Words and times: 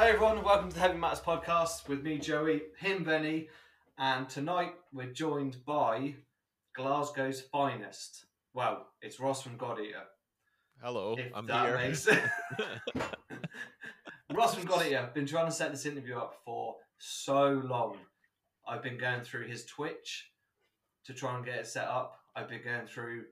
Hi 0.00 0.08
everyone, 0.08 0.42
welcome 0.42 0.70
to 0.70 0.74
the 0.74 0.80
Heavy 0.80 0.96
Matters 0.96 1.20
podcast 1.20 1.86
with 1.86 2.02
me, 2.02 2.16
Joey, 2.16 2.62
him, 2.78 3.04
Benny, 3.04 3.50
and 3.98 4.26
tonight 4.30 4.72
we're 4.94 5.12
joined 5.12 5.62
by 5.66 6.14
Glasgow's 6.74 7.42
finest. 7.42 8.24
Well, 8.54 8.86
it's 9.02 9.20
Ross 9.20 9.42
from 9.42 9.58
God 9.58 9.78
Eater. 9.78 10.04
Hello, 10.82 11.16
if 11.18 11.30
I'm 11.34 11.46
that 11.48 11.66
here. 11.66 11.76
makes- 11.76 12.08
Ross 14.32 14.54
from 14.54 14.64
God 14.64 14.86
Eater, 14.86 15.10
been 15.12 15.26
trying 15.26 15.44
to 15.44 15.52
set 15.52 15.70
this 15.70 15.84
interview 15.84 16.16
up 16.16 16.36
for 16.46 16.76
so 16.96 17.60
long. 17.62 17.98
I've 18.66 18.82
been 18.82 18.96
going 18.96 19.20
through 19.20 19.48
his 19.48 19.66
Twitch 19.66 20.30
to 21.04 21.12
try 21.12 21.36
and 21.36 21.44
get 21.44 21.58
it 21.58 21.66
set 21.66 21.88
up. 21.88 22.16
I've 22.34 22.48
been 22.48 22.64
going 22.64 22.86
through 22.86 23.24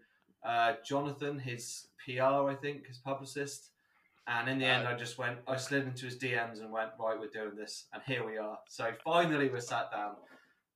uh, 0.44 0.74
Jonathan, 0.84 1.38
his 1.38 1.86
PR, 2.04 2.50
I 2.50 2.56
think, 2.60 2.88
his 2.88 2.98
publicist. 2.98 3.70
And 4.30 4.48
in 4.48 4.58
the 4.58 4.66
end, 4.66 4.86
Uh, 4.86 4.90
I 4.90 4.94
just 4.94 5.16
went, 5.16 5.38
I 5.46 5.56
slid 5.56 5.84
into 5.84 6.04
his 6.04 6.18
DMs 6.18 6.60
and 6.60 6.70
went, 6.70 6.90
right, 7.00 7.18
we're 7.18 7.28
doing 7.28 7.56
this. 7.56 7.86
And 7.94 8.02
here 8.06 8.24
we 8.26 8.36
are. 8.36 8.58
So 8.68 8.92
finally, 9.02 9.48
we're 9.48 9.60
sat 9.60 9.90
down. 9.90 10.16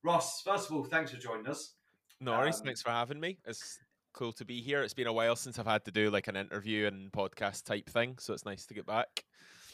Ross, 0.02 0.40
first 0.40 0.70
of 0.70 0.74
all, 0.76 0.84
thanks 0.84 1.10
for 1.10 1.18
joining 1.18 1.46
us. 1.46 1.74
no 2.18 2.32
worries. 2.32 2.60
Um, 2.60 2.64
Thanks 2.66 2.80
for 2.82 2.90
having 2.90 3.20
me. 3.20 3.38
It's 3.44 3.78
cool 4.14 4.32
to 4.32 4.44
be 4.46 4.60
here. 4.62 4.82
It's 4.82 4.94
been 4.94 5.06
a 5.06 5.12
while 5.12 5.36
since 5.36 5.58
I've 5.58 5.66
had 5.66 5.84
to 5.84 5.90
do 5.90 6.10
like 6.10 6.28
an 6.28 6.36
interview 6.36 6.86
and 6.86 7.12
podcast 7.12 7.64
type 7.64 7.88
thing, 7.90 8.16
so 8.18 8.32
it's 8.32 8.44
nice 8.46 8.64
to 8.66 8.74
get 8.74 8.86
back. 8.86 9.24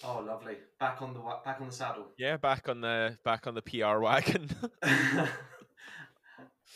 Oh, 0.05 0.20
lovely. 0.27 0.56
Back 0.78 1.00
on 1.02 1.14
the 1.14 1.20
back 1.45 1.60
on 1.60 1.66
the 1.69 1.72
saddle. 1.72 2.06
Yeah, 2.19 2.36
back 2.36 2.69
on 2.69 2.80
the 2.80 3.16
back 3.24 3.47
on 3.47 3.55
the 3.55 3.62
PR 3.62 3.98
wagon. 4.00 4.48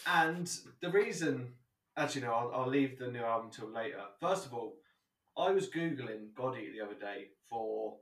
and 0.07 0.51
the 0.81 0.91
reason, 0.91 1.53
actually, 1.97 2.23
no, 2.23 2.33
I'll, 2.33 2.53
I'll 2.63 2.69
leave 2.69 2.99
the 2.99 3.09
new 3.11 3.23
album 3.23 3.51
till 3.51 3.69
later. 3.71 4.01
First 4.21 4.47
of 4.47 4.55
all, 4.55 4.75
I 5.37 5.51
was 5.51 5.69
googling 5.69 6.35
God 6.35 6.57
Eater 6.59 6.73
the 6.73 6.85
other 6.85 6.99
day 6.99 7.29
for, 7.49 7.97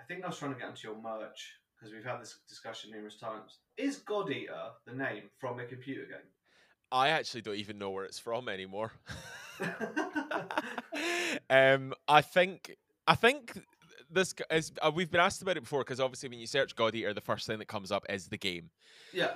I 0.00 0.04
think 0.04 0.24
I 0.24 0.28
was 0.28 0.38
trying 0.38 0.54
to 0.54 0.58
get 0.58 0.68
onto 0.68 0.88
your 0.88 1.00
merch 1.00 1.54
because 1.78 1.92
we've 1.94 2.04
had 2.04 2.20
this 2.20 2.38
discussion 2.48 2.90
numerous 2.90 3.18
times. 3.18 3.58
Is 3.76 3.96
God 3.98 4.30
Eater 4.30 4.70
the 4.86 4.94
name 4.94 5.24
from 5.38 5.60
a 5.60 5.64
computer 5.64 6.02
game? 6.02 6.26
I 6.90 7.10
actually 7.10 7.42
don't 7.42 7.56
even 7.56 7.78
know 7.78 7.90
where 7.90 8.04
it's 8.04 8.18
from 8.18 8.48
anymore. 8.48 8.92
um, 11.50 11.92
I 12.06 12.22
think 12.22 12.76
I 13.06 13.14
think 13.14 13.60
this 14.10 14.34
is 14.50 14.72
uh, 14.80 14.90
we've 14.94 15.10
been 15.10 15.20
asked 15.20 15.42
about 15.42 15.56
it 15.56 15.62
before 15.62 15.80
because 15.80 16.00
obviously 16.00 16.28
when 16.28 16.38
you 16.38 16.46
search 16.46 16.74
God 16.76 16.94
Eater, 16.94 17.12
the 17.12 17.20
first 17.20 17.46
thing 17.46 17.58
that 17.58 17.68
comes 17.68 17.92
up 17.92 18.06
is 18.08 18.28
the 18.28 18.38
game. 18.38 18.70
yeah. 19.12 19.32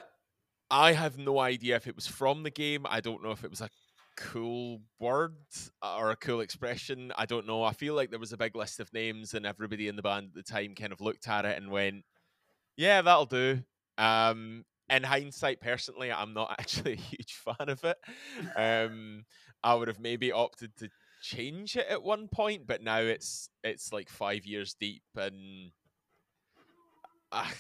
I 0.71 0.93
have 0.93 1.19
no 1.19 1.39
idea 1.39 1.77
if 1.77 1.87
it 1.87 1.95
was 1.95 2.07
from 2.07 2.45
the 2.45 2.51
game. 2.51 2.87
I 2.89 3.01
don't 3.01 3.23
know 3.23 3.33
if 3.33 3.45
it 3.45 3.51
was 3.51 3.61
a 3.61 3.69
cool 4.17 4.81
word 4.99 5.37
or 5.83 6.11
a 6.11 6.17
cool 6.17 6.41
expression. 6.41 7.13
I 7.17 7.27
don't 7.27 7.47
know. 7.47 7.63
I 7.63 7.73
feel 7.73 7.95
like 7.95 8.11
there 8.11 8.19
was 8.19 8.33
a 8.33 8.39
big 8.39 8.57
list 8.57 8.81
of 8.81 8.93
names, 8.93 9.35
and 9.35 9.47
everybody 9.47 9.89
in 9.89 9.97
the 9.97 10.03
band 10.03 10.29
at 10.29 10.35
the 10.35 10.43
time 10.43 10.75
kind 10.75 10.93
of 10.93 11.01
looked 11.01 11.29
at 11.29 11.45
it 11.45 11.57
and 11.61 11.71
went, 11.71 12.05
"Yeah, 12.77 13.03
that'll 13.03 13.27
do." 13.27 13.63
Um, 13.99 14.65
in 14.91 15.03
hindsight, 15.03 15.61
personally, 15.61 16.13
I'm 16.13 16.35
not 16.35 16.55
actually 16.59 16.93
a 16.93 16.97
huge 16.97 17.35
fan 17.35 17.69
of 17.69 17.85
it. 17.85 17.99
Um, 18.57 19.25
I 19.63 19.75
would 19.75 19.89
have 19.89 20.01
maybe 20.01 20.33
opted 20.33 20.77
to 20.79 20.89
change 21.23 21.77
it 21.77 21.87
at 21.89 22.03
one 22.03 22.29
point, 22.29 22.67
but 22.67 22.83
now 22.83 22.99
it's 22.99 23.49
it's 23.63 23.93
like 23.93 24.09
five 24.09 24.45
years 24.45 24.75
deep, 24.79 25.03
and 25.17 25.73
uh, 27.31 27.51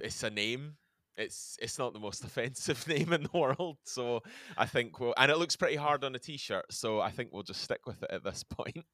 it's 0.00 0.22
a 0.22 0.30
name 0.30 0.76
it's 1.16 1.56
it's 1.60 1.78
not 1.78 1.92
the 1.92 2.00
most 2.00 2.24
offensive 2.28 2.86
name 2.88 3.12
in 3.12 3.22
the 3.24 3.38
world. 3.38 3.78
So 3.84 4.22
I 4.56 4.66
think 4.66 5.00
we'll 5.00 5.14
and 5.16 5.30
it 5.30 5.38
looks 5.38 5.56
pretty 5.56 5.76
hard 5.76 6.04
on 6.04 6.14
a 6.14 6.18
t-shirt. 6.18 6.66
So 6.72 7.00
I 7.00 7.10
think 7.10 7.30
we'll 7.32 7.42
just 7.42 7.62
stick 7.62 7.86
with 7.86 8.02
it 8.02 8.10
at 8.10 8.24
this 8.24 8.42
point. 8.50 8.84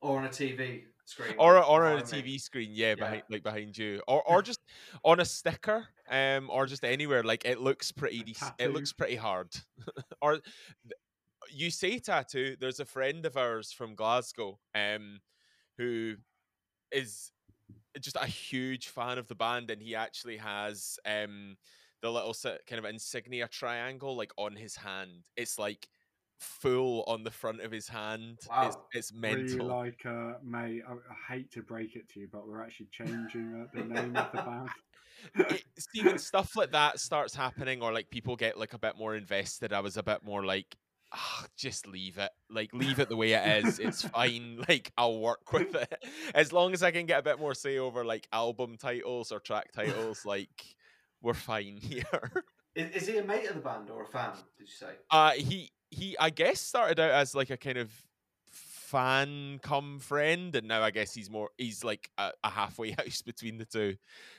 Or 0.00 0.18
on 0.18 0.26
a 0.26 0.28
TV 0.28 0.82
screen. 1.06 1.34
Or 1.38 1.56
or 1.64 1.86
on 1.86 1.98
a 1.98 2.02
behind 2.02 2.24
me. 2.24 2.32
TV 2.34 2.40
screen, 2.40 2.70
yeah, 2.72 2.88
Yeah. 2.90 2.94
behind 2.96 3.22
like 3.30 3.42
behind 3.42 3.78
you, 3.78 4.02
or 4.06 4.22
or 4.28 4.42
just 4.42 4.60
on 5.04 5.18
a 5.20 5.24
sticker, 5.24 5.86
um, 6.10 6.50
or 6.50 6.66
just 6.66 6.84
anywhere. 6.84 7.22
Like 7.22 7.44
it 7.46 7.60
looks 7.60 7.90
pretty. 7.90 8.22
Dec- 8.22 8.54
It 8.58 8.72
looks 8.72 8.92
pretty 8.92 9.16
hard. 9.16 9.48
or 10.20 10.40
you 11.50 11.70
say 11.70 11.98
tattoo. 11.98 12.56
There's 12.60 12.80
a 12.80 12.84
friend 12.84 13.24
of 13.26 13.36
ours 13.36 13.72
from 13.72 13.94
Glasgow, 13.94 14.58
um, 14.74 15.20
who 15.78 16.16
is 16.92 17.30
just 18.00 18.16
a 18.16 18.26
huge 18.26 18.88
fan 18.88 19.18
of 19.18 19.28
the 19.28 19.34
band, 19.34 19.70
and 19.70 19.80
he 19.82 19.94
actually 19.94 20.36
has 20.36 20.98
um 21.06 21.56
the 22.02 22.10
little 22.10 22.34
kind 22.68 22.78
of 22.78 22.84
insignia 22.84 23.48
triangle 23.48 24.16
like 24.16 24.32
on 24.36 24.56
his 24.56 24.76
hand. 24.76 25.26
It's 25.36 25.58
like 25.58 25.88
full 26.38 27.04
on 27.06 27.24
the 27.24 27.30
front 27.30 27.60
of 27.60 27.70
his 27.70 27.88
hand. 27.88 28.38
It's 28.40 28.48
Wow. 28.48 28.82
it's 28.92 29.12
Really 29.12 29.46
mental. 29.46 29.68
like, 29.68 30.04
uh, 30.04 30.34
May, 30.42 30.82
I, 30.86 30.92
I 30.92 31.34
hate 31.34 31.50
to 31.52 31.62
break 31.62 31.96
it 31.96 32.08
to 32.10 32.20
you, 32.20 32.28
but 32.30 32.46
we're 32.46 32.62
actually 32.62 32.88
changing 32.92 33.62
uh, 33.62 33.66
the 33.72 33.84
name 33.84 34.16
of 34.16 34.26
the 34.32 34.42
band. 34.42 34.68
it, 35.50 35.64
see 35.78 36.02
when 36.02 36.18
stuff 36.18 36.56
like 36.56 36.72
that 36.72 37.00
starts 37.00 37.34
happening 37.34 37.82
or 37.82 37.92
like 37.92 38.10
people 38.10 38.36
get 38.36 38.58
like 38.58 38.74
a 38.74 38.78
bit 38.78 38.98
more 38.98 39.14
invested 39.14 39.72
i 39.72 39.80
was 39.80 39.96
a 39.96 40.02
bit 40.02 40.22
more 40.24 40.44
like 40.44 40.76
ah, 41.14 41.46
just 41.56 41.86
leave 41.86 42.18
it 42.18 42.30
like 42.50 42.70
leave 42.74 42.98
it 42.98 43.08
the 43.08 43.16
way 43.16 43.32
it 43.32 43.58
is 43.64 43.78
it's 43.78 44.02
fine 44.14 44.62
like 44.68 44.92
i'll 44.96 45.20
work 45.20 45.52
with 45.52 45.74
it 45.74 46.04
as 46.34 46.52
long 46.52 46.72
as 46.72 46.82
i 46.82 46.90
can 46.90 47.06
get 47.06 47.20
a 47.20 47.22
bit 47.22 47.38
more 47.38 47.54
say 47.54 47.78
over 47.78 48.04
like 48.04 48.26
album 48.32 48.76
titles 48.76 49.32
or 49.32 49.40
track 49.40 49.72
titles 49.72 50.24
like 50.26 50.76
we're 51.22 51.34
fine 51.34 51.76
here 51.76 52.04
Is, 52.74 53.02
is 53.02 53.06
he 53.08 53.18
a 53.18 53.24
mate 53.24 53.46
of 53.48 53.54
the 53.56 53.60
band 53.60 53.90
or 53.90 54.02
a 54.02 54.06
fan? 54.06 54.32
Did 54.58 54.68
you 54.68 54.74
say? 54.74 54.96
uh 55.10 55.32
he 55.32 55.70
he 55.90 56.16
i 56.18 56.30
guess 56.30 56.60
started 56.60 56.98
out 56.98 57.10
as 57.10 57.34
like 57.34 57.50
a 57.50 57.56
kind 57.56 57.78
of 57.78 57.90
fan 58.50 59.58
come 59.62 59.98
friend 59.98 60.54
and 60.54 60.68
now 60.68 60.82
i 60.82 60.90
guess 60.90 61.12
he's 61.14 61.30
more 61.30 61.50
he's 61.58 61.82
like 61.82 62.10
a, 62.18 62.30
a 62.44 62.50
halfway 62.50 62.90
house 62.92 63.22
between 63.22 63.58
the 63.58 63.64
two 63.64 63.96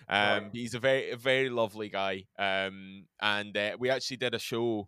um 0.09 0.49
Right. 0.49 0.51
he's 0.51 0.73
a 0.73 0.79
very 0.79 1.11
a 1.11 1.17
very 1.17 1.49
lovely 1.49 1.89
guy 1.89 2.23
um 2.39 3.05
and 3.21 3.55
uh, 3.57 3.75
we 3.79 3.89
actually 3.89 4.17
did 4.17 4.33
a 4.33 4.39
show 4.39 4.87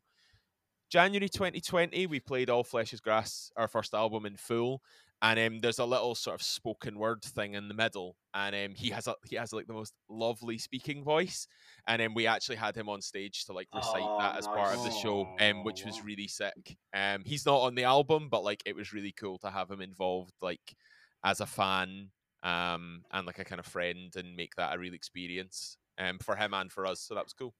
january 0.89 1.29
2020 1.29 2.07
we 2.07 2.19
played 2.19 2.49
all 2.49 2.63
flesh 2.63 2.93
is 2.93 3.01
grass 3.01 3.51
our 3.57 3.67
first 3.67 3.93
album 3.93 4.25
in 4.25 4.35
full 4.37 4.81
and 5.23 5.39
um, 5.39 5.59
there's 5.61 5.79
a 5.79 5.85
little 5.85 6.13
sort 6.13 6.35
of 6.35 6.43
spoken 6.43 6.99
word 6.99 7.23
thing 7.23 7.55
in 7.55 7.67
the 7.67 7.73
middle 7.73 8.15
and 8.35 8.55
um, 8.55 8.75
he 8.75 8.91
has 8.91 9.07
a 9.07 9.15
he 9.27 9.35
has 9.35 9.51
like 9.51 9.65
the 9.65 9.73
most 9.73 9.93
lovely 10.09 10.59
speaking 10.59 11.03
voice 11.03 11.47
and 11.87 11.99
then 11.99 12.13
we 12.13 12.27
actually 12.27 12.55
had 12.55 12.75
him 12.75 12.87
on 12.87 13.01
stage 13.01 13.43
to 13.45 13.51
like 13.53 13.67
recite 13.73 14.03
Oh, 14.05 14.19
that 14.19 14.37
as 14.37 14.45
part 14.47 14.75
of 14.75 14.83
the 14.83 14.91
show 14.91 15.27
um, 15.39 15.63
which 15.63 15.83
was 15.85 16.03
really 16.03 16.27
sick. 16.27 16.77
Um, 16.93 17.23
he's 17.25 17.47
not 17.47 17.61
on 17.61 17.73
the 17.73 17.83
album 17.85 18.29
but 18.29 18.43
like 18.43 18.61
it 18.65 18.75
was 18.75 18.93
really 18.93 19.11
cool 19.11 19.39
to 19.39 19.49
have 19.49 19.71
him 19.71 19.81
involved 19.81 20.33
like 20.41 20.75
as 21.23 21.41
a 21.41 21.47
fan 21.47 22.11
um, 22.43 23.01
and 23.11 23.25
like 23.25 23.39
a 23.39 23.43
kind 23.45 23.59
of 23.59 23.65
friend 23.65 24.13
and 24.15 24.35
make 24.35 24.53
that 24.55 24.75
a 24.75 24.77
real 24.77 24.93
experience 24.93 25.77
um, 25.97 26.19
for 26.19 26.35
him 26.35 26.53
and 26.53 26.71
for 26.71 26.85
us 26.85 27.01
so 27.01 27.15
that 27.15 27.23
was 27.23 27.33
cool 27.33 27.55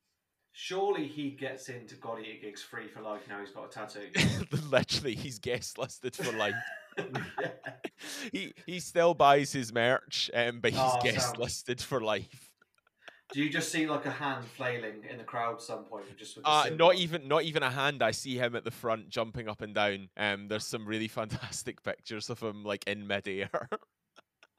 Surely 0.60 1.06
he 1.06 1.30
gets 1.30 1.70
into 1.70 1.94
God 1.96 2.20
Eater 2.20 2.42
gigs 2.42 2.64
free 2.64 2.88
for 2.88 3.00
life 3.00 3.22
now 3.30 3.40
he's 3.40 3.52
got 3.52 3.66
a 3.66 3.70
tattoo. 3.70 4.10
literally 4.72 5.14
he's 5.14 5.38
guest 5.38 5.78
listed 5.78 6.16
for 6.16 6.32
life 6.32 6.56
Yeah. 7.40 7.52
he 8.32 8.54
he 8.66 8.80
still 8.80 9.14
buys 9.14 9.54
his 9.54 9.72
merch 9.72 10.32
um, 10.34 10.60
but 10.60 10.72
he's 10.72 10.80
Oh, 10.80 11.00
guest 11.04 11.38
listed 11.38 11.80
for 11.80 12.02
life 12.02 12.50
Do 13.32 13.44
you 13.44 13.52
just 13.52 13.72
see 13.72 13.86
like 13.86 14.08
a 14.08 14.12
hand 14.12 14.46
flailing 14.58 15.04
in 15.08 15.20
the 15.20 15.24
crowd 15.24 15.56
at 15.56 15.62
some 15.62 15.84
point? 15.84 16.06
Just 16.18 16.40
Uh, 16.44 16.70
not 16.76 16.96
even 16.96 17.28
not 17.28 17.44
even 17.44 17.62
a 17.62 17.70
hand. 17.70 18.02
I 18.02 18.10
see 18.12 18.38
him 18.38 18.56
at 18.56 18.64
the 18.64 18.72
front 18.72 19.10
jumping 19.10 19.48
up 19.48 19.62
and 19.62 19.76
down. 19.76 20.10
Um, 20.18 20.48
there's 20.48 20.66
some 20.66 20.88
really 20.88 21.08
fantastic 21.20 21.84
pictures 21.84 22.32
of 22.32 22.40
him 22.42 22.64
like 22.64 22.84
in 22.88 23.06
midair. 23.06 23.50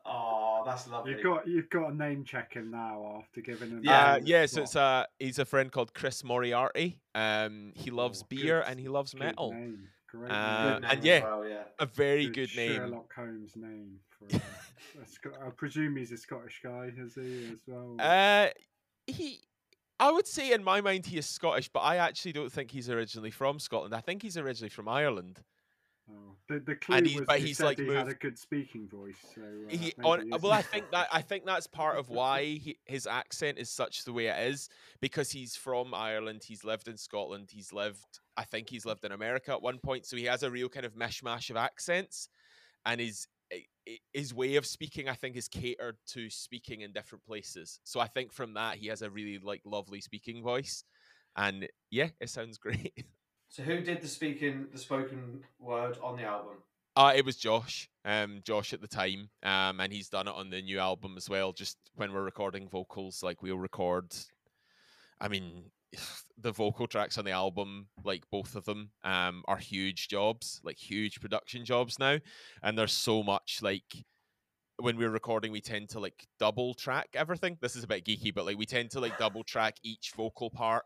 Oh, 0.07 0.38
that's 0.71 0.89
lovely. 0.89 1.13
You've 1.13 1.23
got 1.23 1.47
you've 1.49 1.71
got 1.71 1.93
a 1.93 1.95
name 1.95 2.25
check 2.25 2.55
him 2.55 2.71
now 2.71 3.17
after 3.19 3.41
giving 3.41 3.71
him. 3.71 3.81
Yeah. 3.83 4.13
uh, 4.15 4.19
the 4.19 4.27
yeah. 4.27 4.47
So 4.47 4.63
it's 4.63 4.77
uh, 4.77 5.05
he's 5.19 5.39
a 5.39 5.45
friend 5.45 5.71
called 5.73 5.95
Chris 5.95 6.23
Moriarty. 6.25 7.01
Um, 7.15 7.73
he 7.75 7.91
loves 7.91 8.23
Oh, 8.23 8.27
beer 8.29 8.61
good- 8.61 8.71
and 8.71 8.81
he 8.81 8.89
loves 8.89 9.13
Good 9.13 9.21
metal. 9.21 9.53
name. 9.53 9.89
Great 10.09 10.31
Uh, 10.31 10.79
name. 10.79 10.85
and 10.91 11.05
yeah, 11.05 11.23
well, 11.25 11.47
yeah. 11.47 11.65
A 11.79 11.87
very 11.87 12.29
good, 12.29 12.49
name. 12.57 12.77
Sherlock 12.77 13.13
Holmes 13.15 13.53
name. 13.57 13.99
For, 14.11 14.37
uh, 14.37 15.47
I 15.47 15.51
presume 15.51 15.97
he's 15.97 16.13
a 16.13 16.17
Scottish 16.17 16.61
guy, 16.65 16.91
is 16.97 17.15
he 17.15 17.51
as 17.53 17.61
well? 17.67 17.97
Uh, 17.99 18.49
he. 19.07 19.41
I 20.01 20.11
would 20.13 20.27
say 20.29 20.53
in 20.53 20.63
my 20.63 20.81
mind 20.81 21.07
he 21.07 21.19
is 21.19 21.27
Scottish, 21.27 21.69
but 21.69 21.81
I 21.81 21.97
actually 21.97 22.33
don't 22.33 22.51
think 22.53 22.71
he's 22.71 22.89
originally 22.89 23.31
from 23.33 23.59
Scotland. 23.59 23.95
I 23.95 24.01
think 24.01 24.23
he's 24.23 24.37
originally 24.39 24.71
from 24.71 24.89
Ireland. 24.89 25.43
Oh, 26.11 26.35
the 26.49 26.61
the 26.61 26.75
clue 26.75 27.03
he's- 27.03 27.19
was 27.19 27.27
but 27.27 27.41
he's, 27.41 27.59
said 27.59 27.67
like, 27.67 27.79
he 27.79 27.87
had 27.89 28.09
a 28.09 28.15
good 28.15 28.39
speaking 28.39 28.89
voice. 28.89 29.17
So 29.35 29.43
uh, 29.43 29.77
he 29.77 29.93
on, 30.03 30.23
well 30.41 30.53
i 30.53 30.63
think 30.63 30.91
that 30.93 31.09
i 31.13 31.21
think 31.21 31.45
that's 31.45 31.67
part 31.67 31.99
of 31.99 32.09
why 32.09 32.43
he, 32.65 32.79
his 32.87 33.07
accent 33.07 33.59
is 33.59 33.69
such 33.69 34.05
the 34.05 34.13
way 34.13 34.27
it 34.27 34.49
is 34.49 34.71
because 35.03 35.31
he's 35.31 35.55
from 35.57 35.93
ireland 35.93 36.43
he's 36.43 36.65
lived 36.65 36.89
in 36.89 36.97
scotland 36.97 37.51
he's 37.53 37.71
lived 37.73 38.21
i 38.39 38.45
think 38.45 38.71
he's 38.71 38.87
lived 38.87 39.05
in 39.05 39.13
america 39.13 39.51
at 39.53 39.61
one 39.61 39.79
point 39.79 40.07
so 40.07 40.17
he 40.17 40.25
has 40.25 40.43
a 40.43 40.51
real 40.51 40.71
kind 40.71 40.87
of 40.87 40.95
mishmash 40.95 41.51
of 41.51 41.57
accents 41.57 42.31
and 42.87 42.99
his 43.01 43.27
i- 43.53 43.67
i- 43.87 43.99
his 44.15 44.33
way 44.33 44.57
of 44.57 44.65
speaking 44.65 45.07
i 45.07 45.15
think 45.15 45.37
is 45.37 45.49
catered 45.49 45.97
to 46.07 46.31
speaking 46.31 46.81
in 46.81 46.93
different 46.93 47.25
places 47.27 47.79
so 47.85 48.01
i 48.01 48.07
think 48.07 48.33
from 48.33 48.55
that 48.55 48.77
he 48.79 48.87
has 48.87 49.03
a 49.03 49.11
really 49.11 49.39
like 49.39 49.61
lovely 49.67 50.01
speaking 50.01 50.43
voice 50.43 50.83
and 51.37 51.69
yeah 51.91 52.09
it 52.21 52.31
sounds 52.31 52.57
great 52.67 53.05
So 53.49 53.63
who 53.63 53.81
did 53.81 54.03
the 54.03 54.09
speaking, 54.09 54.67
the 54.71 54.79
spoken 54.79 55.43
word 55.59 55.99
on 56.03 56.17
the 56.17 56.25
album? 56.25 56.57
Uh, 56.97 57.13
it 57.15 57.25
was 57.25 57.37
Josh, 57.37 57.89
um, 58.05 58.41
Josh 58.45 58.73
at 58.73 58.81
the 58.81 58.89
time, 58.89 59.31
um, 59.43 59.81
and 59.81 59.93
he's 59.93 60.09
done 60.09 60.29
it 60.29 60.35
on 60.35 60.51
the 60.51 60.61
new 60.61 60.79
album 60.79 61.15
as 61.17 61.31
well. 61.31 61.53
Just 61.53 61.79
when 61.95 62.13
we're 62.13 62.25
recording 62.25 62.69
vocals, 62.69 63.23
like 63.23 63.43
we'll 63.43 63.59
record. 63.59 64.15
I 65.21 65.29
mean, 65.29 65.71
the 66.39 66.53
vocal 66.53 66.87
tracks 66.87 67.17
on 67.17 67.25
the 67.25 67.31
album, 67.31 67.87
like 68.05 68.25
both 68.31 68.55
of 68.55 68.65
them, 68.65 68.91
um, 69.05 69.45
are 69.47 69.57
huge 69.57 70.09
jobs, 70.09 70.61
like 70.65 70.77
huge 70.77 71.21
production 71.21 71.65
jobs 71.65 71.99
now, 71.99 72.19
and 72.63 72.77
there's 72.77 72.93
so 72.93 73.23
much 73.23 73.61
like 73.63 74.05
when 74.81 74.97
we're 74.97 75.11
recording, 75.11 75.51
we 75.53 75.61
tend 75.61 75.89
to 75.91 76.01
like 76.01 76.27
double 76.39 76.75
track 76.75 77.09
everything. 77.15 77.59
This 77.61 77.77
is 77.77 77.85
a 77.85 77.89
bit 77.89 78.05
geeky, 78.05 78.33
but 78.35 78.47
like 78.47 78.59
we 78.59 78.67
tend 78.67 78.91
to 78.91 79.01
like 79.01 79.19
double 79.19 79.43
track 79.43 79.77
each 79.83 80.13
vocal 80.17 80.51
part, 80.51 80.85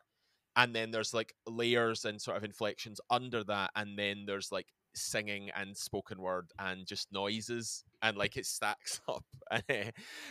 and 0.57 0.75
then 0.75 0.91
there's 0.91 1.15
like 1.15 1.35
layers 1.47 2.05
and 2.05 2.21
sort 2.21 2.37
of 2.37 2.45
inflections 2.45 3.01
under 3.11 3.45
that, 3.45 3.71
and 3.77 3.99
then 3.99 4.25
there's 4.27 4.53
like 4.53 4.67
singing 4.95 5.51
and 5.57 5.77
spoken 5.77 6.21
word 6.21 6.51
and 6.59 6.87
just 6.87 7.13
noises 7.13 7.85
and 8.03 8.17
like 8.17 8.37
it 8.37 8.47
stacks 8.47 9.01
up. 9.09 9.25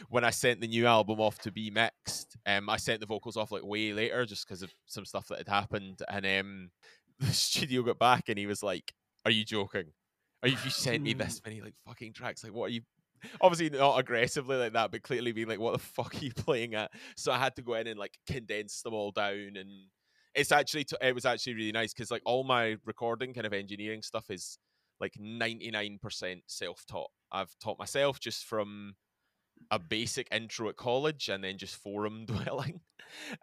When 0.10 0.24
i 0.24 0.30
sent 0.30 0.62
the 0.62 0.68
new 0.68 0.86
album 0.86 1.20
off 1.20 1.40
to 1.40 1.52
be 1.52 1.70
mixed 1.70 2.38
um 2.46 2.70
i 2.70 2.78
sent 2.78 3.00
the 3.00 3.06
vocals 3.06 3.38
off 3.38 3.52
like 3.52 3.64
way 3.64 3.94
later 3.94 4.26
just 4.26 4.48
because 4.48 4.62
of 4.64 4.74
some 4.86 5.06
stuff 5.06 5.28
that 5.28 5.40
had 5.40 5.48
happened 5.48 6.02
and 6.10 6.26
um 6.26 6.70
the 7.20 7.34
studio 7.34 7.84
got 7.84 8.00
back 8.00 8.30
and 8.30 8.38
he 8.38 8.48
was 8.48 8.64
like 8.64 8.94
are 9.24 9.32
you 9.32 9.46
joking? 9.46 9.86
Are 10.42 10.50
you, 10.50 10.58
you 10.64 10.72
sent 10.72 11.04
me 11.04 11.14
this 11.14 11.40
many 11.46 11.62
like 11.62 11.76
fucking 11.86 12.14
tracks 12.14 12.44
like 12.44 12.54
what 12.54 12.66
are 12.66 12.74
you 12.74 12.82
obviously 13.40 13.70
not 13.70 14.00
aggressively 14.00 14.58
like 14.58 14.74
that 14.74 14.92
but 14.92 15.04
clearly 15.04 15.32
being 15.32 15.48
like 15.48 15.60
what 15.60 15.74
the 15.74 15.80
fuck 15.80 16.16
are 16.16 16.26
you 16.26 16.34
playing 16.34 16.74
at? 16.74 16.92
So 17.16 17.32
i 17.32 17.38
had 17.38 17.56
to 17.58 17.62
go 17.62 17.76
in 17.76 17.88
and 17.88 18.00
like 18.00 18.18
condense 18.28 18.82
them 18.82 18.94
all 18.94 19.12
down 19.12 19.54
and 19.56 19.70
it's 20.36 20.52
actually 20.52 20.84
t- 20.86 20.98
it 21.02 21.14
was 21.14 21.26
actually 21.26 21.56
really 21.56 21.72
nice 21.72 21.94
because 21.94 22.12
like 22.12 22.22
all 22.26 22.44
my 22.44 22.78
recording 22.86 23.34
kind 23.34 23.46
of 23.46 23.54
engineering 23.54 24.02
stuff 24.02 24.30
is 24.30 24.58
like 25.00 25.14
99% 25.20 26.42
self-taught. 26.48 27.10
I've 27.32 27.54
taught 27.60 27.80
myself 27.80 28.20
just 28.20 28.46
from 28.46 28.94
a 29.70 29.80
basic 29.80 30.28
intro 30.32 30.70
at 30.70 30.78
college 30.78 31.30
and 31.30 31.44
then 31.44 31.58
just 31.58 31.76
forum 31.76 32.26
dwelling. 32.28 32.82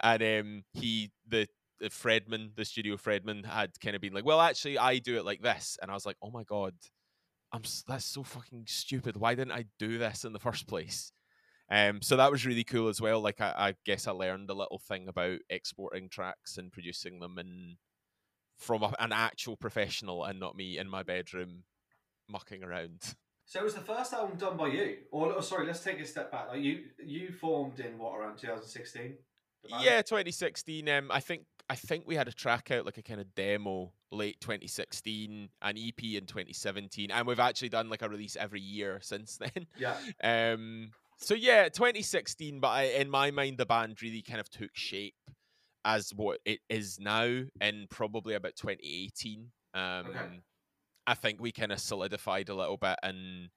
And 0.01 0.23
um 0.23 0.65
he 0.73 1.11
the, 1.27 1.47
the 1.81 1.91
fredman 1.91 2.55
the 2.57 2.65
studio 2.65 2.97
fredman 2.97 3.45
had 3.45 3.79
kind 3.81 3.95
of 3.95 4.03
been 4.03 4.15
like 4.15 4.25
well 4.25 4.41
actually 4.41 4.79
i 4.79 4.99
do 4.99 5.17
it 5.19 5.25
like 5.25 5.43
this. 5.43 5.77
And 5.83 5.91
i 5.91 5.95
was 5.95 6.07
like 6.07 6.17
oh 6.23 6.31
my 6.31 6.45
god 6.45 6.75
i'm 7.53 7.63
that's 7.87 8.05
so 8.05 8.23
fucking 8.23 8.65
stupid. 8.67 9.17
Why 9.17 9.35
didn't 9.35 9.53
i 9.53 9.65
do 9.79 9.99
this 9.99 10.25
in 10.25 10.33
the 10.33 10.39
first 10.39 10.67
place 10.67 11.13
um, 11.71 12.01
so 12.03 12.17
that 12.17 12.31
was 12.31 12.47
really 12.47 12.65
cool 12.65 12.89
as 12.89 13.01
well. 13.01 13.21
Like 13.21 13.41
I, 13.41 13.55
I, 13.57 13.75
guess 13.85 14.07
I 14.07 14.13
learned 14.13 14.51
a 14.51 14.55
little 14.55 14.79
thing 14.79 15.09
about 15.09 15.39
exporting 15.51 16.09
tracks 16.09 16.57
and 16.57 16.73
producing 16.73 17.21
them 17.21 17.39
and 17.39 17.77
from 18.57 18.83
a, 18.83 18.93
an 18.99 19.13
actual 19.13 19.57
professional 19.57 20.25
and 20.25 20.41
not 20.41 20.57
me 20.57 20.79
in 20.79 20.89
my 20.89 21.03
bedroom 21.03 21.65
mucking 22.29 22.65
around. 22.65 23.15
So 23.45 23.61
it 23.61 23.65
was 23.65 23.75
the 23.75 23.81
first 23.81 24.13
album 24.13 24.37
done 24.37 24.57
by 24.57 24.69
you, 24.69 24.97
or 25.11 25.33
oh, 25.33 25.41
sorry, 25.41 25.67
let's 25.67 25.81
take 25.81 26.01
a 26.01 26.07
step 26.07 26.31
back. 26.31 26.49
Like 26.49 26.61
you, 26.61 26.85
you 27.03 27.33
formed 27.33 27.81
in 27.81 27.97
what 27.97 28.15
around 28.15 28.37
2016? 28.37 29.17
Yeah, 29.81 30.03
2016. 30.03 30.89
Um, 30.89 31.11
I 31.11 31.21
think 31.21 31.45
I 31.71 31.75
think 31.75 32.05
we 32.07 32.15
had 32.15 32.29
a 32.29 32.33
track 32.33 32.71
out 32.71 32.87
like 32.87 32.99
a 32.99 33.03
kind 33.03 33.21
of 33.21 33.35
demo 33.35 33.93
late 34.11 34.41
2016, 34.41 35.49
an 35.61 35.77
EP 35.79 36.05
in 36.05 36.27
2017, 36.27 37.11
and 37.11 37.27
we've 37.27 37.41
actually 37.41 37.69
done 37.69 37.91
like 37.91 38.03
a 38.03 38.09
release 38.09 38.37
every 38.37 38.61
year 38.61 38.99
since 39.03 39.37
then. 39.55 39.67
Yeah. 39.77 39.97
Um, 40.23 40.91
so 41.19 41.35
yeah, 41.35 41.69
2016, 41.69 42.61
but 42.61 42.69
I, 42.69 42.83
in 42.85 43.11
my 43.11 43.31
mind, 43.31 43.59
the 43.59 43.67
band 43.67 44.01
really 44.03 44.23
kind 44.23 44.41
of 44.41 44.49
took 44.49 44.71
shape 44.75 45.15
as 45.85 46.11
what 46.15 46.39
it 46.45 46.61
is 46.69 46.99
now 47.01 47.43
in 47.61 47.87
probably 47.91 48.35
about 48.35 48.57
2018. 48.57 49.51
Um, 49.75 49.83
okay. 49.83 50.41
I 51.07 51.15
think 51.15 51.41
we 51.41 51.53
kind 51.53 51.73
of 51.73 51.81
solidified 51.81 52.49
a 52.49 52.55
little 52.55 52.77
bit, 52.77 52.99
and 53.03 53.49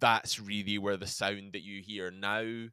that's 0.00 0.38
really 0.38 0.78
where 0.78 0.96
the 0.96 1.06
sound 1.06 1.52
that 1.52 1.62
you 1.62 1.82
hear 1.82 2.10
now 2.10 2.68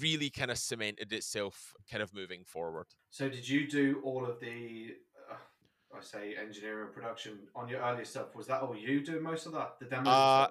really 0.00 0.30
kind 0.30 0.50
of 0.50 0.58
cemented 0.58 1.12
itself, 1.12 1.74
kind 1.90 2.02
of 2.02 2.14
moving 2.14 2.44
forward. 2.44 2.86
So, 3.10 3.28
did 3.28 3.48
you 3.48 3.66
do 3.66 4.00
all 4.04 4.24
of 4.26 4.40
the, 4.40 4.96
uh, 5.30 5.34
I 5.96 6.02
say, 6.02 6.34
engineering 6.40 6.86
and 6.86 6.94
production 6.94 7.38
on 7.54 7.68
your 7.68 7.80
earlier 7.80 8.04
stuff? 8.04 8.34
Was 8.34 8.46
that 8.48 8.62
all 8.62 8.76
you 8.76 9.04
doing 9.04 9.22
most 9.22 9.46
of 9.46 9.52
that? 9.52 9.76
The 9.80 9.86
demos? 9.86 10.08
Uh, 10.08 10.48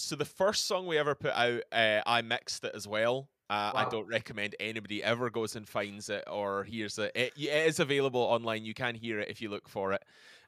so 0.00 0.16
the 0.16 0.24
first 0.24 0.66
song 0.66 0.86
we 0.86 0.98
ever 0.98 1.14
put 1.14 1.32
out, 1.32 1.62
uh, 1.72 2.00
I 2.06 2.22
mixed 2.22 2.64
it 2.64 2.72
as 2.74 2.86
well. 2.86 3.28
Uh, 3.48 3.72
wow. 3.74 3.86
I 3.86 3.88
don't 3.88 4.06
recommend 4.06 4.54
anybody 4.60 5.02
ever 5.02 5.28
goes 5.28 5.56
and 5.56 5.68
finds 5.68 6.08
it 6.08 6.24
or 6.30 6.64
hears 6.64 6.98
it. 6.98 7.12
it. 7.14 7.32
it. 7.36 7.66
is 7.66 7.80
available 7.80 8.20
online. 8.20 8.64
You 8.64 8.74
can 8.74 8.94
hear 8.94 9.18
it 9.18 9.28
if 9.28 9.42
you 9.42 9.48
look 9.48 9.68
for 9.68 9.92
it. 9.92 10.04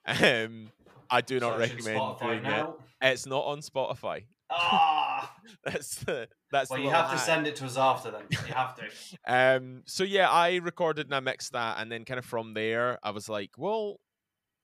Um, 0.06 0.70
I 1.10 1.20
do 1.20 1.40
not 1.40 1.58
recommend 1.58 2.18
doing 2.20 2.42
now. 2.42 2.76
it. 3.00 3.12
It's 3.12 3.26
not 3.26 3.44
on 3.44 3.60
Spotify. 3.60 4.24
Ah, 4.50 5.34
that's 5.64 5.96
the 5.96 6.28
that's. 6.50 6.70
Well, 6.70 6.78
the 6.78 6.84
you 6.84 6.90
have 6.90 7.10
to 7.10 7.18
send 7.18 7.46
it 7.46 7.56
to 7.56 7.64
us 7.64 7.76
after 7.76 8.10
then. 8.10 8.22
You 8.30 8.54
have 8.54 8.76
to. 8.76 8.82
um. 9.26 9.82
So 9.86 10.04
yeah, 10.04 10.28
I 10.30 10.56
recorded 10.56 11.06
and 11.06 11.14
I 11.14 11.20
mixed 11.20 11.52
that, 11.52 11.80
and 11.80 11.90
then 11.90 12.04
kind 12.04 12.18
of 12.18 12.24
from 12.24 12.54
there, 12.54 12.98
I 13.02 13.10
was 13.10 13.28
like, 13.28 13.50
well, 13.56 13.98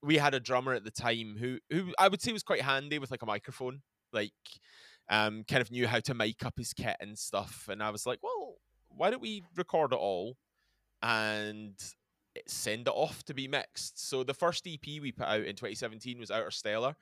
we 0.02 0.16
had 0.16 0.34
a 0.34 0.40
drummer 0.40 0.74
at 0.74 0.84
the 0.84 0.90
time 0.90 1.36
who 1.38 1.58
who 1.70 1.92
I 1.98 2.08
would 2.08 2.22
say 2.22 2.32
was 2.32 2.42
quite 2.42 2.62
handy 2.62 2.98
with 2.98 3.10
like 3.10 3.22
a 3.22 3.26
microphone 3.26 3.82
like 4.12 4.32
um, 5.08 5.44
kind 5.48 5.62
of 5.62 5.70
knew 5.70 5.86
how 5.86 6.00
to 6.00 6.14
mic 6.14 6.44
up 6.44 6.54
his 6.56 6.72
kit 6.72 6.96
and 7.00 7.18
stuff. 7.18 7.68
And 7.70 7.82
I 7.82 7.90
was 7.90 8.06
like, 8.06 8.20
well, 8.22 8.56
why 8.88 9.10
don't 9.10 9.22
we 9.22 9.42
record 9.56 9.92
it 9.92 9.98
all 9.98 10.36
and 11.02 11.74
send 12.46 12.88
it 12.88 12.94
off 12.94 13.24
to 13.24 13.34
be 13.34 13.48
mixed? 13.48 14.08
So 14.08 14.22
the 14.24 14.34
first 14.34 14.66
EP 14.66 15.00
we 15.00 15.12
put 15.12 15.26
out 15.26 15.44
in 15.44 15.56
2017 15.56 16.18
was 16.18 16.30
Outer 16.30 16.50
Stellar, 16.50 16.96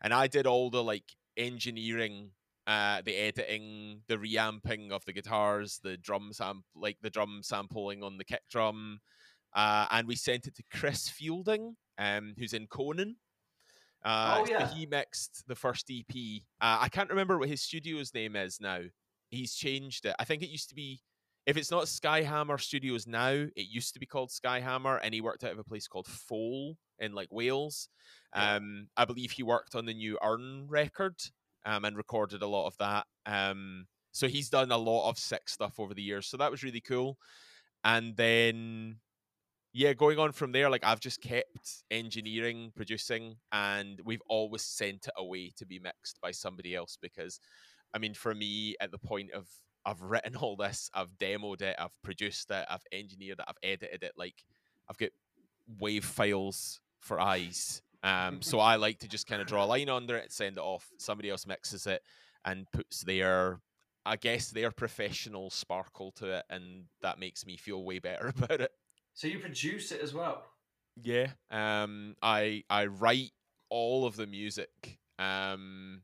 and 0.00 0.14
I 0.14 0.26
did 0.26 0.46
all 0.46 0.70
the 0.70 0.82
like 0.82 1.16
engineering. 1.36 2.30
Uh, 2.66 3.02
the 3.04 3.16
editing, 3.16 4.02
the 4.06 4.18
reamping 4.18 4.92
of 4.92 5.04
the 5.04 5.12
guitars, 5.12 5.80
the 5.82 5.96
drum 5.96 6.30
sam- 6.32 6.62
like 6.76 6.98
the 7.02 7.10
drum 7.10 7.40
sampling 7.42 8.04
on 8.04 8.16
the 8.16 8.22
kick 8.22 8.42
drum, 8.48 9.00
uh, 9.54 9.86
and 9.90 10.06
we 10.06 10.14
sent 10.14 10.46
it 10.46 10.54
to 10.54 10.62
Chris 10.72 11.08
Fielding, 11.08 11.74
um, 11.98 12.34
who's 12.38 12.52
in 12.52 12.66
Conan, 12.68 13.16
uh, 14.04 14.38
oh, 14.40 14.46
yeah. 14.48 14.68
He 14.68 14.86
mixed 14.86 15.44
the 15.46 15.54
first 15.54 15.90
EP. 15.90 16.42
Uh, 16.60 16.78
I 16.80 16.88
can't 16.88 17.10
remember 17.10 17.38
what 17.38 17.48
his 17.48 17.62
studio's 17.62 18.14
name 18.14 18.36
is 18.36 18.60
now. 18.60 18.80
He's 19.28 19.54
changed 19.54 20.06
it. 20.06 20.16
I 20.18 20.24
think 20.24 20.42
it 20.42 20.48
used 20.48 20.68
to 20.70 20.74
be, 20.74 21.00
if 21.46 21.56
it's 21.56 21.70
not 21.70 21.84
Skyhammer 21.84 22.60
Studios 22.60 23.06
now, 23.06 23.28
it 23.28 23.52
used 23.68 23.94
to 23.94 24.00
be 24.00 24.06
called 24.06 24.30
Skyhammer, 24.30 24.98
and 25.02 25.14
he 25.14 25.20
worked 25.20 25.44
out 25.44 25.52
of 25.52 25.58
a 25.58 25.64
place 25.64 25.86
called 25.86 26.06
Foel 26.06 26.76
in 26.98 27.12
like 27.12 27.28
Wales. 27.30 27.88
Um, 28.32 28.88
I 28.96 29.04
believe 29.04 29.32
he 29.32 29.42
worked 29.42 29.74
on 29.74 29.86
the 29.86 29.94
new 29.94 30.18
Urn 30.22 30.66
record 30.68 31.16
um, 31.64 31.84
and 31.84 31.96
recorded 31.96 32.42
a 32.42 32.46
lot 32.46 32.66
of 32.66 32.76
that. 32.78 33.06
Um, 33.26 33.86
so 34.12 34.28
he's 34.28 34.50
done 34.50 34.72
a 34.72 34.78
lot 34.78 35.08
of 35.08 35.18
sick 35.18 35.48
stuff 35.48 35.78
over 35.78 35.94
the 35.94 36.02
years. 36.02 36.26
So 36.26 36.36
that 36.36 36.50
was 36.50 36.62
really 36.62 36.80
cool. 36.80 37.18
And 37.84 38.16
then 38.16 38.96
yeah, 39.72 39.92
going 39.92 40.18
on 40.18 40.32
from 40.32 40.52
there, 40.52 40.68
like 40.68 40.84
I've 40.84 41.00
just 41.00 41.20
kept 41.20 41.84
engineering, 41.90 42.72
producing, 42.74 43.36
and 43.52 44.00
we've 44.04 44.22
always 44.28 44.62
sent 44.62 45.06
it 45.06 45.14
away 45.16 45.52
to 45.56 45.66
be 45.66 45.78
mixed 45.78 46.20
by 46.20 46.32
somebody 46.32 46.74
else 46.74 46.98
because, 47.00 47.38
I 47.94 47.98
mean, 47.98 48.14
for 48.14 48.34
me, 48.34 48.74
at 48.80 48.90
the 48.90 48.98
point 48.98 49.30
of 49.32 49.46
I've 49.86 50.02
written 50.02 50.34
all 50.36 50.56
this, 50.56 50.90
I've 50.92 51.16
demoed 51.18 51.62
it, 51.62 51.76
I've 51.78 51.94
produced 52.02 52.50
it, 52.50 52.66
I've 52.68 52.84
engineered 52.92 53.38
it, 53.38 53.44
I've 53.46 53.58
edited 53.62 54.02
it, 54.02 54.12
like 54.16 54.44
I've 54.88 54.98
got 54.98 55.10
wave 55.78 56.04
files 56.04 56.80
for 56.98 57.20
eyes. 57.20 57.82
Um, 58.02 58.42
so 58.42 58.58
I 58.60 58.74
like 58.76 58.98
to 59.00 59.08
just 59.08 59.28
kind 59.28 59.40
of 59.40 59.46
draw 59.46 59.64
a 59.64 59.66
line 59.66 59.88
under 59.88 60.16
it, 60.16 60.32
send 60.32 60.56
it 60.56 60.62
off. 60.62 60.88
Somebody 60.98 61.30
else 61.30 61.46
mixes 61.46 61.86
it 61.86 62.02
and 62.44 62.66
puts 62.72 63.02
their, 63.02 63.60
I 64.04 64.16
guess, 64.16 64.50
their 64.50 64.72
professional 64.72 65.50
sparkle 65.50 66.10
to 66.16 66.38
it, 66.38 66.44
and 66.50 66.86
that 67.02 67.20
makes 67.20 67.46
me 67.46 67.56
feel 67.56 67.84
way 67.84 68.00
better 68.00 68.28
about 68.36 68.62
it. 68.62 68.72
So 69.20 69.28
you 69.28 69.38
produce 69.38 69.92
it 69.92 70.00
as 70.00 70.14
well? 70.14 70.42
Yeah. 70.96 71.32
Um, 71.50 72.16
I 72.22 72.64
I 72.70 72.86
write 72.86 73.32
all 73.68 74.06
of 74.06 74.16
the 74.16 74.26
music. 74.26 74.98
Um, 75.18 76.00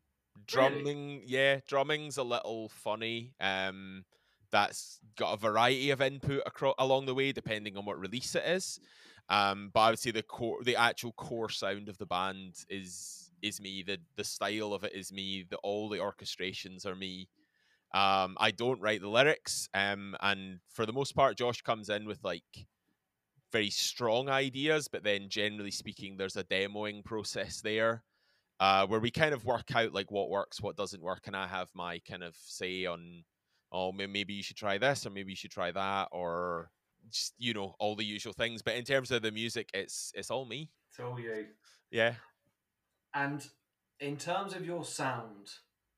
drumming, 0.46 1.20
really? 1.20 1.24
yeah, 1.26 1.60
drumming's 1.66 2.18
a 2.18 2.22
little 2.22 2.68
funny. 2.68 3.32
Um, 3.40 4.04
that's 4.50 5.00
got 5.16 5.32
a 5.32 5.38
variety 5.38 5.88
of 5.92 6.02
input 6.02 6.42
across 6.44 6.74
along 6.78 7.06
the 7.06 7.14
way, 7.14 7.32
depending 7.32 7.78
on 7.78 7.86
what 7.86 7.98
release 7.98 8.34
it 8.34 8.44
is. 8.44 8.78
Um, 9.30 9.70
but 9.72 9.80
I 9.80 9.90
would 9.90 9.98
say 9.98 10.10
the 10.10 10.22
core, 10.22 10.58
the 10.62 10.76
actual 10.76 11.12
core 11.12 11.48
sound 11.48 11.88
of 11.88 11.96
the 11.96 12.04
band 12.04 12.66
is 12.68 13.30
is 13.40 13.62
me. 13.62 13.82
The 13.82 13.96
the 14.16 14.24
style 14.24 14.74
of 14.74 14.84
it 14.84 14.92
is 14.94 15.10
me. 15.10 15.46
The 15.48 15.56
all 15.62 15.88
the 15.88 16.00
orchestrations 16.00 16.84
are 16.84 16.94
me. 16.94 17.30
Um, 17.94 18.36
I 18.38 18.50
don't 18.50 18.82
write 18.82 19.00
the 19.00 19.08
lyrics. 19.08 19.70
Um, 19.72 20.16
and 20.20 20.58
for 20.68 20.84
the 20.84 20.92
most 20.92 21.16
part, 21.16 21.38
Josh 21.38 21.62
comes 21.62 21.88
in 21.88 22.04
with 22.04 22.22
like 22.22 22.66
very 23.56 23.70
strong 23.70 24.28
ideas, 24.28 24.86
but 24.86 25.02
then 25.02 25.30
generally 25.30 25.70
speaking, 25.70 26.16
there's 26.16 26.36
a 26.36 26.44
demoing 26.44 27.02
process 27.02 27.62
there 27.62 28.02
uh, 28.60 28.86
where 28.86 29.00
we 29.00 29.10
kind 29.10 29.32
of 29.32 29.46
work 29.46 29.74
out 29.74 29.94
like 29.94 30.10
what 30.10 30.28
works, 30.28 30.60
what 30.60 30.76
doesn't 30.76 31.02
work, 31.02 31.22
and 31.26 31.34
I 31.34 31.46
have 31.46 31.70
my 31.74 31.98
kind 32.00 32.22
of 32.22 32.34
say 32.38 32.84
on, 32.84 33.24
oh, 33.72 33.92
maybe 33.92 34.34
you 34.34 34.42
should 34.42 34.58
try 34.58 34.76
this, 34.76 35.06
or 35.06 35.10
maybe 35.10 35.32
you 35.32 35.36
should 35.36 35.50
try 35.50 35.72
that, 35.72 36.08
or 36.12 36.70
just 37.08 37.32
you 37.38 37.54
know 37.54 37.74
all 37.78 37.96
the 37.96 38.04
usual 38.04 38.34
things. 38.34 38.60
But 38.60 38.74
in 38.74 38.84
terms 38.84 39.10
of 39.10 39.22
the 39.22 39.32
music, 39.32 39.70
it's 39.72 40.12
it's 40.14 40.30
all 40.30 40.44
me. 40.44 40.68
It's 40.90 41.00
all 41.00 41.18
you. 41.18 41.46
Yeah. 41.90 42.14
And 43.14 43.42
in 44.00 44.18
terms 44.18 44.54
of 44.54 44.66
your 44.66 44.84
sound, 44.84 45.48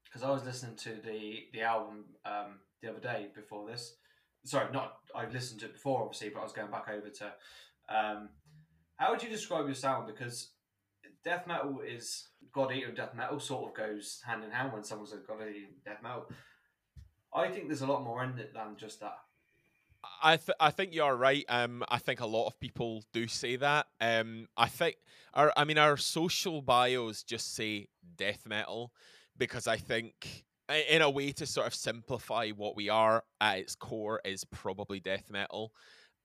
because 0.04 0.22
I 0.22 0.30
was 0.30 0.44
listening 0.44 0.76
to 0.76 0.90
the 1.04 1.46
the 1.52 1.62
album 1.62 2.04
um, 2.24 2.60
the 2.82 2.90
other 2.90 3.00
day 3.00 3.28
before 3.34 3.68
this. 3.68 3.96
Sorry, 4.44 4.72
not 4.72 4.98
I've 5.14 5.32
listened 5.32 5.60
to 5.60 5.66
it 5.66 5.74
before, 5.74 6.02
obviously, 6.02 6.30
but 6.30 6.40
I 6.40 6.44
was 6.44 6.52
going 6.52 6.70
back 6.70 6.88
over 6.88 7.08
to. 7.08 7.32
Um, 7.88 8.28
how 8.96 9.10
would 9.10 9.22
you 9.22 9.28
describe 9.28 9.66
your 9.66 9.74
sound? 9.74 10.06
Because 10.06 10.50
death 11.24 11.46
metal 11.46 11.80
is 11.86 12.28
God 12.52 12.72
Eater 12.72 12.92
death 12.92 13.14
metal 13.14 13.40
sort 13.40 13.70
of 13.70 13.76
goes 13.76 14.20
hand 14.26 14.44
in 14.44 14.50
hand 14.50 14.72
when 14.72 14.84
someone's 14.84 15.12
a 15.12 15.16
God 15.16 15.40
Eater 15.42 15.66
death 15.84 16.02
metal. 16.02 16.26
I 17.34 17.48
think 17.48 17.68
there's 17.68 17.82
a 17.82 17.86
lot 17.86 18.02
more 18.02 18.24
in 18.24 18.38
it 18.38 18.54
than 18.54 18.76
just 18.76 19.00
that. 19.00 19.18
I 20.22 20.36
th- 20.36 20.56
I 20.60 20.70
think 20.70 20.94
you're 20.94 21.16
right. 21.16 21.44
Um, 21.48 21.84
I 21.88 21.98
think 21.98 22.20
a 22.20 22.26
lot 22.26 22.46
of 22.46 22.58
people 22.60 23.04
do 23.12 23.26
say 23.26 23.56
that. 23.56 23.86
Um, 24.00 24.48
I 24.56 24.68
think 24.68 24.96
our 25.34 25.52
I 25.56 25.64
mean 25.64 25.78
our 25.78 25.96
social 25.96 26.62
bios 26.62 27.22
just 27.22 27.54
say 27.54 27.88
death 28.16 28.46
metal 28.46 28.92
because 29.36 29.66
I 29.66 29.76
think 29.76 30.44
in 30.68 31.02
a 31.02 31.10
way 31.10 31.32
to 31.32 31.46
sort 31.46 31.66
of 31.66 31.74
simplify 31.74 32.50
what 32.50 32.76
we 32.76 32.88
are 32.88 33.24
at 33.40 33.58
its 33.58 33.74
core 33.74 34.20
is 34.24 34.44
probably 34.44 35.00
death 35.00 35.30
metal. 35.30 35.72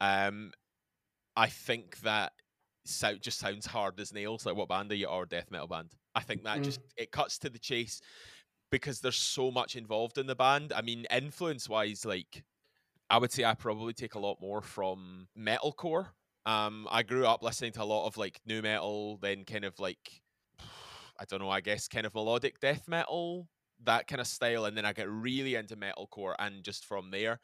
Um, 0.01 0.51
I 1.35 1.47
think 1.47 1.99
that 2.01 2.33
so 2.85 3.15
just 3.15 3.39
sounds 3.39 3.65
hard 3.65 3.99
as 3.99 4.13
nails. 4.13 4.45
Like 4.45 4.55
what 4.55 4.69
band 4.69 4.91
are 4.91 4.95
you 4.95 5.07
or 5.07 5.25
death 5.25 5.49
metal 5.49 5.67
band? 5.67 5.91
I 6.15 6.21
think 6.21 6.43
that 6.43 6.59
mm. 6.59 6.63
just 6.63 6.81
it 6.97 7.11
cuts 7.11 7.39
to 7.39 7.49
the 7.49 7.59
chase 7.59 8.01
because 8.71 8.99
there's 8.99 9.15
so 9.15 9.51
much 9.51 9.75
involved 9.75 10.17
in 10.17 10.27
the 10.27 10.35
band. 10.35 10.73
I 10.73 10.81
mean, 10.81 11.05
influence 11.11 11.69
wise, 11.69 12.05
like 12.05 12.43
I 13.09 13.17
would 13.17 13.31
say 13.31 13.45
I 13.45 13.53
probably 13.53 13.93
take 13.93 14.15
a 14.15 14.19
lot 14.19 14.41
more 14.41 14.61
from 14.61 15.27
metalcore. 15.37 16.07
Um, 16.45 16.87
I 16.91 17.03
grew 17.03 17.25
up 17.25 17.41
listening 17.41 17.71
to 17.73 17.83
a 17.83 17.85
lot 17.85 18.05
of 18.05 18.17
like 18.17 18.41
nu 18.45 18.61
metal, 18.61 19.17
then 19.21 19.45
kind 19.45 19.63
of 19.63 19.79
like 19.79 20.21
I 20.59 21.25
don't 21.29 21.39
know, 21.39 21.49
I 21.49 21.61
guess 21.61 21.87
kind 21.87 22.05
of 22.05 22.13
melodic 22.13 22.59
death 22.59 22.87
metal, 22.87 23.47
that 23.85 24.07
kind 24.07 24.21
of 24.21 24.27
style, 24.27 24.65
and 24.65 24.77
then 24.77 24.85
I 24.85 24.93
get 24.93 25.09
really 25.09 25.55
into 25.55 25.75
metalcore, 25.75 26.35
and 26.39 26.63
just 26.63 26.85
from 26.85 27.11
there. 27.11 27.39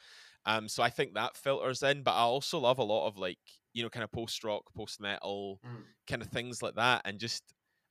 Um, 0.45 0.67
so 0.67 0.81
I 0.81 0.89
think 0.89 1.13
that 1.13 1.35
filters 1.35 1.83
in, 1.83 2.03
but 2.03 2.11
I 2.11 2.21
also 2.21 2.59
love 2.59 2.79
a 2.79 2.83
lot 2.83 3.07
of 3.07 3.17
like 3.17 3.39
you 3.73 3.83
know 3.83 3.89
kind 3.89 4.03
of 4.03 4.11
post 4.11 4.43
rock, 4.43 4.63
post 4.75 5.01
metal, 5.01 5.59
mm. 5.65 5.83
kind 6.07 6.21
of 6.21 6.29
things 6.29 6.61
like 6.61 6.75
that, 6.75 7.01
and 7.05 7.19
just 7.19 7.43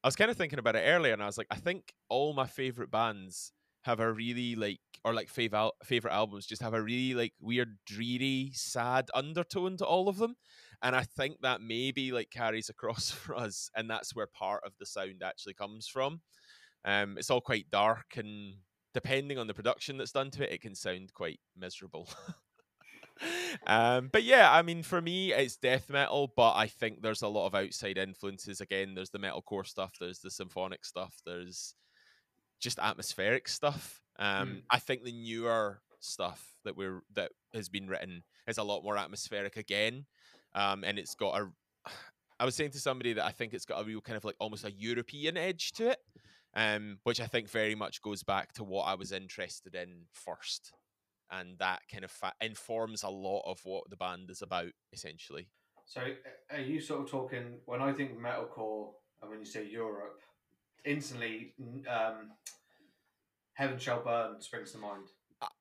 I 0.02 0.08
was 0.08 0.16
kind 0.16 0.30
of 0.30 0.36
thinking 0.36 0.58
about 0.58 0.76
it 0.76 0.84
earlier, 0.84 1.12
and 1.12 1.22
I 1.22 1.26
was 1.26 1.38
like, 1.38 1.48
I 1.50 1.56
think 1.56 1.92
all 2.08 2.32
my 2.32 2.46
favorite 2.46 2.90
bands 2.90 3.52
have 3.82 4.00
a 4.00 4.12
really 4.12 4.54
like 4.54 4.80
or 5.04 5.14
like 5.14 5.28
favorite 5.28 5.70
favorite 5.84 6.12
albums 6.12 6.46
just 6.46 6.62
have 6.62 6.74
a 6.74 6.82
really 6.82 7.14
like 7.14 7.32
weird 7.40 7.78
dreary 7.86 8.50
sad 8.52 9.08
undertone 9.14 9.76
to 9.76 9.84
all 9.84 10.08
of 10.08 10.18
them 10.18 10.34
and 10.82 10.94
i 10.96 11.02
think 11.02 11.36
that 11.40 11.60
maybe 11.60 12.12
like 12.12 12.30
carries 12.30 12.68
across 12.68 13.10
for 13.22 13.36
us 13.36 13.70
and 13.76 13.88
that's 13.88 14.14
where 14.14 14.26
part 14.26 14.62
of 14.64 14.72
the 14.78 14.86
sound 14.86 15.22
actually 15.24 15.54
comes 15.54 15.86
from 15.86 16.20
um 16.85 17.16
it's 17.18 17.30
all 17.30 17.40
quite 17.40 17.70
dark 17.70 18.16
and 18.16 18.54
depending 18.94 19.38
on 19.38 19.47
the 19.47 19.54
production 19.54 19.97
that's 19.97 20.12
done 20.12 20.30
to 20.30 20.42
it 20.42 20.52
it 20.52 20.61
can 20.61 20.75
sound 20.75 21.12
quite 21.12 21.40
miserable 21.56 22.08
um 23.66 24.08
but 24.12 24.23
yeah 24.23 24.52
i 24.52 24.62
mean 24.62 24.82
for 24.82 25.00
me 25.00 25.32
it's 25.32 25.56
death 25.56 25.90
metal 25.90 26.32
but 26.37 26.54
i 26.54 26.66
think 26.66 27.02
there's 27.02 27.23
a 27.23 27.28
lot 27.28 27.47
of 27.47 27.54
outside 27.54 27.99
influences 27.99 28.61
again 28.61 28.94
there's 28.94 29.11
the 29.11 29.18
metalcore 29.18 29.66
stuff 29.66 29.92
there's 30.00 30.20
the 30.20 30.30
symphonic 30.30 30.85
stuff 30.85 31.14
there's 31.26 31.75
just 32.61 32.78
atmospheric 32.78 33.49
stuff. 33.49 34.00
Um, 34.18 34.49
mm. 34.49 34.62
I 34.70 34.78
think 34.78 35.04
the 35.04 35.12
newer 35.12 35.80
stuff 36.00 36.54
that 36.64 36.76
we're 36.76 37.02
that 37.14 37.32
has 37.54 37.68
been 37.68 37.88
written 37.88 38.23
is 38.47 38.58
a 38.58 38.62
lot 38.62 38.82
more 38.82 38.97
atmospheric 38.97 39.56
again, 39.56 40.06
um, 40.54 40.85
and 40.85 40.99
it's 40.99 41.14
got 41.14 41.40
a. 41.40 41.49
I 42.40 42.44
was 42.44 42.54
saying 42.54 42.70
to 42.70 42.78
somebody 42.78 43.14
that 43.14 43.25
I 43.25 43.32
think 43.32 43.52
it's 43.52 43.64
got 43.64 43.80
a 43.80 43.85
real 43.85 44.00
kind 44.00 44.16
of 44.16 44.25
like 44.25 44.37
almost 44.38 44.64
a 44.64 44.70
European 44.70 45.37
edge 45.37 45.73
to 45.73 45.90
it, 45.90 45.99
um, 46.54 46.98
which 47.04 47.20
I 47.20 47.26
think 47.26 47.48
very 47.48 47.74
much 47.74 48.02
goes 48.02 48.22
back 48.22 48.52
to 48.54 48.64
what 48.64 48.84
I 48.84 48.94
was 48.94 49.12
interested 49.12 49.74
in 49.74 50.06
first, 50.12 50.72
and 51.30 51.58
that 51.58 51.80
kind 51.90 52.04
of 52.04 52.10
fa- 52.10 52.34
informs 52.40 53.02
a 53.02 53.08
lot 53.08 53.42
of 53.46 53.60
what 53.64 53.88
the 53.90 53.96
band 53.96 54.30
is 54.30 54.42
about 54.42 54.72
essentially. 54.92 55.48
So, 55.86 56.02
are 56.50 56.60
you 56.60 56.80
sort 56.80 57.00
of 57.00 57.10
talking 57.10 57.60
when 57.64 57.80
I 57.80 57.92
think 57.92 58.18
metalcore, 58.18 58.90
and 59.22 59.30
when 59.30 59.38
you 59.38 59.46
say 59.46 59.66
Europe, 59.66 60.20
instantly 60.84 61.54
um, 61.88 62.32
Heaven 63.54 63.78
Shall 63.78 64.02
Burn 64.02 64.40
springs 64.40 64.72
to 64.72 64.78
mind. 64.78 65.08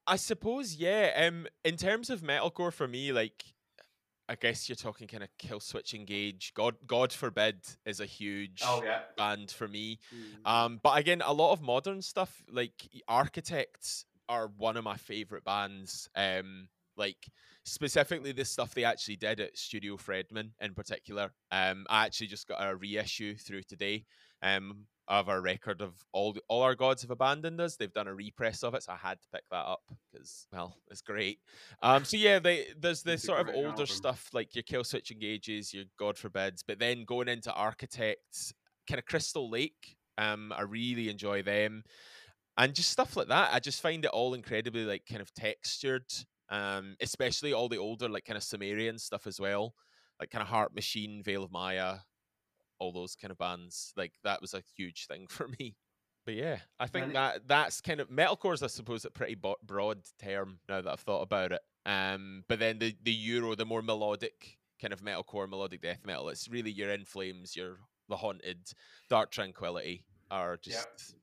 I 0.06 0.16
suppose, 0.16 0.76
yeah. 0.76 1.12
Um, 1.28 1.48
in 1.64 1.78
terms 1.78 2.10
of 2.10 2.22
metalcore, 2.22 2.74
for 2.74 2.88
me, 2.88 3.12
like, 3.12 3.44
I 4.30 4.36
guess 4.36 4.68
you're 4.68 4.76
talking 4.76 5.08
kind 5.08 5.24
of 5.24 5.30
Killswitch 5.40 5.94
Engage. 5.94 6.54
God, 6.54 6.76
God 6.86 7.14
forbid, 7.14 7.60
is 7.86 8.00
a 8.00 8.06
huge 8.06 8.62
oh, 8.66 8.82
yeah. 8.84 9.02
band 9.18 9.52
for 9.52 9.68
me. 9.68 10.00
Mm. 10.14 10.50
Um, 10.50 10.80
but 10.84 10.98
again, 10.98 11.22
a 11.26 11.34
lot 11.34 11.54
of 11.54 11.62
modern 11.62 12.02
stuff, 12.02 12.44
like 12.52 12.74
Architects, 13.08 14.06
are 14.30 14.52
one 14.58 14.76
of 14.76 14.84
my 14.84 14.98
favorite 14.98 15.46
bands. 15.46 16.10
Um, 16.16 16.68
like 16.98 17.30
specifically 17.64 18.32
the 18.32 18.46
stuff 18.46 18.74
they 18.74 18.84
actually 18.84 19.16
did 19.16 19.40
at 19.40 19.58
Studio 19.58 19.98
Fredman 19.98 20.52
in 20.60 20.74
particular. 20.74 21.32
Um, 21.52 21.86
I 21.90 22.06
actually 22.06 22.28
just 22.28 22.48
got 22.48 22.58
a 22.60 22.76
reissue 22.76 23.36
through 23.36 23.64
today. 23.64 24.06
Um, 24.42 24.86
of 25.08 25.30
our 25.30 25.42
record 25.42 25.82
of 25.82 25.94
all 26.12 26.34
the, 26.34 26.42
all 26.50 26.62
our 26.64 26.76
gods 26.76 27.02
have 27.02 27.12
abandoned 27.12 27.62
us. 27.62 27.76
They've 27.76 27.94
done 27.94 28.08
a 28.08 28.14
repress 28.14 28.64
of 28.64 28.74
it, 28.74 28.84
so 28.84 28.92
I 28.92 28.98
had 28.98 29.22
to 29.22 29.28
pick 29.34 29.44
that 29.52 29.66
up 29.66 29.82
because 30.12 30.48
well, 30.52 30.76
it's 30.92 31.02
great. 31.02 31.40
Um, 31.82 32.04
so 32.04 32.18
yeah, 32.18 32.40
they 32.40 32.68
there's 32.80 33.04
the 33.04 33.18
sort 33.18 33.40
of 33.40 33.50
older 33.54 33.70
album. 33.70 33.86
stuff 33.88 34.30
like 34.34 34.56
your 34.56 34.64
Killswitch 34.64 35.12
Engages, 35.12 35.74
your 35.74 35.86
God 35.98 36.18
Forbids, 36.18 36.64
but 36.68 36.80
then 36.80 37.06
going 37.06 37.28
into 37.30 37.54
Architects, 37.54 38.54
kind 38.90 39.00
of 39.00 39.06
Crystal 39.06 39.50
Lake. 39.50 39.96
Um, 40.18 40.52
I 40.56 40.64
really 40.64 41.10
enjoy 41.10 41.44
them, 41.44 41.84
and 42.58 42.74
just 42.74 42.90
stuff 42.90 43.16
like 43.16 43.28
that. 43.28 43.54
I 43.54 43.60
just 43.60 43.82
find 43.82 44.04
it 44.04 44.12
all 44.12 44.34
incredibly 44.34 44.84
like 44.84 45.04
kind 45.10 45.22
of 45.22 45.34
textured. 45.34 46.12
Um, 46.50 46.96
especially 47.02 47.52
all 47.52 47.68
the 47.68 47.78
older 47.78 48.08
like 48.08 48.24
kind 48.24 48.38
of 48.38 48.44
Sumerian 48.44 48.98
stuff 48.98 49.28
as 49.28 49.38
well, 49.38 49.74
like 50.20 50.30
kind 50.30 50.42
of 50.42 50.48
Heart 50.48 50.74
Machine, 50.74 51.22
Veil 51.22 51.44
of 51.44 51.52
Maya, 51.52 51.98
all 52.80 52.92
those 52.92 53.16
kind 53.16 53.32
of 53.32 53.38
bands. 53.38 53.94
Like 53.96 54.14
that 54.24 54.42
was 54.42 54.54
a 54.54 54.64
huge 54.76 55.08
thing 55.08 55.28
for 55.30 55.48
me. 55.48 55.76
But 56.26 56.36
yeah, 56.36 56.58
I 56.78 56.88
think 56.88 57.14
that 57.14 57.48
that's 57.48 57.80
kind 57.80 58.02
of 58.02 58.10
metalcore 58.10 58.54
is, 58.54 58.62
I 58.62 58.68
suppose, 58.68 59.06
a 59.06 59.10
pretty 59.10 59.36
broad 59.36 60.00
term 60.22 60.60
now 60.68 60.82
that 60.82 60.92
I've 60.92 61.00
thought 61.00 61.22
about 61.22 61.54
it. 61.54 61.62
Um, 61.86 62.44
but 62.50 62.60
then 62.60 62.80
the 62.80 62.94
the 63.02 63.14
Euro, 63.14 63.56
the 63.56 63.66
more 63.66 63.82
melodic 63.82 64.58
kind 64.82 64.92
of 64.92 65.02
metalcore, 65.02 65.50
melodic 65.50 65.82
death 65.82 66.02
metal, 66.06 66.28
it's 66.28 66.50
really 66.50 66.70
your 66.70 66.92
In 66.92 67.06
Flames, 67.06 67.56
your 67.56 67.78
The 68.10 68.18
Haunted, 68.18 68.70
Dark 69.10 69.32
Tranquillity 69.32 70.04
are 70.30 70.58
just. 70.58 71.16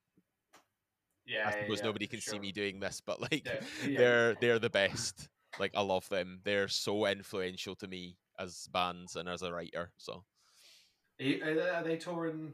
Yeah, 1.26 1.48
I 1.48 1.60
suppose 1.60 1.80
yeah, 1.80 1.84
nobody 1.84 2.06
can 2.06 2.20
sure. 2.20 2.32
see 2.32 2.38
me 2.38 2.52
doing 2.52 2.80
this, 2.80 3.02
but 3.04 3.20
like 3.20 3.46
yeah. 3.86 3.98
they're 3.98 4.34
they're 4.40 4.58
the 4.58 4.70
best. 4.70 5.28
Like 5.60 5.70
I 5.76 5.82
love 5.82 6.08
them. 6.08 6.40
They're 6.42 6.66
so 6.66 7.06
influential 7.06 7.76
to 7.76 7.86
me 7.86 8.16
as 8.40 8.68
bands 8.72 9.14
and 9.14 9.28
as 9.28 9.42
a 9.42 9.52
writer. 9.52 9.92
So 9.98 10.24
are, 11.20 11.24
you, 11.24 11.60
are 11.60 11.82
they 11.82 11.96
touring 11.96 12.52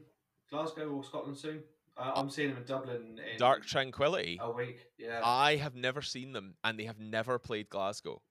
Glasgow 0.49 0.89
or 0.89 1.03
Scotland 1.03 1.37
soon? 1.37 1.63
Uh, 1.97 2.11
I'm 2.15 2.29
seeing 2.29 2.49
them 2.49 2.57
in 2.57 2.63
Dublin. 2.63 3.19
In 3.31 3.37
Dark 3.37 3.65
Tranquillity. 3.65 4.39
A 4.41 4.51
week, 4.51 4.79
yeah. 4.97 5.21
I 5.23 5.57
have 5.57 5.75
never 5.75 6.01
seen 6.01 6.31
them, 6.33 6.55
and 6.63 6.79
they 6.79 6.85
have 6.85 6.99
never 6.99 7.37
played 7.37 7.69
Glasgow. 7.69 8.21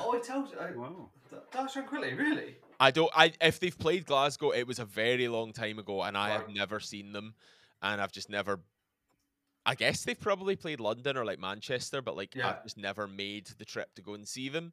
oh, 0.00 0.14
I 0.14 0.20
told 0.20 0.50
you. 0.50 0.58
I, 0.58 0.70
wow. 0.72 1.10
Dark 1.50 1.72
Tranquillity, 1.72 2.14
really? 2.14 2.56
I 2.78 2.90
don't. 2.90 3.10
I 3.14 3.32
if 3.40 3.58
they've 3.58 3.78
played 3.78 4.06
Glasgow, 4.06 4.50
it 4.50 4.66
was 4.66 4.78
a 4.78 4.84
very 4.84 5.28
long 5.28 5.52
time 5.52 5.78
ago, 5.78 6.02
and 6.02 6.16
I 6.16 6.30
right. 6.30 6.40
have 6.40 6.48
never 6.50 6.78
seen 6.78 7.12
them, 7.12 7.34
and 7.80 8.00
I've 8.00 8.12
just 8.12 8.28
never. 8.28 8.60
I 9.64 9.76
guess 9.76 10.02
they've 10.02 10.18
probably 10.18 10.56
played 10.56 10.80
London 10.80 11.16
or 11.16 11.24
like 11.24 11.38
Manchester, 11.38 12.02
but 12.02 12.16
like 12.16 12.34
yeah. 12.34 12.48
I've 12.48 12.62
just 12.64 12.76
never 12.76 13.06
made 13.06 13.46
the 13.58 13.64
trip 13.64 13.94
to 13.94 14.02
go 14.02 14.14
and 14.14 14.26
see 14.26 14.48
them. 14.48 14.72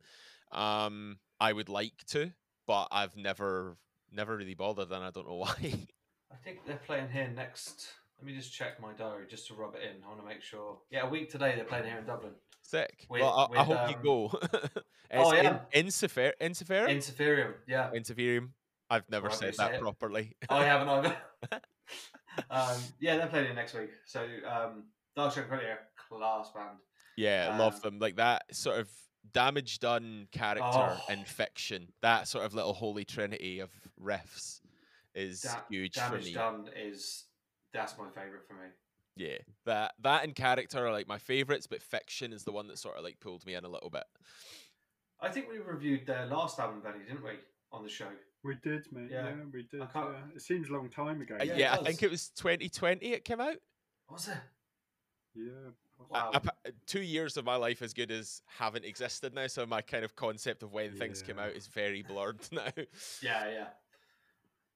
Um, 0.51 1.19
I 1.39 1.53
would 1.53 1.69
like 1.69 2.03
to, 2.07 2.31
but 2.65 2.87
I've 2.91 3.15
never 3.15 3.77
never 4.13 4.37
really 4.37 4.55
bothered, 4.55 4.91
and 4.91 5.03
I 5.03 5.11
don't 5.11 5.27
know 5.27 5.35
why. 5.45 5.73
I 6.31 6.35
think 6.43 6.65
they're 6.65 6.81
playing 6.85 7.09
here 7.09 7.31
next. 7.33 7.87
Let 8.19 8.27
me 8.27 8.35
just 8.35 8.53
check 8.53 8.81
my 8.81 8.93
diary 8.93 9.25
just 9.29 9.47
to 9.47 9.53
rub 9.53 9.75
it 9.75 9.81
in. 9.81 10.03
I 10.03 10.07
want 10.07 10.19
to 10.19 10.25
make 10.25 10.41
sure. 10.41 10.79
Yeah, 10.91 11.07
a 11.07 11.09
week 11.09 11.29
today 11.29 11.53
they're 11.55 11.65
playing 11.65 11.85
here 11.85 11.97
in 11.97 12.05
Dublin. 12.05 12.33
Sick. 12.61 13.05
With, 13.09 13.21
well, 13.21 13.33
I, 13.33 13.49
with, 13.49 13.59
I 13.59 13.63
hope 13.63 13.79
um... 13.79 13.89
you 13.89 13.95
go. 14.03 14.39
oh 15.13 15.33
yeah. 15.33 15.59
In, 15.71 15.87
Insifer- 15.87 16.33
Insiferium. 16.41 16.89
Insiferium. 16.89 17.53
Yeah. 17.67 17.89
Insiferium. 17.95 18.49
I've 18.89 19.09
never 19.09 19.29
said 19.29 19.55
that 19.57 19.75
it. 19.75 19.81
properly. 19.81 20.35
I 20.49 20.65
haven't 20.65 20.89
either. 20.89 21.17
um, 22.49 22.77
yeah, 22.99 23.17
they're 23.17 23.27
playing 23.27 23.51
it 23.51 23.55
next 23.55 23.75
week. 23.75 23.91
So 24.05 24.21
um, 24.21 24.85
Dark 25.15 25.33
Tranquillity, 25.33 25.67
class 26.09 26.51
band. 26.53 26.79
Yeah, 27.15 27.49
um, 27.51 27.59
love 27.59 27.81
them. 27.81 27.99
Like 27.99 28.15
that 28.15 28.43
sort 28.55 28.79
of 28.79 28.89
damage 29.31 29.79
done 29.79 30.27
character 30.31 30.63
oh. 30.65 31.01
in 31.09 31.23
fiction. 31.25 31.89
That 32.01 32.27
sort 32.27 32.45
of 32.45 32.53
little 32.53 32.73
holy 32.73 33.05
trinity 33.05 33.59
of 33.59 33.69
riffs 34.01 34.61
is 35.15 35.41
da- 35.41 35.61
huge 35.69 35.93
damage 35.93 36.21
for 36.21 36.25
me. 36.27 36.33
done 36.33 36.69
is 36.75 37.25
that's 37.73 37.97
my 37.97 38.07
favorite 38.09 38.47
for 38.47 38.53
me. 38.53 38.69
Yeah, 39.15 39.37
that 39.65 39.93
that 40.01 40.23
and 40.23 40.33
character 40.35 40.85
are 40.85 40.91
like 40.91 41.07
my 41.07 41.17
favorites, 41.17 41.67
but 41.67 41.81
fiction 41.81 42.31
is 42.33 42.43
the 42.43 42.51
one 42.51 42.67
that 42.67 42.77
sort 42.79 42.97
of 42.97 43.03
like 43.03 43.19
pulled 43.19 43.45
me 43.45 43.55
in 43.55 43.65
a 43.65 43.69
little 43.69 43.89
bit. 43.89 44.05
I 45.21 45.29
think 45.29 45.49
we 45.49 45.57
reviewed 45.59 46.05
their 46.07 46.25
last 46.27 46.59
album, 46.59 46.81
Benny, 46.81 46.99
didn't 47.05 47.23
we, 47.23 47.31
on 47.73 47.83
the 47.83 47.89
show? 47.89 48.07
We 48.41 48.55
did, 48.63 48.85
mate. 48.93 49.09
Yeah. 49.11 49.27
Yeah, 49.27 49.35
we 49.51 49.63
did. 49.63 49.81
can't- 49.91 50.11
Yeah. 50.13 50.35
It 50.35 50.41
seems 50.41 50.69
a 50.69 50.71
long 50.73 50.89
time 50.89 51.19
ago. 51.19 51.35
Uh, 51.37 51.43
Yeah, 51.43 51.55
yeah, 51.57 51.73
I 51.73 51.83
think 51.83 52.01
it 52.03 52.09
was 52.09 52.29
2020 52.29 53.11
it 53.11 53.25
came 53.25 53.41
out. 53.41 53.57
Was 54.09 54.29
it? 54.29 54.37
Yeah. 55.35 55.71
Wow. 56.07 56.31
I- 56.33 56.37
I've 56.37 56.49
two 56.85 57.01
years 57.01 57.35
of 57.35 57.43
my 57.43 57.57
life 57.57 57.81
as 57.81 57.93
good 57.93 58.11
as 58.11 58.41
haven't 58.47 58.85
existed 58.85 59.33
now, 59.33 59.47
so 59.47 59.65
my 59.65 59.81
kind 59.81 60.05
of 60.05 60.15
concept 60.15 60.63
of 60.63 60.71
when 60.71 60.93
things 60.97 61.21
came 61.21 61.37
out 61.37 61.51
is 61.51 61.67
very 61.67 62.01
blurred 62.01 62.39
now. 62.53 62.71
Yeah, 63.21 63.49
yeah. 63.51 63.67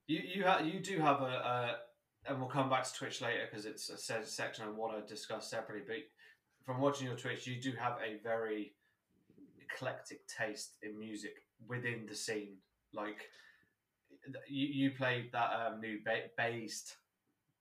You 0.07 0.19
you 0.36 0.43
ha- 0.43 0.60
you 0.60 0.79
do 0.79 1.00
have 1.00 1.22
a, 1.22 1.25
a 1.25 1.75
and 2.25 2.39
we'll 2.39 2.50
come 2.50 2.69
back 2.69 2.83
to 2.83 2.93
Twitch 2.93 3.22
later 3.22 3.48
because 3.50 3.65
it's 3.65 3.89
a 3.89 3.98
se- 3.98 4.25
section 4.25 4.65
I 4.65 4.69
want 4.72 4.95
to 5.05 5.13
discuss 5.13 5.50
separately. 5.50 5.83
But 5.88 6.65
from 6.65 6.81
watching 6.81 7.07
your 7.07 7.17
Twitch, 7.17 7.45
you 7.48 7.62
do 7.62 7.72
have 7.74 7.98
a 8.05 8.22
very 8.24 8.74
eclectic 9.62 10.22
taste 10.27 10.77
in 10.83 10.98
music 11.00 11.36
within 11.67 12.05
the 12.07 12.15
scene. 12.15 12.57
Like 12.93 13.29
you, 14.48 14.67
you 14.67 14.91
played 14.91 15.31
that 15.33 15.50
um, 15.53 15.79
new 15.81 16.00
ba- 16.05 16.29
based 16.38 16.98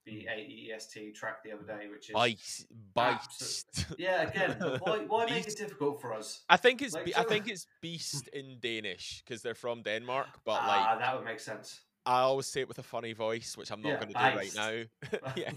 B 0.05 0.27
A 0.29 0.37
E 0.39 0.73
S 0.75 0.89
T 0.93 1.13
track 1.13 1.43
the 1.45 1.53
other 1.53 1.65
day, 1.65 1.89
which 1.89 2.11
is 2.11 2.15
Bice, 2.15 2.67
Abso- 2.95 2.95
bice. 2.95 3.65
yeah. 3.99 4.23
Again, 4.29 4.57
why 4.81 4.99
why 5.07 5.27
make 5.27 5.47
it 5.47 5.57
difficult 5.57 6.01
for 6.01 6.13
us? 6.13 6.43
I 6.49 6.57
think 6.57 6.83
it's 6.83 6.95
Like, 6.95 7.05
be- 7.07 7.17
I 7.17 7.23
think 7.23 7.49
it's 7.49 7.67
beast 7.81 8.29
in 8.29 8.59
Danish 8.61 9.23
because 9.25 9.43
they're 9.43 9.55
from 9.55 9.83
Denmark. 9.83 10.27
But 10.45 10.61
ah, 10.63 10.67
like 10.91 10.99
that 11.01 11.17
would 11.17 11.25
make 11.25 11.41
sense. 11.41 11.81
I 12.05 12.21
always 12.21 12.47
say 12.47 12.61
it 12.63 12.69
with 12.69 12.79
a 12.79 12.83
funny 12.83 13.13
voice, 13.13 13.57
which 13.57 13.71
I'm 13.71 13.81
not 13.83 13.91
Yeah, 13.91 13.97
going 13.97 14.09
to 14.09 14.15
do 14.15 14.37
right 14.37 14.55
now. 14.55 15.21
yeah, 15.37 15.53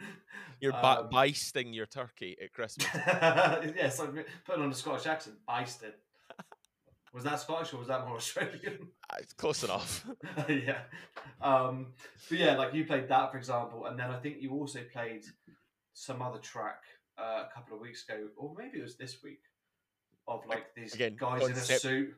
you're 0.60 0.74
Um, 0.74 1.08
basting 1.10 1.72
your 1.72 1.86
turkey 1.86 2.36
at 2.42 2.52
Christmas. 2.52 2.86
yes, 2.94 3.98
I'm 4.00 4.24
putting 4.44 4.62
on 4.62 4.70
a 4.70 4.74
Scottish 4.74 5.06
accent. 5.06 5.36
Basted. 5.46 5.94
Was 7.12 7.24
that 7.24 7.40
Scottish 7.40 7.74
or 7.74 7.78
was 7.78 7.88
that 7.88 8.06
more 8.06 8.16
Australian? 8.16 8.88
Uh, 9.10 9.16
It's 9.20 9.34
close 9.34 9.62
enough. 9.64 10.06
yeah. 10.48 10.78
Um, 11.42 11.92
but 12.30 12.38
yeah, 12.38 12.56
like 12.56 12.72
you 12.72 12.86
played 12.86 13.08
that, 13.08 13.30
for 13.30 13.36
example, 13.36 13.84
and 13.86 13.98
then 13.98 14.10
I 14.10 14.18
think 14.18 14.40
you 14.40 14.52
also 14.52 14.80
played 14.90 15.24
some 15.92 16.22
other 16.22 16.38
track 16.38 16.82
uh, 17.18 17.44
a 17.46 17.50
couple 17.54 17.74
of 17.74 17.82
weeks 17.82 18.04
ago, 18.08 18.28
or 18.36 18.54
maybe 18.56 18.78
it 18.78 18.82
was 18.82 18.96
this 18.96 19.22
week, 19.22 19.42
of 20.26 20.46
like 20.46 20.74
these 20.74 20.94
Again, 20.94 21.16
guys 21.18 21.46
in 21.46 21.52
a 21.52 21.56
suit. 21.60 22.14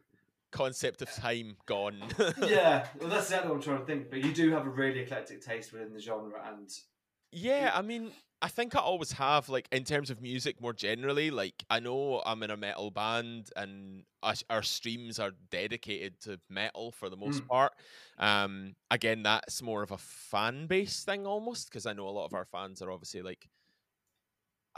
Concept 0.54 1.02
of 1.02 1.10
time 1.10 1.56
gone. 1.66 2.08
yeah, 2.36 2.88
well, 2.98 3.08
that's 3.08 3.26
exactly 3.26 3.50
what 3.50 3.56
I'm 3.56 3.62
trying 3.62 3.78
to 3.80 3.84
think. 3.84 4.10
But 4.10 4.20
you 4.20 4.32
do 4.32 4.50
have 4.52 4.66
a 4.66 4.70
really 4.70 5.00
eclectic 5.00 5.40
taste 5.44 5.72
within 5.72 5.92
the 5.92 6.00
genre, 6.00 6.40
and 6.46 6.70
Yeah, 7.32 7.72
I 7.74 7.82
mean, 7.82 8.12
I 8.42 8.48
think 8.48 8.76
I 8.76 8.80
always 8.80 9.12
have, 9.12 9.48
like, 9.48 9.68
in 9.72 9.84
terms 9.84 10.10
of 10.10 10.20
music 10.22 10.60
more 10.60 10.72
generally. 10.72 11.30
Like, 11.30 11.64
I 11.68 11.80
know 11.80 12.22
I'm 12.24 12.42
in 12.42 12.50
a 12.50 12.56
metal 12.56 12.90
band, 12.90 13.50
and 13.56 14.04
our 14.48 14.62
streams 14.62 15.18
are 15.18 15.32
dedicated 15.50 16.20
to 16.22 16.40
metal 16.48 16.92
for 16.92 17.10
the 17.10 17.16
most 17.16 17.42
Mm. 17.42 17.48
part. 17.48 17.72
Um, 18.18 18.74
again, 18.90 19.22
that's 19.22 19.62
more 19.62 19.82
of 19.82 19.90
a 19.90 19.98
fan 19.98 20.66
base 20.66 21.04
thing 21.04 21.26
almost, 21.26 21.68
because 21.70 21.86
I 21.86 21.92
know 21.92 22.08
a 22.08 22.10
lot 22.10 22.26
of 22.26 22.34
our 22.34 22.44
fans 22.44 22.80
are 22.82 22.90
obviously 22.92 23.22
like 23.22 23.48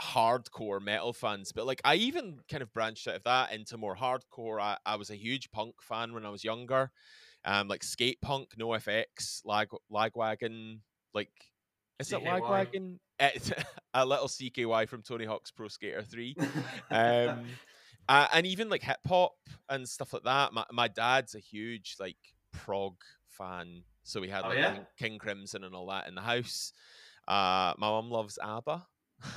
hardcore 0.00 0.80
metal 0.80 1.12
fans. 1.12 1.52
But 1.52 1.66
like, 1.66 1.80
I 1.84 1.96
even 1.96 2.40
kind 2.50 2.62
of 2.62 2.72
branched 2.72 3.08
out 3.08 3.16
of 3.16 3.24
that 3.24 3.52
into 3.52 3.76
more 3.76 3.96
hardcore. 3.96 4.60
I, 4.60 4.76
I 4.84 4.96
was 4.96 5.10
a 5.10 5.16
huge 5.16 5.50
punk 5.50 5.82
fan 5.82 6.12
when 6.12 6.24
I 6.26 6.30
was 6.30 6.44
younger. 6.44 6.90
Um, 7.44 7.68
like 7.68 7.84
skate 7.84 8.20
punk, 8.20 8.50
NOFX, 8.58 9.42
lag 9.44 9.68
lagwagon, 9.92 10.80
like 11.14 11.30
is 12.00 12.12
it 12.12 12.20
CKY. 12.20 12.40
lagwagon? 12.40 12.98
It's 13.20 13.52
a 13.94 14.04
little 14.04 14.26
CKY 14.26 14.88
from 14.88 15.02
Tony 15.02 15.24
Hawk's 15.24 15.52
Pro 15.52 15.68
Skater 15.68 16.02
Three, 16.02 16.34
um, 16.90 17.46
uh, 18.08 18.26
and 18.32 18.46
even 18.46 18.68
like 18.68 18.82
hip 18.82 18.98
hop 19.06 19.36
and 19.68 19.88
stuff 19.88 20.12
like 20.12 20.24
that. 20.24 20.52
My 20.52 20.64
my 20.72 20.88
dad's 20.88 21.36
a 21.36 21.38
huge 21.38 21.96
like 22.00 22.16
prog 22.52 22.96
fan, 23.28 23.84
so 24.02 24.20
we 24.20 24.28
had 24.28 24.44
Oh, 24.44 24.48
like 24.48 24.58
yeah? 24.58 24.74
King, 24.74 24.86
King 24.98 25.18
Crimson 25.18 25.62
and 25.62 25.74
all 25.74 25.86
that 25.86 26.08
in 26.08 26.16
the 26.16 26.22
house. 26.22 26.72
Uh, 27.28 27.74
my 27.78 27.88
mum 27.88 28.10
loves 28.10 28.38
ABBA. 28.42 28.86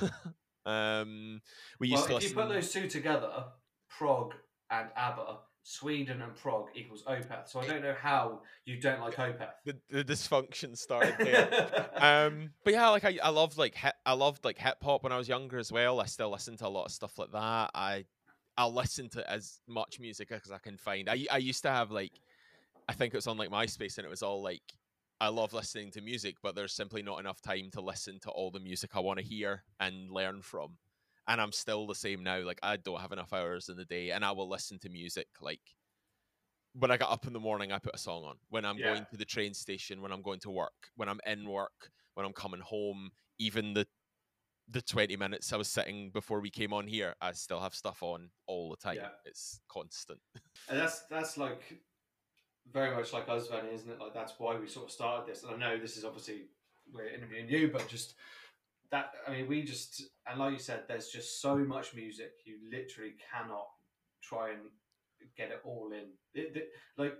um, 0.66 1.40
we 1.78 1.88
used 1.88 2.02
well, 2.02 2.06
to 2.08 2.16
if 2.16 2.22
listen. 2.22 2.38
you 2.38 2.44
put 2.44 2.48
those 2.52 2.72
two 2.72 2.88
together, 2.88 3.44
prog 3.88 4.34
and 4.70 4.88
ABBA, 4.96 5.38
Sweden 5.62 6.22
and 6.22 6.34
Prague 6.36 6.68
equals 6.74 7.02
Opeth. 7.04 7.48
So 7.48 7.60
I 7.60 7.66
don't 7.66 7.82
know 7.82 7.94
how 7.98 8.40
you 8.64 8.80
don't 8.80 9.00
like 9.00 9.16
Opeth. 9.16 9.50
the, 9.64 9.76
the 9.90 10.04
dysfunction 10.04 10.76
started 10.76 11.14
there. 11.18 11.90
um 11.96 12.50
but 12.64 12.72
yeah 12.72 12.88
like 12.88 13.04
i, 13.04 13.18
I 13.22 13.28
loved 13.30 13.58
like 13.58 13.74
hip, 13.74 13.94
i 14.06 14.12
loved 14.12 14.44
like 14.44 14.58
hip 14.58 14.78
hop 14.82 15.02
when 15.02 15.12
i 15.12 15.18
was 15.18 15.28
younger 15.28 15.58
as 15.58 15.70
well 15.70 16.00
i 16.00 16.06
still 16.06 16.30
listen 16.30 16.56
to 16.58 16.66
a 16.66 16.68
lot 16.68 16.86
of 16.86 16.92
stuff 16.92 17.18
like 17.18 17.32
that 17.32 17.70
i 17.74 18.04
i'll 18.56 18.72
listen 18.72 19.08
to 19.10 19.30
as 19.30 19.60
much 19.68 20.00
music 20.00 20.30
as 20.32 20.50
i 20.50 20.58
can 20.58 20.76
find 20.76 21.08
i 21.08 21.26
i 21.30 21.36
used 21.38 21.62
to 21.62 21.70
have 21.70 21.90
like 21.90 22.12
i 22.88 22.92
think 22.92 23.12
it 23.12 23.16
was 23.18 23.26
on 23.26 23.36
like 23.36 23.50
myspace 23.50 23.98
and 23.98 24.06
it 24.06 24.10
was 24.10 24.22
all 24.22 24.42
like 24.42 24.62
i 25.20 25.28
love 25.28 25.52
listening 25.52 25.90
to 25.90 26.00
music 26.00 26.36
but 26.42 26.54
there's 26.54 26.72
simply 26.72 27.02
not 27.02 27.20
enough 27.20 27.40
time 27.40 27.70
to 27.70 27.80
listen 27.80 28.18
to 28.20 28.30
all 28.30 28.50
the 28.50 28.60
music 28.60 28.90
i 28.94 29.00
want 29.00 29.18
to 29.18 29.24
hear 29.24 29.64
and 29.80 30.10
learn 30.10 30.42
from 30.42 30.78
and 31.28 31.40
i'm 31.40 31.52
still 31.52 31.86
the 31.86 31.94
same 31.94 32.22
now 32.22 32.40
like 32.40 32.58
i 32.62 32.76
don't 32.76 33.00
have 33.00 33.12
enough 33.12 33.32
hours 33.32 33.68
in 33.68 33.76
the 33.76 33.84
day 33.84 34.10
and 34.10 34.24
i 34.24 34.30
will 34.32 34.48
listen 34.48 34.78
to 34.78 34.88
music 34.88 35.28
like 35.40 35.60
when 36.74 36.90
I 36.90 36.96
get 36.96 37.08
up 37.08 37.26
in 37.26 37.32
the 37.32 37.40
morning, 37.40 37.72
I 37.72 37.78
put 37.78 37.94
a 37.94 37.98
song 37.98 38.24
on. 38.24 38.36
When 38.48 38.64
I'm 38.64 38.78
Yeah. 38.78 38.84
going 38.84 39.06
to 39.06 39.16
the 39.16 39.24
train 39.24 39.54
station, 39.54 40.00
when 40.00 40.12
I'm 40.12 40.22
going 40.22 40.40
to 40.40 40.50
work, 40.50 40.90
when 40.94 41.08
I'm 41.08 41.20
in 41.26 41.48
work, 41.48 41.90
when 42.14 42.24
I'm 42.24 42.32
coming 42.32 42.60
home, 42.60 43.12
even 43.38 43.74
the 43.74 43.86
the 44.68 44.80
20 44.82 45.16
minutes 45.16 45.52
I 45.52 45.56
was 45.56 45.68
sitting 45.68 46.12
before 46.12 46.40
we 46.40 46.48
came 46.48 46.72
on 46.72 46.86
here, 46.86 47.16
I 47.20 47.32
still 47.32 47.60
have 47.60 47.74
stuff 47.74 48.04
on 48.04 48.30
all 48.46 48.70
the 48.70 48.76
time. 48.76 48.98
Yeah. 48.98 49.10
It's 49.24 49.60
constant. 49.68 50.20
And 50.68 50.78
that's 50.78 51.00
that's 51.06 51.36
like 51.36 51.82
very 52.72 52.94
much 52.94 53.12
like 53.12 53.28
us, 53.28 53.48
Benny, 53.48 53.72
isn't 53.74 53.90
it? 53.90 53.98
Like 54.00 54.14
that's 54.14 54.34
why 54.38 54.56
we 54.58 54.68
sort 54.68 54.86
of 54.86 54.92
started 54.92 55.26
this. 55.32 55.42
And 55.42 55.54
I 55.54 55.56
know 55.56 55.78
this 55.80 55.96
is 55.96 56.04
obviously 56.04 56.42
we're 56.92 57.08
interviewing 57.08 57.48
you, 57.48 57.70
but 57.72 57.88
just 57.88 58.14
that 58.90 59.12
I 59.26 59.32
mean, 59.32 59.48
we 59.48 59.62
just 59.62 60.02
and 60.26 60.38
like 60.38 60.52
you 60.52 60.58
said, 60.58 60.84
there's 60.88 61.08
just 61.08 61.40
so 61.40 61.56
much 61.56 61.94
music. 61.94 62.32
You 62.44 62.56
literally 62.70 63.14
cannot 63.32 63.66
try 64.22 64.50
and 64.50 64.60
get 65.36 65.50
it 65.50 65.60
all 65.64 65.90
in. 65.92 66.10
It, 66.34 66.56
it- 66.56 66.70
like 66.96 67.14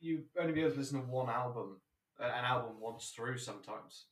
you 0.00 0.24
only 0.40 0.52
be 0.52 0.60
able 0.60 0.72
to 0.72 0.78
listen 0.78 1.00
to 1.00 1.06
one 1.06 1.28
album, 1.28 1.78
an 2.18 2.44
album 2.44 2.80
once 2.80 3.12
through 3.14 3.36
sometimes. 3.38 4.06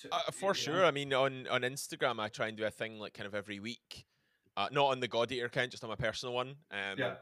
To- 0.00 0.08
Uh, 0.14 0.30
for 0.32 0.48
know? 0.50 0.52
sure. 0.54 0.84
I 0.84 0.90
mean, 0.90 1.12
on, 1.12 1.46
on 1.48 1.60
Instagram, 1.62 2.18
I 2.20 2.28
try 2.28 2.48
and 2.48 2.56
do 2.56 2.64
a 2.64 2.70
thing 2.70 2.98
like 2.98 3.12
kind 3.12 3.26
of 3.26 3.34
every 3.34 3.60
week. 3.60 4.06
Uh, 4.56 4.68
not 4.72 4.86
on 4.86 5.00
the 5.00 5.08
God 5.08 5.30
Eater 5.30 5.46
account, 5.46 5.70
just 5.72 5.84
on 5.84 5.90
my 5.90 5.96
personal 5.96 6.34
one. 6.34 6.56
Um, 6.70 6.98
Yeah. 6.98 7.16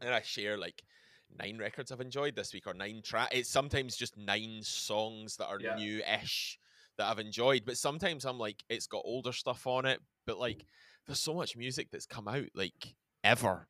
and 0.00 0.14
I 0.14 0.20
share 0.22 0.56
like 0.56 0.80
nine 1.30 1.58
records 1.58 1.92
I've 1.92 2.00
enjoyed 2.00 2.36
this 2.36 2.52
week 2.52 2.66
or 2.66 2.74
nine 2.74 3.02
track. 3.02 3.30
It's 3.32 3.50
sometimes 3.50 3.96
just 3.96 4.16
nine 4.16 4.62
songs 4.62 5.36
that 5.36 5.46
are 5.46 5.58
Yeah. 5.58 5.74
new-ish 5.76 6.58
that 6.98 7.08
I've 7.10 7.18
enjoyed, 7.18 7.64
but 7.64 7.76
sometimes 7.78 8.24
I'm 8.24 8.38
like, 8.38 8.64
it's 8.68 8.86
got 8.86 9.02
older 9.04 9.32
stuff 9.32 9.66
on 9.66 9.84
it. 9.86 10.00
But 10.26 10.38
like, 10.38 10.64
there's 11.06 11.20
so 11.20 11.34
much 11.34 11.56
music 11.56 11.90
that's 11.90 12.06
come 12.06 12.26
out 12.28 12.46
like 12.54 12.96
ever, 13.22 13.68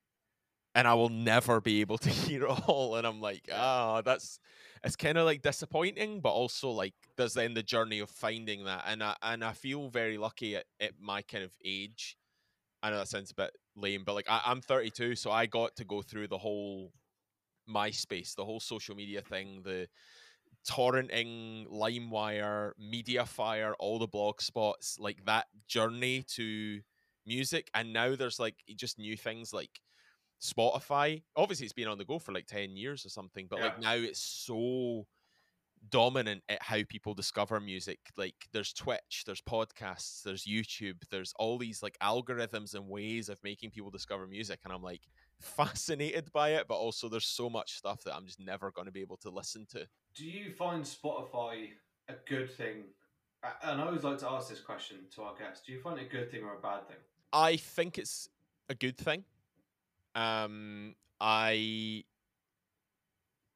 and 0.74 0.86
I 0.86 0.94
will 0.94 1.08
never 1.08 1.60
be 1.60 1.80
able 1.80 1.98
to 1.98 2.10
hear 2.10 2.44
it 2.44 2.68
all. 2.68 2.96
And 2.96 3.06
I'm 3.06 3.20
like, 3.20 3.48
ah, 3.52 4.02
that's 4.02 4.38
it's 4.84 4.96
kind 4.96 5.18
of 5.18 5.24
like 5.26 5.42
disappointing, 5.42 6.20
but 6.20 6.30
also 6.30 6.70
like 6.70 6.94
there's 7.16 7.34
then 7.34 7.54
the 7.54 7.62
journey 7.62 7.98
of 8.00 8.10
finding 8.10 8.64
that, 8.64 8.84
and 8.86 9.02
I 9.02 9.16
and 9.22 9.44
I 9.44 9.52
feel 9.52 9.88
very 9.88 10.18
lucky 10.18 10.56
at, 10.56 10.66
at 10.80 10.92
my 11.00 11.22
kind 11.22 11.44
of 11.44 11.54
age. 11.64 12.16
I 12.82 12.90
know 12.90 12.98
that 12.98 13.08
sounds 13.08 13.30
a 13.30 13.34
bit 13.34 13.56
lame, 13.76 14.04
but 14.04 14.14
like 14.14 14.28
I, 14.28 14.42
I'm 14.46 14.60
32, 14.60 15.16
so 15.16 15.30
I 15.30 15.46
got 15.46 15.76
to 15.76 15.84
go 15.84 16.02
through 16.02 16.28
the 16.28 16.38
whole 16.38 16.92
MySpace, 17.68 18.34
the 18.34 18.44
whole 18.44 18.60
social 18.60 18.94
media 18.94 19.20
thing, 19.20 19.62
the 19.64 19.88
torrenting, 20.68 21.66
LimeWire, 21.68 22.72
MediaFire, 22.80 23.74
all 23.78 23.98
the 23.98 24.06
blog 24.06 24.40
spots, 24.40 24.98
like 24.98 25.24
that 25.26 25.46
journey 25.68 26.24
to 26.34 26.80
music. 27.26 27.70
And 27.74 27.92
now 27.92 28.16
there's 28.16 28.40
like 28.40 28.56
just 28.76 28.98
new 28.98 29.16
things 29.16 29.52
like 29.52 29.80
Spotify. 30.42 31.22
Obviously, 31.36 31.66
it's 31.66 31.72
been 31.72 31.88
on 31.88 31.98
the 31.98 32.04
go 32.04 32.18
for 32.18 32.32
like 32.32 32.46
10 32.46 32.76
years 32.76 33.06
or 33.06 33.10
something, 33.10 33.46
but 33.48 33.60
like 33.60 33.80
now 33.80 33.94
it's 33.94 34.20
so 34.20 35.06
dominant 35.90 36.42
at 36.48 36.62
how 36.62 36.78
people 36.88 37.14
discover 37.14 37.60
music. 37.60 37.98
Like 38.16 38.34
there's 38.52 38.72
Twitch, 38.72 39.22
there's 39.24 39.40
podcasts, 39.40 40.22
there's 40.22 40.44
YouTube, 40.44 41.02
there's 41.10 41.32
all 41.36 41.58
these 41.58 41.82
like 41.82 41.96
algorithms 42.02 42.74
and 42.74 42.88
ways 42.88 43.28
of 43.28 43.42
making 43.44 43.70
people 43.70 43.90
discover 43.90 44.26
music. 44.26 44.60
And 44.64 44.72
I'm 44.72 44.82
like 44.82 45.02
fascinated 45.40 46.32
by 46.32 46.50
it, 46.50 46.66
but 46.68 46.76
also 46.76 47.08
there's 47.08 47.26
so 47.26 47.48
much 47.50 47.74
stuff 47.74 48.02
that 48.04 48.14
I'm 48.14 48.26
just 48.26 48.40
never 48.40 48.70
going 48.70 48.86
to 48.86 48.92
be 48.92 49.02
able 49.02 49.18
to 49.18 49.30
listen 49.30 49.66
to. 49.70 49.86
Do 50.14 50.24
you 50.24 50.50
find 50.50 50.82
Spotify 50.82 51.70
a 52.08 52.14
good 52.28 52.50
thing? 52.50 52.84
And 53.62 53.80
I 53.80 53.84
always 53.84 54.02
like 54.02 54.18
to 54.18 54.30
ask 54.30 54.48
this 54.48 54.60
question 54.60 54.98
to 55.14 55.22
our 55.22 55.34
guests: 55.36 55.64
Do 55.64 55.72
you 55.72 55.80
find 55.80 55.98
it 55.98 56.06
a 56.06 56.08
good 56.08 56.30
thing 56.30 56.42
or 56.42 56.54
a 56.54 56.60
bad 56.60 56.88
thing? 56.88 56.96
I 57.32 57.56
think 57.56 57.98
it's 57.98 58.28
a 58.68 58.74
good 58.74 58.96
thing. 58.96 59.24
Um, 60.14 60.94
I 61.20 62.04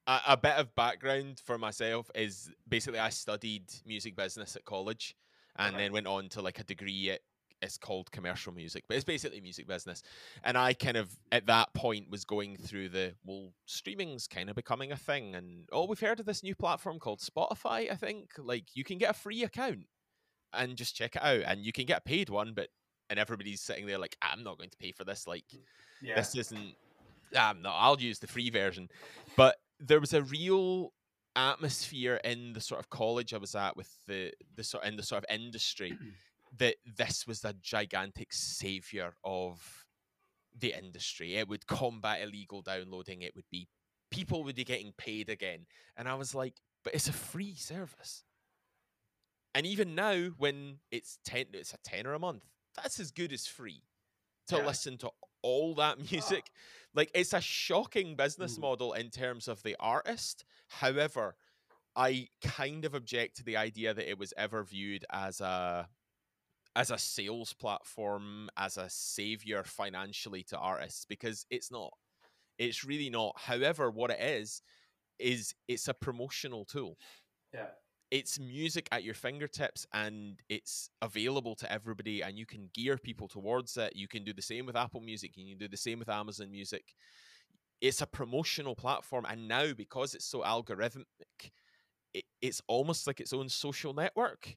a, 0.07 0.19
a 0.29 0.37
bit 0.37 0.55
of 0.55 0.73
background 0.75 1.41
for 1.43 1.57
myself 1.57 2.09
is 2.15 2.51
basically 2.67 2.99
I 2.99 3.09
studied 3.09 3.63
music 3.85 4.15
business 4.15 4.55
at 4.55 4.65
college, 4.65 5.15
and 5.57 5.75
Okay. 5.75 5.83
then 5.83 5.93
went 5.93 6.07
on 6.07 6.29
to 6.29 6.41
like 6.41 6.59
a 6.59 6.63
degree 6.63 7.09
at 7.11 7.21
it's 7.61 7.77
called 7.77 8.11
commercial 8.11 8.53
music, 8.53 8.83
but 8.87 8.95
it's 8.95 9.03
basically 9.03 9.41
music 9.41 9.67
business. 9.67 10.01
And 10.43 10.57
I 10.57 10.73
kind 10.73 10.97
of 10.97 11.15
at 11.31 11.45
that 11.47 11.73
point 11.73 12.09
was 12.09 12.25
going 12.25 12.57
through 12.57 12.89
the 12.89 13.13
well, 13.23 13.53
streaming's 13.65 14.27
kind 14.27 14.49
of 14.49 14.55
becoming 14.55 14.91
a 14.91 14.97
thing, 14.97 15.35
and 15.35 15.67
oh, 15.71 15.85
we've 15.85 15.99
heard 15.99 16.19
of 16.19 16.25
this 16.25 16.43
new 16.43 16.55
platform 16.55 16.99
called 16.99 17.19
Spotify. 17.19 17.91
I 17.91 17.95
think 17.95 18.31
like 18.37 18.75
you 18.75 18.83
can 18.83 18.97
get 18.97 19.11
a 19.11 19.19
free 19.19 19.43
account 19.43 19.85
and 20.53 20.75
just 20.75 20.95
check 20.95 21.15
it 21.15 21.23
out, 21.23 21.43
and 21.45 21.65
you 21.65 21.71
can 21.71 21.85
get 21.85 21.99
a 21.99 22.01
paid 22.01 22.29
one, 22.29 22.53
but 22.55 22.69
and 23.09 23.19
everybody's 23.19 23.61
sitting 23.61 23.85
there 23.85 23.97
like, 23.99 24.15
I'm 24.21 24.43
not 24.43 24.57
going 24.57 24.69
to 24.69 24.77
pay 24.77 24.91
for 24.93 25.03
this. 25.03 25.27
Like 25.27 25.45
mm, 25.53 25.59
Yeah. 26.01 26.15
this 26.15 26.35
isn't. 26.35 26.75
I'm 27.37 27.61
not. 27.61 27.75
I'll 27.77 27.99
use 27.99 28.19
the 28.19 28.27
free 28.27 28.49
version, 28.49 28.89
but 29.37 29.57
there 29.79 29.99
was 29.99 30.13
a 30.13 30.21
real 30.23 30.93
atmosphere 31.35 32.19
in 32.25 32.53
the 32.53 32.59
sort 32.59 32.79
of 32.79 32.89
college 32.89 33.33
I 33.33 33.37
was 33.37 33.55
at 33.55 33.77
with 33.77 33.89
the 34.07 34.33
the 34.55 34.63
sort 34.63 34.83
in 34.85 34.97
the 34.97 35.03
sort 35.03 35.23
of 35.23 35.33
industry 35.33 35.97
that 36.57 36.75
this 36.85 37.25
was 37.27 37.41
the 37.41 37.53
gigantic 37.61 38.33
savior 38.33 39.13
of 39.23 39.85
the 40.57 40.73
industry. 40.77 41.35
It 41.35 41.47
would 41.47 41.67
combat 41.67 42.21
illegal 42.21 42.61
downloading. 42.61 43.21
It 43.21 43.35
would 43.35 43.49
be 43.49 43.67
people 44.09 44.43
would 44.43 44.55
be 44.55 44.65
getting 44.65 44.93
paid 44.97 45.29
again, 45.29 45.65
and 45.95 46.07
I 46.09 46.15
was 46.15 46.35
like, 46.35 46.55
but 46.83 46.93
it's 46.93 47.07
a 47.07 47.13
free 47.13 47.55
service. 47.55 48.23
And 49.53 49.65
even 49.65 49.95
now, 49.95 50.29
when 50.37 50.79
it's 50.91 51.19
ten, 51.25 51.45
it's 51.53 51.73
a 51.73 51.77
tenner 51.77 52.13
a 52.13 52.19
month. 52.19 52.45
That's 52.75 52.99
as 52.99 53.11
good 53.11 53.33
as 53.33 53.47
free 53.47 53.83
to 54.47 54.57
Yeah. 54.57 54.65
listen 54.65 54.97
to 54.99 55.11
all 55.41 55.75
that 55.75 55.97
music. 56.11 56.51
Like 56.93 57.11
it's 57.13 57.33
a 57.33 57.41
shocking 57.41 58.15
business 58.15 58.57
Mm. 58.57 58.61
model 58.61 58.93
in 58.93 59.09
terms 59.09 59.47
of 59.47 59.63
the 59.63 59.75
artist. 59.79 60.43
However, 60.69 61.35
I 61.95 62.29
kind 62.41 62.85
of 62.85 62.93
object 62.93 63.37
to 63.37 63.43
the 63.43 63.57
idea 63.57 63.93
that 63.93 64.09
it 64.09 64.17
was 64.17 64.33
ever 64.37 64.63
viewed 64.63 65.05
as 65.11 65.41
a 65.41 65.89
as 66.75 66.91
a 66.91 66.97
sales 66.97 67.53
platform, 67.53 68.49
as 68.57 68.77
a 68.77 68.89
savior 68.89 69.63
financially 69.63 70.43
to 70.43 70.57
artists, 70.57 71.05
because 71.05 71.45
it's 71.49 71.71
not. 71.71 71.91
It's 72.57 72.83
really 72.85 73.09
not. 73.09 73.33
However, 73.37 73.89
what 73.91 74.11
it 74.11 74.21
is 74.21 74.61
is 75.19 75.53
it's 75.67 75.87
a 75.87 75.93
promotional 75.93 76.65
tool 76.65 76.97
Yeah. 77.53 77.69
it's 78.09 78.39
music 78.39 78.87
at 78.91 79.03
your 79.03 79.13
fingertips 79.13 79.85
and 79.93 80.39
it's 80.49 80.89
available 81.01 81.55
to 81.55 81.71
everybody 81.71 82.21
and 82.21 82.37
you 82.37 82.45
can 82.45 82.69
gear 82.73 82.97
people 82.97 83.27
towards 83.27 83.77
it 83.77 83.95
you 83.95 84.07
can 84.07 84.23
do 84.23 84.33
the 84.33 84.41
same 84.41 84.65
with 84.65 84.75
apple 84.75 85.01
music 85.01 85.31
you 85.35 85.49
can 85.49 85.57
do 85.57 85.67
the 85.67 85.77
same 85.77 85.99
with 85.99 86.09
amazon 86.09 86.51
music 86.51 86.93
it's 87.81 88.01
a 88.01 88.07
promotional 88.07 88.75
platform 88.75 89.25
and 89.29 89.47
now 89.47 89.73
because 89.73 90.13
it's 90.15 90.25
so 90.25 90.41
algorithmic 90.41 91.05
it, 92.13 92.23
it's 92.41 92.61
almost 92.67 93.07
like 93.07 93.19
its 93.19 93.33
own 93.33 93.49
social 93.49 93.93
network 93.93 94.55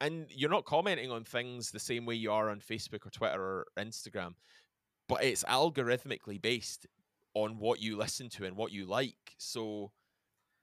and 0.00 0.26
you're 0.30 0.50
not 0.50 0.64
commenting 0.64 1.10
on 1.10 1.24
things 1.24 1.70
the 1.70 1.78
same 1.78 2.04
way 2.06 2.14
you 2.14 2.30
are 2.30 2.50
on 2.50 2.60
facebook 2.60 3.06
or 3.06 3.10
twitter 3.10 3.40
or 3.40 3.66
instagram 3.78 4.34
but 5.08 5.22
it's 5.22 5.44
algorithmically 5.44 6.40
based 6.40 6.86
on 7.34 7.58
what 7.58 7.80
you 7.80 7.96
listen 7.96 8.28
to 8.28 8.44
and 8.44 8.56
what 8.56 8.72
you 8.72 8.86
like 8.86 9.34
so 9.38 9.90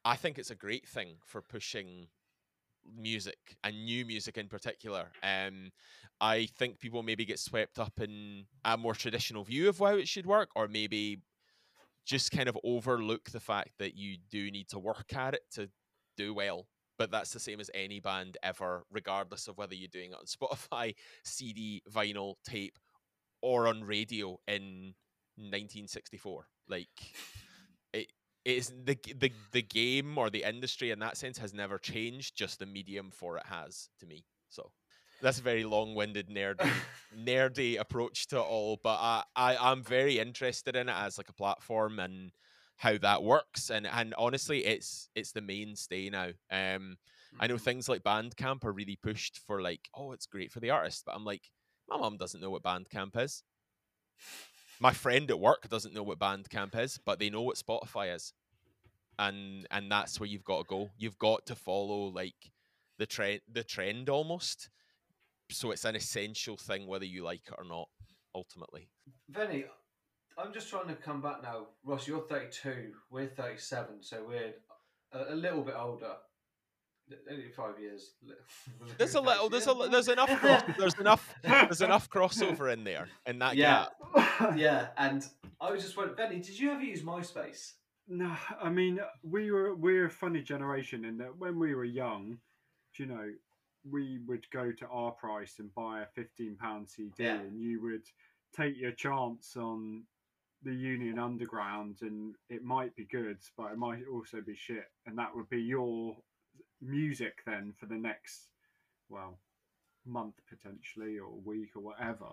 I 0.06 0.16
think 0.16 0.38
it's 0.38 0.52
a 0.52 0.56
great 0.56 0.88
thing 0.88 1.16
for 1.26 1.42
pushing 1.42 2.08
music 2.98 3.56
and 3.64 3.86
new 3.86 4.06
music 4.06 4.38
in 4.38 4.48
particular. 4.48 5.08
Um, 5.24 5.72
I 6.20 6.50
think 6.58 6.80
people 6.80 7.04
maybe 7.04 7.26
get 7.26 7.40
swept 7.40 7.80
up 7.80 7.94
in 8.02 8.46
a 8.66 8.78
more 8.78 8.96
traditional 8.96 9.44
view 9.44 9.70
of 9.70 9.80
how 9.80 9.96
it 9.96 10.08
should 10.08 10.26
work, 10.26 10.50
or 10.56 10.68
maybe 10.68 11.22
just 12.06 12.32
kind 12.32 12.50
of 12.50 12.58
overlook 12.66 13.32
the 13.32 13.40
fact 13.40 13.72
that 13.80 13.96
you 13.96 14.18
do 14.30 14.52
need 14.52 14.68
to 14.70 14.80
work 14.80 15.14
at 15.16 15.36
it 15.36 15.44
to 15.54 15.70
do 16.18 16.34
well. 16.34 16.68
But 16.98 17.12
that's 17.12 17.34
the 17.34 17.40
same 17.40 17.60
as 17.60 17.72
any 17.74 18.00
band 18.00 18.38
ever, 18.44 18.86
regardless 18.92 19.48
of 19.48 19.58
whether 19.58 19.74
you're 19.74 19.88
doing 19.88 20.12
it 20.12 20.18
on 20.18 20.26
Spotify, 20.26 20.96
CD, 21.24 21.82
vinyl, 21.92 22.36
tape, 22.46 22.78
or 23.42 23.68
on 23.68 23.84
radio 23.84 24.40
in 24.48 24.94
1964. 25.36 26.48
Like 26.68 26.88
it 27.94 28.08
is 28.46 28.74
the 28.86 28.98
the 29.18 29.32
the 29.52 29.62
game 29.62 30.18
or 30.18 30.30
the 30.30 30.48
industry 30.48 30.92
in 30.92 31.00
that 31.00 31.18
sense 31.18 31.38
has 31.38 31.54
never 31.54 31.78
changed. 31.78 32.36
Just 32.36 32.60
the 32.60 32.66
medium 32.66 33.12
for 33.12 33.38
it 33.38 33.46
has 33.46 33.90
to 34.00 34.06
me. 34.06 34.26
So 34.50 34.72
that's 35.22 35.40
a 35.40 35.44
very 35.44 35.64
long-winded 35.64 36.30
nerdy 36.30 36.70
nerdy 37.18 37.80
approach 37.80 38.28
to 38.28 38.38
it 38.38 38.42
all. 38.42 38.80
But 38.84 38.98
I, 39.00 39.24
I 39.36 39.58
I'm 39.58 39.84
very 39.84 40.20
interested 40.20 40.76
in 40.76 40.90
it 40.90 40.96
as 40.96 41.18
like 41.18 41.30
a 41.30 41.34
platform 41.34 42.00
and 42.00 42.32
how 42.84 42.98
that 43.00 43.24
works. 43.24 43.70
And 43.72 43.88
and 43.88 44.14
honestly, 44.18 44.66
it's 44.66 45.10
it's 45.16 45.32
the 45.32 45.42
mainstay 45.42 46.10
now. 46.10 46.32
Um, 46.52 46.98
I 47.40 47.48
know 47.48 47.58
Mhm. 47.58 47.62
things 47.62 47.90
like 47.90 48.04
Bandcamp 48.04 48.64
are 48.66 48.74
really 48.74 48.98
pushed 48.98 49.40
for 49.48 49.62
like, 49.62 49.90
oh, 49.96 50.12
it's 50.12 50.28
great 50.28 50.52
for 50.52 50.60
the 50.60 50.70
artist, 50.72 51.04
but 51.06 51.16
I'm 51.16 51.26
like, 51.26 51.52
my 51.90 51.98
mom 51.98 52.18
doesn't 52.18 52.42
know 52.42 52.52
what 52.52 52.64
Bandcamp 52.64 53.18
is. 53.18 53.44
My 54.80 54.92
friend 54.94 55.30
at 55.32 55.40
work 55.40 55.70
doesn't 55.70 55.94
know 55.94 56.04
what 56.04 56.20
Bandcamp 56.20 56.76
is, 56.78 57.00
but 57.06 57.20
they 57.20 57.30
know 57.30 57.42
what 57.42 57.58
Spotify 57.58 58.14
is, 58.16 58.34
and 59.20 59.68
and 59.72 59.92
that's 59.92 60.20
where 60.20 60.28
you've 60.28 60.44
got 60.44 60.60
to 60.60 60.70
go. 60.70 60.92
You've 60.98 61.20
got 61.20 61.46
to 61.48 61.56
follow 61.56 62.08
like 62.08 62.52
the 62.98 63.06
trend, 63.06 63.42
the 63.52 63.64
trend 63.64 64.10
almost. 64.10 64.70
So 65.52 65.72
it's 65.72 65.86
an 65.86 65.96
essential 65.96 66.58
thing 66.58 66.88
whether 66.88 67.06
you 67.06 67.24
like 67.24 67.48
it 67.48 67.56
or 67.58 67.66
not. 67.66 67.90
Ultimately, 68.36 68.90
Benny, 69.30 69.66
I'm 70.38 70.54
just 70.54 70.70
trying 70.70 70.88
to 70.88 70.96
come 70.96 71.22
back 71.22 71.44
now. 71.44 71.68
Ross, 71.84 72.08
you're 72.08 72.22
32. 72.22 72.92
We're 73.12 73.28
37, 73.28 74.02
so 74.02 74.24
we're 74.28 74.54
a, 75.12 75.34
a 75.34 75.36
little 75.36 75.62
bit 75.62 75.76
older. 75.78 76.14
Only 77.30 77.50
five 77.50 77.80
years. 77.80 78.14
there's 78.98 79.14
a 79.16 79.22
little, 79.22 79.50
there's 79.50 79.68
a, 79.68 79.74
there's 79.92 80.08
enough, 80.08 80.30
cross, 80.40 80.64
there's 80.78 81.00
enough, 81.00 81.36
there's 81.44 81.82
enough 81.82 82.10
crossover 82.10 82.72
in 82.74 82.84
there 82.84 83.08
in 83.28 83.40
that 83.40 83.56
Yeah. 83.56 83.86
gap. 84.16 84.58
yeah, 84.58 84.88
and 84.98 85.28
I 85.62 85.72
was 85.72 85.84
just 85.84 85.98
wondering, 85.98 86.16
Benny, 86.16 86.40
did 86.40 86.58
you 86.58 86.72
ever 86.72 86.82
use 86.82 87.04
MySpace? 87.04 87.74
No, 88.08 88.36
I 88.62 88.70
mean 88.70 89.00
we 89.22 89.52
were 89.52 89.76
we're 89.76 90.08
a 90.08 90.10
funny 90.10 90.42
generation 90.42 91.06
in 91.06 91.18
that 91.20 91.38
when 91.38 91.58
we 91.60 91.74
were 91.74 91.86
young, 91.86 92.38
you 92.98 93.06
know, 93.06 93.30
we 93.90 94.20
would 94.28 94.46
go 94.52 94.72
to 94.72 94.88
our 94.88 95.12
price 95.12 95.56
and 95.60 95.74
buy 95.74 96.02
a 96.02 96.06
fifteen 96.14 96.56
pound 96.58 96.90
CD, 96.90 97.12
Yeah. 97.18 97.36
and 97.40 97.62
you 97.62 97.82
would 97.82 98.04
take 98.56 98.78
your 98.78 98.92
chance 98.92 99.56
on 99.56 100.04
the 100.64 100.74
Union 100.74 101.20
Underground, 101.20 101.98
and 102.02 102.36
it 102.50 102.64
might 102.64 102.96
be 102.96 103.06
good, 103.06 103.38
but 103.58 103.72
it 103.72 103.78
might 103.78 104.04
also 104.12 104.42
be 104.42 104.56
shit, 104.56 104.86
and 105.06 105.18
that 105.18 105.36
would 105.36 105.50
be 105.50 105.62
your 105.62 106.16
music 106.82 107.40
then 107.46 107.74
for 107.78 107.86
the 107.86 107.96
next 107.96 108.50
well 109.10 109.40
month 110.06 110.36
potentially 110.50 111.18
or 111.18 111.32
week 111.46 111.70
or 111.76 111.82
whatever. 111.82 112.28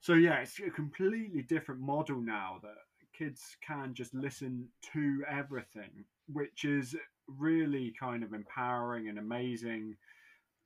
So 0.00 0.14
yeah, 0.14 0.40
it's 0.40 0.58
a 0.60 0.70
completely 0.70 1.42
different 1.42 1.80
model 1.80 2.20
now 2.20 2.58
that 2.62 2.76
kids 3.16 3.56
can 3.66 3.92
just 3.92 4.14
listen 4.14 4.66
to 4.92 5.22
everything, 5.30 6.04
which 6.32 6.64
is 6.64 6.96
really 7.26 7.92
kind 8.00 8.22
of 8.22 8.32
empowering 8.32 9.08
and 9.08 9.18
amazing. 9.18 9.96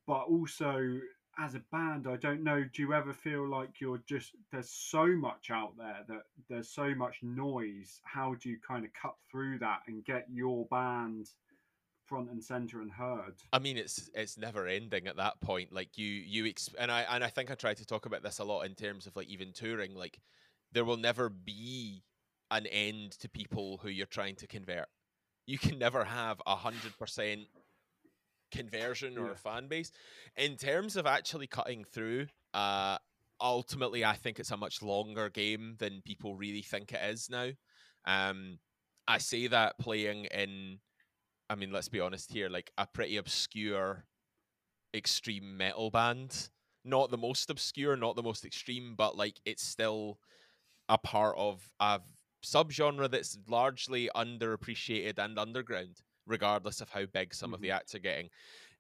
But 0.07 0.25
also, 0.29 1.01
as 1.39 1.55
a 1.55 1.63
band, 1.73 2.07
I 2.09 2.17
don't 2.17 2.43
know, 2.43 2.65
do 2.73 2.83
you 2.83 2.93
ever 2.93 3.13
feel 3.13 3.49
like 3.49 3.81
you're 3.81 4.03
just, 4.07 4.33
there's 4.53 4.71
so 4.71 5.07
much 5.07 5.51
out 5.51 5.77
there 5.77 6.05
that 6.09 6.23
there's 6.49 6.69
so 6.69 6.95
much 6.95 7.23
noise? 7.23 8.01
How 8.05 8.35
do 8.35 8.49
you 8.49 8.59
kind 8.67 8.85
of 8.85 8.91
cut 9.01 9.15
through 9.31 9.59
that 9.59 9.81
and 9.87 10.05
get 10.05 10.27
your 10.33 10.67
band 10.67 11.31
front 12.07 12.31
and 12.31 12.43
center 12.43 12.81
and 12.81 12.91
heard? 12.91 13.35
I 13.53 13.59
mean, 13.59 13.77
it's 13.77 14.11
it's 14.15 14.39
never 14.39 14.67
ending 14.67 15.07
at 15.07 15.17
that 15.17 15.41
point. 15.41 15.73
Like 15.73 15.97
you 15.97 16.07
you 16.07 16.45
exp- 16.45 16.75
and 16.79 16.91
I 16.91 17.03
and 17.03 17.25
I 17.25 17.29
think 17.29 17.51
I 17.51 17.55
try 17.55 17.75
to 17.75 17.87
talk 17.87 18.07
about 18.07 18.23
this 18.23 18.39
a 18.39 18.45
lot 18.45 18.63
in 18.63 18.75
terms 18.75 19.07
of 19.07 19.17
like 19.17 19.29
even 19.29 19.53
touring. 19.53 19.95
Like 19.95 20.21
there 20.73 20.85
will 20.85 20.97
never 20.97 21.29
be 21.29 22.03
an 22.51 22.67
end 22.67 23.13
to 23.13 23.29
people 23.29 23.79
who 23.83 23.89
you're 23.89 24.07
trying 24.07 24.37
to 24.37 24.47
convert. 24.47 24.87
You 25.47 25.59
can 25.59 25.79
never 25.79 26.05
have 26.05 26.41
a 26.47 26.57
hundred 26.57 26.97
percent 26.99 27.43
conversion 28.57 29.19
or 29.19 29.27
Yeah. 29.27 29.33
a 29.33 29.37
fan 29.37 29.69
base. 29.69 29.91
In 30.37 30.57
terms 30.57 30.97
of 30.97 31.07
actually 31.07 31.47
cutting 31.47 31.85
through, 31.85 32.29
uh, 32.55 32.99
ultimately, 33.41 34.05
I 34.05 34.15
think 34.15 34.39
it's 34.39 34.51
a 34.51 34.57
much 34.57 34.83
longer 34.83 35.29
game 35.29 35.77
than 35.79 36.03
people 36.03 36.37
really 36.37 36.63
think 36.63 36.93
it 36.93 37.03
is 37.03 37.29
now. 37.31 37.51
Um, 38.05 38.59
I 39.07 39.19
say 39.19 39.47
that 39.49 39.79
playing 39.79 40.27
in 40.27 40.81
I 41.51 41.57
mean, 41.57 41.73
let's 41.73 41.89
be 41.91 42.01
honest 42.01 42.33
here, 42.33 42.49
like 42.49 42.73
a 42.79 42.87
pretty 42.87 43.19
obscure 43.19 44.07
extreme 44.95 45.57
metal 45.57 45.91
band. 45.91 46.51
Not 46.85 47.11
the 47.11 47.19
most 47.19 47.51
obscure, 47.51 47.97
not 47.97 48.17
the 48.17 48.23
most 48.23 48.45
extreme, 48.45 48.95
but 48.97 49.17
like 49.17 49.41
it's 49.45 49.63
still 49.63 50.19
a 50.89 50.99
part 50.99 51.37
of 51.39 51.71
a 51.81 52.01
subgenre 52.45 53.11
that's 53.11 53.39
largely 53.49 54.11
underappreciated 54.15 55.19
and 55.19 55.39
underground, 55.39 56.03
regardless 56.27 56.81
of 56.81 56.91
how 56.91 57.07
big 57.07 57.35
some 57.35 57.55
of 57.55 57.61
the 57.61 57.71
acts 57.71 57.95
are 57.95 58.01
getting. 58.01 58.31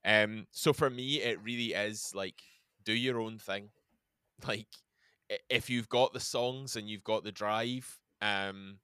Um, 0.04 0.46
so 0.50 0.72
for 0.72 0.90
me, 0.90 1.20
it 1.22 1.42
really 1.42 1.72
is 1.72 2.12
like 2.14 2.42
do 2.84 2.92
your 2.92 3.20
own 3.20 3.38
thing. 3.38 3.70
Like 4.46 4.66
if 5.48 5.70
you've 5.70 5.88
got 5.88 6.12
the 6.12 6.20
songs 6.20 6.74
and 6.74 6.88
you've 6.88 7.04
got 7.04 7.22
the 7.22 7.30
drive, 7.30 8.00
um, 8.20 8.78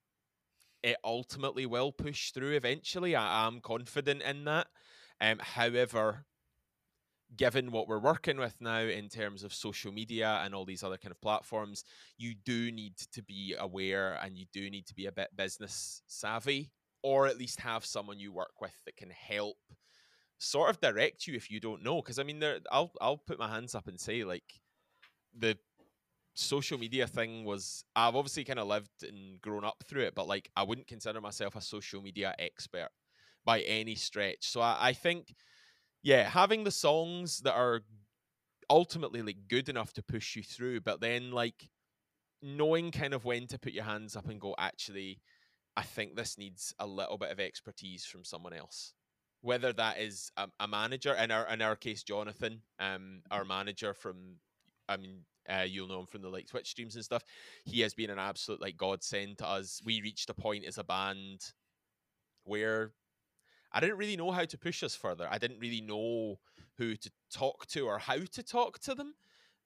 it 0.81 0.95
ultimately 1.03 1.65
will 1.65 1.91
push 1.91 2.31
through 2.31 2.53
eventually. 2.55 3.15
I 3.15 3.45
am 3.45 3.59
confident 3.59 4.21
in 4.21 4.45
that. 4.45 4.67
Um, 5.19 5.39
however, 5.39 6.25
given 7.35 7.71
what 7.71 7.87
we're 7.87 7.99
working 7.99 8.37
with 8.37 8.55
now 8.59 8.79
in 8.79 9.07
terms 9.07 9.43
of 9.43 9.53
social 9.53 9.91
media 9.91 10.41
and 10.43 10.53
all 10.53 10.65
these 10.65 10.83
other 10.83 10.97
kind 10.97 11.11
of 11.11 11.21
platforms, 11.21 11.83
you 12.17 12.33
do 12.45 12.71
need 12.71 12.97
to 13.13 13.23
be 13.23 13.55
aware 13.59 14.17
and 14.23 14.37
you 14.37 14.45
do 14.51 14.69
need 14.69 14.87
to 14.87 14.95
be 14.95 15.05
a 15.05 15.11
bit 15.11 15.35
business 15.35 16.01
savvy, 16.07 16.71
or 17.03 17.27
at 17.27 17.37
least 17.37 17.61
have 17.61 17.85
someone 17.85 18.19
you 18.19 18.31
work 18.31 18.61
with 18.61 18.75
that 18.85 18.95
can 18.97 19.09
help 19.09 19.57
sort 20.39 20.69
of 20.69 20.81
direct 20.81 21.27
you 21.27 21.35
if 21.35 21.51
you 21.51 21.59
don't 21.59 21.83
know. 21.83 22.01
Because 22.01 22.19
I 22.19 22.23
mean, 22.23 22.39
there, 22.39 22.59
I'll 22.71 22.91
I'll 23.01 23.17
put 23.17 23.39
my 23.39 23.49
hands 23.49 23.75
up 23.75 23.87
and 23.87 23.99
say 23.99 24.23
like 24.23 24.61
the 25.35 25.57
social 26.35 26.77
media 26.77 27.07
thing 27.07 27.45
was 27.45 27.83
I've 27.95 28.15
obviously 28.15 28.43
kind 28.45 28.59
of 28.59 28.67
lived 28.67 29.03
and 29.03 29.41
grown 29.41 29.65
up 29.65 29.83
through 29.87 30.03
it, 30.03 30.15
but 30.15 30.27
like 30.27 30.49
I 30.55 30.63
wouldn't 30.63 30.87
consider 30.87 31.21
myself 31.21 31.55
a 31.55 31.61
social 31.61 32.01
media 32.01 32.35
expert 32.39 32.89
by 33.45 33.61
any 33.61 33.95
stretch. 33.95 34.47
So 34.49 34.61
I, 34.61 34.77
I 34.89 34.93
think 34.93 35.33
yeah, 36.03 36.29
having 36.29 36.63
the 36.63 36.71
songs 36.71 37.39
that 37.39 37.53
are 37.53 37.81
ultimately 38.69 39.21
like 39.21 39.47
good 39.49 39.69
enough 39.69 39.93
to 39.93 40.03
push 40.03 40.35
you 40.35 40.43
through, 40.43 40.81
but 40.81 41.01
then 41.01 41.31
like 41.31 41.69
knowing 42.41 42.91
kind 42.91 43.13
of 43.13 43.25
when 43.25 43.47
to 43.47 43.59
put 43.59 43.73
your 43.73 43.83
hands 43.83 44.15
up 44.15 44.29
and 44.29 44.41
go, 44.41 44.55
actually, 44.57 45.21
I 45.81 45.83
think 45.83 46.15
this 46.15 46.37
needs 46.37 46.75
a 46.77 46.85
little 46.85 47.17
bit 47.17 47.31
of 47.31 47.39
expertise 47.39 48.05
from 48.05 48.23
someone 48.23 48.53
else. 48.53 48.93
Whether 49.41 49.73
that 49.73 49.99
is 49.99 50.31
a, 50.37 50.47
a 50.59 50.67
manager, 50.67 51.15
in 51.15 51.31
our 51.31 51.47
in 51.47 51.59
our 51.59 51.75
case, 51.75 52.03
Jonathan, 52.03 52.61
um, 52.77 53.23
our 53.31 53.43
manager 53.43 53.95
from, 53.95 54.35
I 54.87 54.97
mean, 54.97 55.25
uh, 55.49 55.65
you'll 55.67 55.87
know 55.87 56.01
him 56.01 56.05
from 56.05 56.21
the 56.21 56.29
like 56.29 56.45
Twitch 56.45 56.69
streams 56.69 56.95
and 56.95 57.03
stuff. 57.03 57.23
He 57.65 57.81
has 57.81 57.95
been 57.95 58.11
an 58.11 58.19
absolute 58.19 58.61
like 58.61 58.77
godsend 58.77 59.39
to 59.39 59.47
us. 59.47 59.81
We 59.83 60.03
reached 60.03 60.29
a 60.29 60.35
point 60.35 60.65
as 60.65 60.77
a 60.77 60.83
band 60.83 61.41
where 62.43 62.91
I 63.71 63.79
didn't 63.79 63.97
really 63.97 64.17
know 64.17 64.29
how 64.29 64.45
to 64.45 64.57
push 64.59 64.83
us 64.83 64.93
further. 64.93 65.27
I 65.31 65.39
didn't 65.39 65.61
really 65.61 65.81
know 65.81 66.35
who 66.77 66.95
to 66.95 67.11
talk 67.33 67.65
to 67.69 67.87
or 67.87 67.97
how 67.97 68.19
to 68.19 68.43
talk 68.43 68.77
to 68.81 68.93
them. 68.93 69.15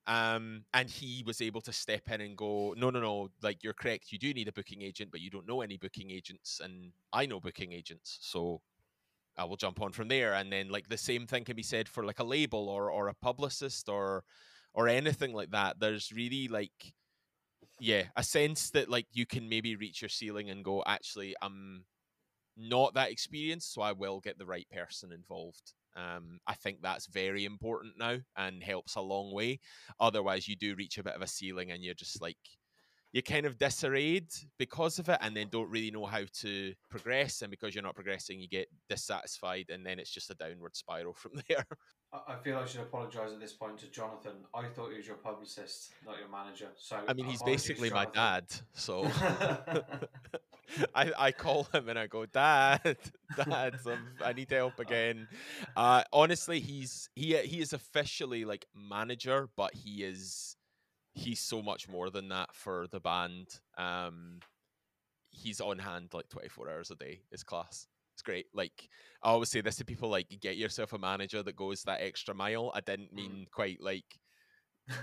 Um, 0.08 0.66
and 0.74 0.90
he 0.90 1.24
was 1.26 1.42
able 1.42 1.62
to 1.62 1.74
step 1.74 2.12
in 2.12 2.22
and 2.22 2.38
go, 2.38 2.76
no, 2.78 2.90
no, 2.92 3.00
no, 3.00 3.30
like 3.42 3.64
you're 3.64 3.74
correct. 3.74 4.12
You 4.12 4.20
do 4.20 4.34
need 4.34 4.48
a 4.48 4.54
booking 4.54 4.84
agent, 4.84 5.10
but 5.12 5.20
you 5.22 5.32
don't 5.32 5.48
know 5.48 5.62
any 5.62 5.78
booking 5.78 6.12
agents. 6.12 6.62
And 6.64 6.92
I 7.12 7.26
know 7.26 7.40
booking 7.40 7.74
agents. 7.74 8.20
So 8.22 8.62
I 9.38 9.46
will 9.46 9.58
jump 9.58 9.82
on 9.82 9.92
from 9.92 10.08
there. 10.08 10.34
And 10.34 10.52
then 10.52 10.70
like 10.70 10.88
the 10.90 10.98
same 10.98 11.26
thing 11.26 11.44
can 11.44 11.56
be 11.56 11.64
said 11.64 11.90
for 11.90 12.06
like 12.06 12.20
a 12.20 12.24
label 12.24 12.70
or, 12.70 12.92
or 12.92 13.08
a 13.08 13.16
publicist 13.16 13.90
or, 13.90 14.24
or 14.74 14.88
anything 14.88 15.34
like 15.34 15.52
that. 15.52 15.80
There's 15.80 16.12
really 16.12 16.48
like, 16.48 16.94
yeah, 17.80 18.04
a 18.16 18.24
sense 18.24 18.70
that 18.72 18.90
like 18.90 19.08
you 19.12 19.26
can 19.26 19.50
maybe 19.50 19.76
reach 19.76 20.02
your 20.02 20.10
ceiling 20.10 20.52
and 20.52 20.64
go, 20.64 20.84
actually, 20.86 21.36
I'm 21.42 21.84
not 22.56 22.94
that 22.94 23.12
experienced, 23.12 23.74
so 23.74 23.82
I 23.82 23.92
will 23.92 24.20
get 24.20 24.38
the 24.38 24.46
right 24.46 24.68
person 24.70 25.12
involved. 25.12 25.74
Um, 25.96 26.40
I 26.48 26.54
think 26.54 26.82
that's 26.82 27.08
very 27.08 27.46
important 27.46 27.96
now 27.98 28.18
and 28.36 28.62
helps 28.64 28.96
a 28.96 29.02
long 29.02 29.34
way. 29.34 29.60
Otherwise, 30.00 30.48
you 30.48 30.56
do 30.56 30.76
reach 30.76 30.98
a 30.98 31.04
bit 31.04 31.16
of 31.16 31.22
a 31.22 31.28
ceiling 31.28 31.72
and 31.72 31.84
you're 31.84 31.94
just 31.94 32.22
like, 32.22 32.38
you're 33.14 33.22
kind 33.22 33.46
of 33.46 33.58
disarrayed 33.58 34.28
because 34.60 35.00
of 35.00 35.08
it 35.08 35.18
and 35.22 35.38
then 35.38 35.48
don't 35.50 35.70
really 35.70 35.90
know 35.90 36.06
how 36.06 36.24
to 36.42 36.74
progress. 36.90 37.42
And 37.42 37.50
because 37.50 37.74
you're 37.74 37.84
not 37.84 37.96
progressing, 37.96 38.42
you 38.42 38.50
get 38.50 38.68
dissatisfied 38.90 39.68
and 39.70 39.86
then 39.86 40.00
it's 40.00 40.12
just 40.12 40.30
a 40.32 40.36
downward 40.36 40.76
spiral 40.76 41.14
from 41.22 41.32
there. 41.48 41.66
I 42.28 42.36
feel 42.36 42.58
I 42.58 42.66
should 42.66 42.82
apologise 42.82 43.32
at 43.34 43.40
this 43.40 43.54
point 43.54 43.78
to 43.80 43.88
Jonathan. 43.88 44.34
I 44.54 44.68
thought 44.68 44.92
he 44.92 44.98
was 44.98 45.08
your 45.08 45.18
publicist, 45.18 45.94
not 46.06 46.18
your 46.20 46.30
manager. 46.30 46.70
So 46.78 46.98
I 47.08 47.14
mean, 47.14 47.26
he's 47.26 47.42
basically 47.44 47.90
my 47.90 48.06
dad. 48.06 48.46
So 48.74 49.04
I, 50.96 51.12
I 51.18 51.32
call 51.32 51.64
him 51.74 51.90
and 51.90 51.98
I 51.98 52.08
go, 52.08 52.26
Dad, 52.26 52.82
Dad, 53.38 53.76
i 54.24 54.34
need 54.34 54.52
help 54.52 54.80
again. 54.80 55.28
Uh, 55.76 56.04
honestly, 56.12 56.60
he's 56.60 57.10
he 57.16 57.36
he 57.38 57.60
is 57.60 57.74
officially 57.74 58.46
like 58.46 58.66
manager, 58.76 59.50
but 59.56 59.74
he 59.74 60.04
is 60.04 60.56
he's 61.14 61.40
so 61.40 61.62
much 61.62 61.88
more 61.88 62.10
than 62.10 62.30
that 62.30 62.54
for 62.54 62.88
the 62.92 63.00
band. 63.00 63.48
Um, 63.78 64.40
he's 65.30 65.62
on 65.62 65.80
hand 65.80 66.10
like 66.14 66.30
twenty 66.30 66.50
four 66.50 66.70
hours 66.70 66.92
a 66.92 66.96
day. 66.96 67.22
It's 67.32 67.44
class. 67.44 67.88
It's 68.16 68.22
great. 68.22 68.48
Like 68.54 68.90
I 69.24 69.30
always 69.30 69.50
say 69.50 69.62
this 69.62 69.78
to 69.78 69.86
people: 69.86 70.10
like 70.10 70.28
get 70.42 70.58
yourself 70.58 70.94
a 70.94 70.98
manager 70.98 71.44
that 71.44 71.56
goes 71.56 71.84
that 71.84 72.02
extra 72.02 72.34
mile. 72.34 72.72
I 72.74 72.82
didn't 72.82 73.12
mm. 73.14 73.16
mean 73.16 73.48
quite 73.52 73.82
like 73.82 74.06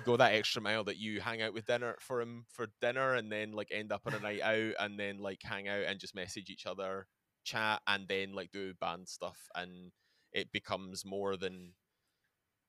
go 0.05 0.16
that 0.16 0.35
extra 0.35 0.62
mile 0.62 0.85
that 0.85 0.99
you 0.99 1.21
hang 1.21 1.42
out 1.42 1.53
with 1.53 1.66
dinner 1.66 1.97
for 1.99 2.21
him 2.21 2.45
for 2.49 2.68
dinner 2.81 3.14
and 3.14 3.31
then 3.33 3.53
like 3.53 3.68
end 3.73 3.92
up 3.92 4.03
on 4.07 4.14
a 4.14 4.21
night 4.21 4.40
out 4.42 4.75
and 4.79 4.99
then 4.99 5.18
like 5.18 5.40
hang 5.42 5.68
out 5.68 5.85
and 5.87 5.99
just 5.99 6.14
message 6.14 6.51
each 6.51 6.66
other 6.66 7.07
chat 7.45 7.81
and 7.87 8.07
then 8.07 8.33
like 8.33 8.53
do 8.53 8.73
band 8.81 9.09
stuff 9.09 9.38
and 9.57 9.90
it 10.33 10.53
becomes 10.53 11.05
more 11.05 11.37
than 11.37 11.73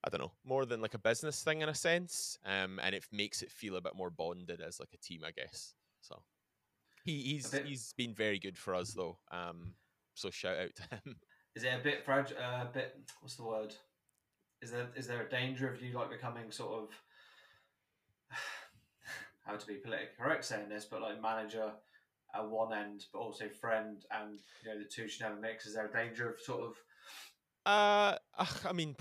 I 0.06 0.10
don't 0.10 0.20
know, 0.20 0.34
more 0.44 0.66
than 0.66 0.82
like 0.82 0.96
a 0.96 1.00
business 1.00 1.44
thing 1.44 1.62
in 1.62 1.70
a 1.70 1.74
sense. 1.74 2.38
Um, 2.46 2.78
and 2.84 2.94
it 2.94 3.06
makes 3.12 3.42
it 3.42 3.50
feel 3.50 3.78
a 3.78 3.82
bit 3.82 3.96
more 3.96 4.10
bonded 4.10 4.60
as 4.60 4.80
like 4.80 4.90
a 4.94 4.98
team, 4.98 5.22
I 5.26 5.32
guess. 5.32 5.76
So 6.02 6.22
he, 7.06 7.22
he's 7.22 7.50
bit, 7.50 7.66
he's 7.66 7.94
been 7.98 8.14
very 8.14 8.38
good 8.38 8.58
for 8.58 8.76
us 8.76 8.92
though. 8.92 9.18
Um, 9.32 9.76
so 10.14 10.30
shout 10.30 10.58
out 10.58 10.76
to 10.76 10.84
him. 11.06 11.16
Is 11.56 11.64
it 11.64 11.74
a 11.80 11.84
bit 11.84 12.04
fragile? 12.04 12.38
Uh, 12.38 12.64
a 12.64 12.70
bit 12.74 12.98
what's 13.22 13.36
the 13.36 13.44
word? 13.44 13.74
Is 14.64 14.72
there 14.72 14.88
is 14.96 15.08
there 15.08 15.22
a 15.22 15.30
danger 15.30 15.72
of 15.72 15.82
you 15.82 15.94
like 15.94 16.10
becoming 16.10 16.50
sort 16.50 16.84
of 16.84 16.90
how 19.46 19.56
to 19.56 19.68
be 19.68 19.76
politically 19.76 20.16
correct 20.18 20.46
saying 20.46 20.70
this, 20.70 20.86
but 20.86 21.02
like 21.02 21.22
manager 21.22 21.72
at 22.34 22.50
one 22.50 22.74
end, 22.74 23.06
but 23.12 23.20
also 23.20 23.50
friend, 23.50 24.06
and 24.12 24.40
you 24.64 24.72
know 24.72 24.80
the 24.80 24.86
two 24.86 25.08
should 25.08 25.22
never 25.22 25.36
mix. 25.36 25.66
Is 25.66 25.76
there 25.76 25.88
a 25.88 25.92
danger 25.92 26.30
of 26.30 26.40
sort 26.40 26.62
of? 26.62 26.76
Uh, 27.66 28.16
I 28.66 28.74
mean, 28.74 28.96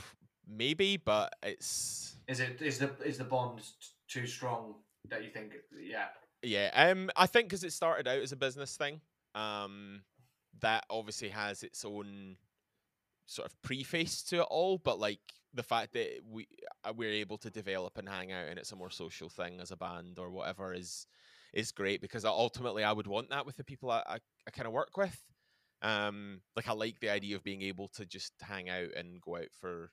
maybe, 0.49 0.97
but 0.97 1.33
it's. 1.43 2.17
Is 2.29 2.41
it 2.41 2.61
is 2.61 2.79
the 2.79 2.91
is 3.05 3.19
the 3.19 3.25
bond 3.25 3.61
too 4.09 4.27
strong 4.27 4.75
that 5.09 5.23
you 5.23 5.31
think? 5.31 5.53
Yeah. 5.81 6.07
Yeah. 6.43 6.71
Um, 6.75 7.09
I 7.17 7.27
think 7.27 7.47
because 7.47 7.65
it 7.65 7.73
started 7.73 8.09
out 8.09 8.19
as 8.19 8.33
a 8.33 8.37
business 8.37 8.77
thing. 8.77 9.01
Um, 9.35 10.03
that 10.61 10.85
obviously 10.91 11.31
has 11.31 11.63
its 11.63 11.85
own 11.85 12.37
sort 13.27 13.47
of 13.47 13.63
preface 13.63 14.23
to 14.25 14.41
it 14.41 14.47
all, 14.51 14.79
but 14.79 14.99
like 14.99 15.21
the 15.55 15.63
fact 15.63 15.93
that 15.93 16.09
we 16.31 16.47
uh, 16.85 16.93
we're 16.95 17.13
able 17.13 17.39
to 17.39 17.51
develop 17.51 17.99
and 17.99 18.09
hang 18.09 18.33
out 18.33 18.49
and 18.49 18.59
it's 18.59 18.73
a 18.73 18.77
more 18.77 18.91
social 18.91 19.29
thing 19.29 19.61
as 19.61 19.71
a 19.71 19.77
band 19.77 20.19
or 20.19 20.31
whatever 20.31 20.73
is 20.73 21.07
is 21.53 21.71
great 21.71 22.01
because 22.01 22.25
ultimately 22.25 22.85
I 22.85 22.93
would 22.93 23.07
want 23.07 23.31
that 23.31 23.45
with 23.45 23.57
the 23.57 23.65
people 23.65 23.91
I, 23.91 24.03
I, 24.07 24.19
I 24.47 24.51
kind 24.51 24.67
of 24.67 24.73
work 24.73 24.97
with. 24.97 25.19
Um, 25.83 26.41
like 26.57 26.69
I 26.69 26.73
like 26.73 27.01
the 27.01 27.11
idea 27.11 27.37
of 27.37 27.45
being 27.45 27.63
able 27.63 27.89
to 27.89 28.07
just 28.07 28.33
hang 28.41 28.71
out 28.71 28.95
and 28.97 29.21
go 29.21 29.37
out 29.37 29.53
for 29.61 29.91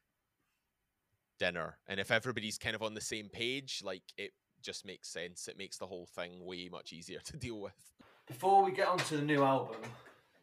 dinner, 1.39 1.79
and 1.87 1.99
if 1.99 2.11
everybody's 2.11 2.59
kind 2.59 2.75
of 2.75 2.83
on 2.83 2.93
the 2.93 3.01
same 3.01 3.27
page, 3.27 3.81
like 3.83 4.03
it 4.15 4.31
just 4.61 4.85
makes 4.85 5.09
sense. 5.09 5.47
It 5.47 5.57
makes 5.57 5.77
the 5.77 5.87
whole 5.87 6.07
thing 6.15 6.45
way 6.45 6.69
much 6.71 6.93
easier 6.93 7.19
to 7.25 7.37
deal 7.37 7.59
with. 7.59 7.73
Before 8.27 8.63
we 8.63 8.71
get 8.71 8.87
on 8.87 8.99
to 8.99 9.17
the 9.17 9.23
new 9.23 9.43
album, 9.43 9.81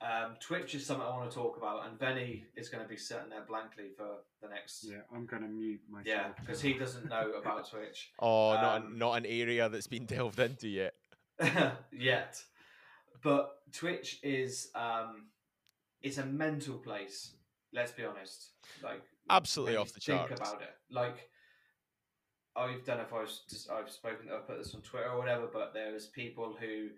um, 0.00 0.36
Twitch 0.40 0.74
is 0.74 0.84
something 0.84 1.06
I 1.06 1.10
want 1.10 1.30
to 1.30 1.34
talk 1.34 1.56
about, 1.56 1.86
and 1.86 1.98
Benny 1.98 2.44
is 2.54 2.68
going 2.68 2.82
to 2.82 2.88
be 2.88 2.96
sitting 2.96 3.30
there 3.30 3.44
blankly 3.48 3.86
for 3.96 4.18
the 4.42 4.48
next. 4.48 4.86
Yeah, 4.88 4.98
I'm 5.14 5.24
going 5.24 5.42
to 5.42 5.48
mute 5.48 5.80
myself. 5.88 6.06
Yeah, 6.06 6.28
because 6.38 6.60
he 6.60 6.74
doesn't 6.74 7.08
know 7.08 7.32
about 7.40 7.70
Twitch. 7.70 8.12
Oh, 8.18 8.50
um, 8.50 8.60
not 8.60 8.96
not 8.96 9.12
an 9.14 9.26
area 9.26 9.68
that's 9.68 9.86
been 9.86 10.04
delved 10.04 10.38
into 10.38 10.68
yet. 10.68 10.94
yet, 11.92 12.42
but 13.22 13.58
Twitch 13.72 14.20
is 14.22 14.70
um, 14.74 15.26
it's 16.02 16.18
a 16.18 16.26
mental 16.26 16.76
place. 16.76 17.32
Let's 17.72 17.92
be 17.92 18.04
honest. 18.04 18.50
Like 18.82 19.02
absolutely 19.30 19.76
off 19.76 19.92
the 19.92 20.00
chart. 20.00 20.28
Think 20.28 20.40
about 20.40 20.60
it. 20.60 20.74
Like 20.90 21.30
I 22.54 22.76
don't 22.84 22.98
know 22.98 23.04
if 23.04 23.12
I 23.12 23.20
was 23.20 23.42
just, 23.48 23.70
I've 23.70 23.90
spoken 23.90 24.28
I've 24.34 24.46
put 24.46 24.58
this 24.58 24.74
on 24.74 24.80
Twitter 24.82 25.10
or 25.10 25.18
whatever, 25.18 25.48
but 25.52 25.72
there's 25.74 26.06
people 26.06 26.56
who 26.58 26.88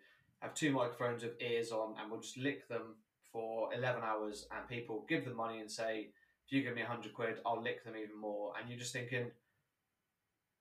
have 0.40 0.54
two 0.54 0.72
microphones 0.72 1.22
with 1.22 1.40
ears 1.40 1.72
on 1.72 1.94
and 2.00 2.10
we'll 2.10 2.20
just 2.20 2.38
lick 2.38 2.68
them 2.68 2.94
for 3.32 3.72
11 3.74 4.02
hours 4.02 4.46
and 4.56 4.68
people 4.68 5.04
give 5.08 5.24
them 5.24 5.36
money 5.36 5.60
and 5.60 5.70
say 5.70 6.08
if 6.46 6.52
you 6.52 6.62
give 6.62 6.74
me 6.74 6.82
100 6.82 7.12
quid 7.12 7.38
i'll 7.44 7.62
lick 7.62 7.84
them 7.84 7.94
even 7.96 8.18
more 8.18 8.52
and 8.58 8.68
you're 8.68 8.78
just 8.78 8.92
thinking 8.92 9.30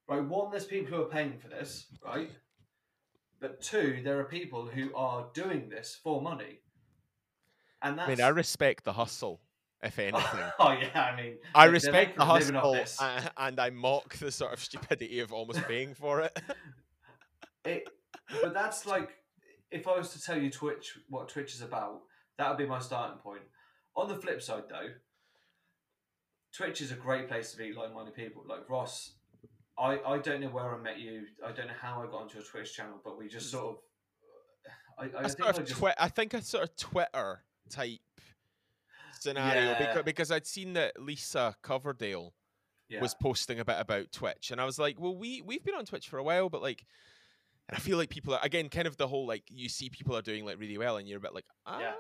right 0.08 0.24
one 0.24 0.52
there's 0.52 0.66
people 0.66 0.96
who 0.96 1.02
are 1.02 1.10
paying 1.10 1.38
for 1.38 1.48
this 1.48 1.88
right 2.06 2.32
but 3.40 3.62
two 3.62 4.02
there 4.04 4.20
are 4.20 4.26
people 4.26 4.66
who 4.66 4.94
are 4.96 5.28
doing 5.34 5.70
this 5.70 5.98
for 6.04 6.22
money 6.22 6.60
and 7.82 7.98
that's... 7.98 8.08
i 8.08 8.12
mean 8.12 8.22
i 8.22 8.30
respect 8.30 8.84
the 8.84 8.94
hustle 8.94 9.40
if 9.84 10.00
anything. 10.00 10.40
oh 10.60 10.72
yeah, 10.72 11.12
I 11.13 11.16
mean, 11.16 11.38
I 11.54 11.66
respect 11.66 12.18
the 12.18 12.26
hustle, 12.26 12.76
and 13.38 13.60
I 13.60 13.70
mock 13.70 14.18
the 14.18 14.32
sort 14.32 14.54
of 14.54 14.60
stupidity 14.60 15.20
of 15.20 15.32
almost 15.32 15.62
paying 15.68 15.94
for 15.94 16.22
it. 16.22 16.40
it, 17.66 17.88
but 18.42 18.54
that's 18.54 18.86
like 18.86 19.12
if 19.72 19.88
I 19.88 19.98
was 19.98 20.12
to 20.14 20.22
tell 20.22 20.38
you 20.38 20.50
Twitch 20.50 20.98
what 21.10 21.30
Twitch 21.30 21.54
is 21.54 21.62
about, 21.62 22.02
that 22.38 22.50
would 22.50 22.58
be 22.58 22.66
my 22.66 22.80
starting 22.80 23.18
point. 23.18 23.42
On 23.96 24.08
the 24.08 24.16
flip 24.16 24.42
side, 24.42 24.64
though, 24.70 24.90
Twitch 26.56 26.82
is 26.82 26.92
a 26.92 26.96
great 26.96 27.28
place 27.28 27.52
to 27.52 27.60
meet 27.60 27.76
like-minded 27.76 28.16
people. 28.16 28.44
Like 28.48 28.70
Ross, 28.70 29.16
I, 29.78 30.00
I 30.06 30.18
don't 30.20 30.42
know 30.42 30.50
where 30.50 30.74
I 30.74 30.78
met 30.82 31.00
you. 31.00 31.24
I 31.46 31.52
don't 31.52 31.68
know 31.68 31.74
how 31.80 32.02
I 32.02 32.06
got 32.06 32.22
onto 32.22 32.36
your 32.36 32.44
Twitch 32.44 32.74
channel, 32.74 33.00
but 33.04 33.18
we 33.18 33.28
just 33.28 33.52
sort 33.52 33.66
of. 33.66 33.76
I, 35.00 35.18
I, 35.18 35.24
I 35.26 35.28
think, 35.28 35.48
I, 35.48 35.52
just... 35.52 35.80
twi- 35.80 35.96
I 36.00 36.10
think 36.10 36.34
a 36.34 36.42
sort 36.42 36.64
of 36.64 36.76
Twitter 36.76 37.44
type 37.70 38.00
scenario 39.20 39.72
yeah. 39.72 39.78
because, 39.78 40.04
because 40.04 40.32
I'd 40.32 40.48
seen 40.48 40.74
that 40.74 41.00
Lisa 41.00 41.56
Coverdale 41.62 42.34
Yeah. 42.90 43.02
was 43.02 43.14
posting 43.14 43.60
a 43.60 43.66
bit 43.66 43.78
about 43.80 44.12
Twitch, 44.12 44.52
and 44.52 44.62
I 44.62 44.66
was 44.66 44.80
like, 44.80 45.00
well, 45.00 45.16
we 45.16 45.42
we've 45.42 45.64
been 45.64 45.76
on 45.76 45.86
Twitch 45.86 46.08
for 46.08 46.18
a 46.18 46.24
while, 46.24 46.50
but 46.50 46.62
like, 46.62 46.86
and 47.70 47.78
I 47.78 47.80
feel 47.80 47.98
like 47.98 48.10
people 48.10 48.34
are 48.34 48.40
again 48.44 48.70
kind 48.70 48.88
of 48.88 48.98
the 48.98 49.08
whole 49.08 49.26
like 49.28 49.44
you 49.50 49.70
see 49.70 49.90
people 49.90 50.16
are 50.16 50.22
doing 50.22 50.46
like 50.46 50.60
really 50.60 50.78
well, 50.78 50.98
and 50.98 51.08
you're 51.08 51.18
a 51.18 51.22
bit 51.22 51.34
like, 51.34 51.46
ah, 51.66 51.80
Yeah. 51.80 51.94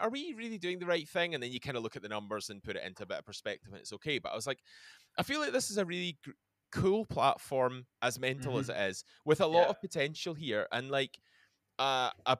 are 0.00 0.10
we 0.10 0.34
really 0.36 0.58
doing 0.58 0.78
the 0.78 0.86
right 0.86 1.08
thing? 1.08 1.34
And 1.34 1.42
then 1.42 1.52
you 1.52 1.60
kind 1.60 1.76
of 1.76 1.82
look 1.82 1.96
at 1.96 2.02
the 2.02 2.08
numbers 2.08 2.48
and 2.50 2.62
put 2.62 2.76
it 2.76 2.82
into 2.84 3.02
a 3.02 3.06
bit 3.06 3.18
of 3.18 3.24
perspective, 3.26 3.72
and 3.72 3.80
it's 3.80 3.92
okay. 3.94 4.18
But 4.18 4.32
I 4.32 4.36
was 4.36 4.46
like, 4.46 4.60
I 5.18 5.22
feel 5.22 5.40
like 5.40 5.52
this 5.52 5.70
is 5.70 5.78
a 5.78 5.84
really 5.84 6.16
gr- 6.24 6.30
cool 6.72 7.04
platform, 7.04 7.86
as 8.00 8.18
mental 8.18 8.58
as 8.58 8.68
it 8.68 8.76
is, 8.76 9.04
with 9.24 9.40
a 9.40 9.46
lot 9.46 9.52
Mm-hmm. 9.52 9.64
Yeah. 9.64 9.70
of 9.70 9.80
potential 9.80 10.34
here, 10.34 10.66
and 10.72 10.90
like, 10.90 11.18
uh, 11.78 12.10
a 12.26 12.38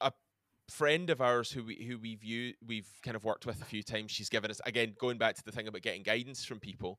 a 0.00 0.12
friend 0.70 1.10
of 1.10 1.20
ours 1.20 1.50
who 1.52 1.64
we 1.64 1.84
who 1.84 1.98
we've 1.98 2.24
u- 2.24 2.54
we've 2.66 2.88
kind 3.02 3.16
of 3.16 3.24
worked 3.24 3.44
with 3.44 3.60
a 3.60 3.64
few 3.66 3.82
times. 3.82 4.10
She's 4.10 4.28
given 4.30 4.50
us 4.50 4.60
again 4.64 4.94
going 4.98 5.18
back 5.18 5.34
to 5.36 5.44
the 5.44 5.52
thing 5.52 5.68
about 5.68 5.82
getting 5.82 6.02
guidance 6.02 6.44
from 6.44 6.58
people. 6.60 6.98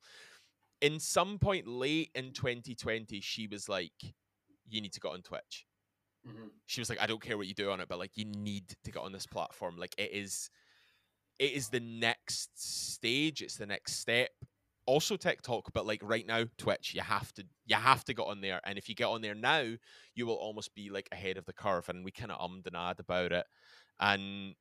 In 0.81 0.99
some 0.99 1.39
point 1.39 1.65
late 1.65 2.11
in 2.13 2.33
2020, 2.33 3.21
she 3.21 3.47
was 3.47 3.67
like, 3.69 3.93
"You 4.73 4.81
need 4.81 4.93
to 4.93 4.99
get 4.99 5.11
on 5.11 5.21
Twitch." 5.23 5.65
Mhm. 6.25 6.51
She 6.65 6.81
was 6.81 6.89
like, 6.89 6.99
"I 7.01 7.05
don't 7.07 7.21
care 7.21 7.37
what 7.37 7.47
you 7.47 7.53
do 7.53 7.71
on 7.71 7.81
it, 7.81 7.87
but 7.87 7.99
like 7.99 8.17
you 8.17 8.25
need 8.25 8.69
to 8.83 8.91
get 8.91 9.01
on 9.01 9.11
this 9.11 9.27
platform. 9.27 9.77
Like 9.77 9.95
it 9.97 10.11
is, 10.11 10.49
it 11.39 11.53
is 11.53 11.69
the 11.69 11.79
next 11.79 12.59
stage. 12.59 13.41
It's 13.41 13.57
the 13.57 13.65
next 13.67 13.93
step." 13.97 14.31
Also 14.85 15.17
TikTok, 15.17 15.71
but 15.73 15.85
like 15.85 16.01
right 16.03 16.25
now, 16.27 16.45
Twitch, 16.57 16.93
you 16.93 17.01
have 17.01 17.33
to 17.33 17.47
you 17.65 17.75
have 17.77 18.03
to 18.05 18.13
get 18.13 18.25
on 18.27 18.41
there. 18.41 18.61
And 18.65 18.77
if 18.77 18.89
you 18.89 18.95
get 18.95 19.07
on 19.07 19.21
there 19.21 19.35
now, 19.35 19.75
you 20.15 20.25
will 20.25 20.35
almost 20.35 20.75
be 20.75 20.89
like 20.89 21.09
ahead 21.11 21.37
of 21.37 21.45
the 21.45 21.53
curve. 21.53 21.89
And 21.89 22.03
we 22.05 22.11
kind 22.11 22.31
of 22.31 22.39
ummed 22.41 22.67
and 22.67 22.75
ahed 22.75 22.99
about 22.99 23.31
it. 23.31 23.47
And 23.99 24.55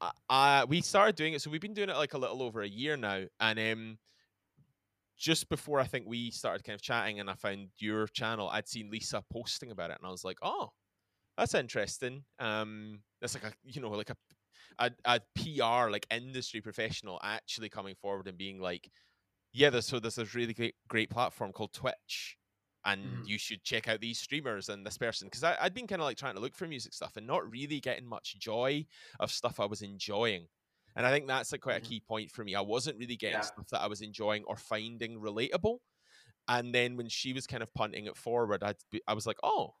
I, 0.00 0.12
I 0.28 0.64
we 0.66 0.80
started 0.82 1.16
doing 1.16 1.34
it, 1.34 1.42
so 1.42 1.50
we've 1.50 1.60
been 1.60 1.74
doing 1.74 1.90
it 1.90 1.96
like 1.96 2.14
a 2.14 2.18
little 2.18 2.42
over 2.42 2.62
a 2.62 2.68
year 2.68 2.96
now. 2.96 3.26
And 3.40 3.58
um, 3.58 3.98
just 5.16 5.48
before 5.48 5.80
I 5.80 5.86
think 5.86 6.06
we 6.06 6.30
started 6.30 6.64
kind 6.64 6.74
of 6.74 6.82
chatting, 6.82 7.20
and 7.20 7.30
I 7.30 7.34
found 7.34 7.70
your 7.78 8.06
channel, 8.08 8.48
I'd 8.48 8.68
seen 8.68 8.90
Lisa 8.90 9.24
posting 9.30 9.70
about 9.70 9.90
it, 9.90 9.98
and 9.98 10.06
I 10.06 10.10
was 10.10 10.24
like, 10.24 10.38
oh, 10.42 10.70
that's 11.36 11.54
interesting. 11.54 12.24
Um, 12.38 13.02
that's 13.20 13.34
like 13.34 13.44
a 13.44 13.54
you 13.64 13.80
know 13.80 13.90
like 13.90 14.10
a 14.10 14.16
a, 14.78 14.92
a 15.04 15.20
PR 15.34 15.90
like 15.90 16.06
industry 16.10 16.60
professional 16.60 17.20
actually 17.22 17.68
coming 17.68 17.94
forward 17.96 18.28
and 18.28 18.38
being 18.38 18.60
like, 18.60 18.90
yeah, 19.52 19.70
there's 19.70 19.86
so 19.86 20.00
there's 20.00 20.16
this 20.16 20.34
really 20.34 20.54
great 20.54 20.76
great 20.88 21.10
platform 21.10 21.52
called 21.52 21.72
Twitch, 21.72 22.38
and 22.84 23.18
Mhm. 23.18 23.26
you 23.26 23.38
should 23.38 23.64
check 23.64 23.88
out 23.88 24.00
these 24.00 24.18
streamers 24.20 24.68
and 24.68 24.86
this 24.86 24.98
person 24.98 25.28
because 25.28 25.44
I'd 25.44 25.74
been 25.74 25.86
kind 25.86 26.02
of 26.02 26.06
like 26.06 26.18
trying 26.18 26.34
to 26.34 26.40
look 26.40 26.56
for 26.56 26.68
music 26.68 26.94
stuff 26.94 27.16
and 27.16 27.26
not 27.26 27.48
really 27.50 27.80
getting 27.80 28.06
much 28.06 28.38
joy 28.38 28.86
of 29.20 29.30
stuff 29.30 29.60
I 29.60 29.66
was 29.66 29.82
enjoying. 29.82 30.48
And 30.96 31.06
I 31.06 31.10
think 31.10 31.26
that's 31.26 31.52
like 31.52 31.60
quite 31.60 31.76
a 31.76 31.80
mm-hmm. 31.80 31.88
key 31.88 32.00
point 32.00 32.30
for 32.30 32.44
me. 32.44 32.54
I 32.54 32.60
wasn't 32.60 32.98
really 32.98 33.16
getting 33.16 33.38
Yeah. 33.38 33.42
stuff 33.42 33.68
that 33.70 33.82
I 33.82 33.86
was 33.86 34.00
enjoying 34.00 34.44
or 34.44 34.56
finding 34.56 35.20
relatable. 35.20 35.78
And 36.46 36.74
then 36.74 36.96
when 36.96 37.08
she 37.08 37.32
was 37.32 37.46
kind 37.46 37.62
of 37.62 37.72
punting 37.74 38.06
it 38.06 38.16
forward, 38.16 38.62
I'd 38.62 38.76
be, 38.90 39.00
I 39.08 39.14
was 39.14 39.26
like, 39.26 39.38
oh, 39.42 39.74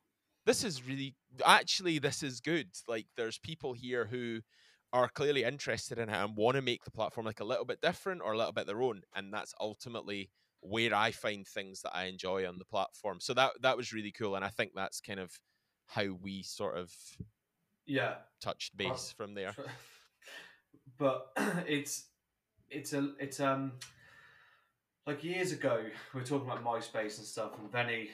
this 0.46 0.64
is 0.64 0.86
really 0.86 1.14
actually 1.44 1.98
this 1.98 2.22
is 2.22 2.40
good. 2.40 2.68
Like 2.88 3.06
there's 3.16 3.38
people 3.38 3.72
here 3.72 4.06
who 4.06 4.40
are 4.92 5.08
clearly 5.08 5.44
interested 5.44 5.98
in 5.98 6.08
it 6.08 6.14
and 6.14 6.36
want 6.36 6.56
to 6.56 6.62
make 6.62 6.84
the 6.84 6.90
platform 6.90 7.26
like 7.26 7.40
a 7.40 7.44
little 7.44 7.64
bit 7.64 7.80
different 7.80 8.22
or 8.22 8.32
a 8.32 8.36
little 8.38 8.52
bit 8.52 8.66
their 8.66 8.82
own. 8.82 9.02
And 9.14 9.32
that's 9.32 9.54
ultimately 9.60 10.30
where 10.60 10.94
I 10.94 11.10
find 11.10 11.46
things 11.46 11.82
that 11.82 11.94
I 11.94 12.04
enjoy 12.04 12.46
on 12.46 12.58
the 12.58 12.64
platform. 12.64 13.20
So 13.20 13.34
that 13.34 13.52
that 13.62 13.76
was 13.76 13.92
really 13.92 14.12
cool. 14.12 14.36
And 14.36 14.44
I 14.44 14.48
think 14.48 14.72
that's 14.74 15.00
kind 15.00 15.20
of 15.20 15.38
how 15.86 16.12
we 16.22 16.42
sort 16.42 16.76
of 16.78 16.92
Yeah. 17.86 18.16
touched 18.40 18.76
base 18.76 19.12
from 19.16 19.34
there. 19.34 19.54
but 20.98 21.32
it's 21.66 22.06
it's 22.70 22.92
a 22.92 23.12
it's 23.18 23.40
um 23.40 23.72
like 25.06 25.22
years 25.22 25.52
ago 25.52 25.82
we 26.12 26.20
were 26.20 26.26
talking 26.26 26.48
about 26.48 26.64
MySpace 26.64 27.18
and 27.18 27.26
stuff, 27.26 27.52
and 27.58 27.70
Benny 27.70 28.10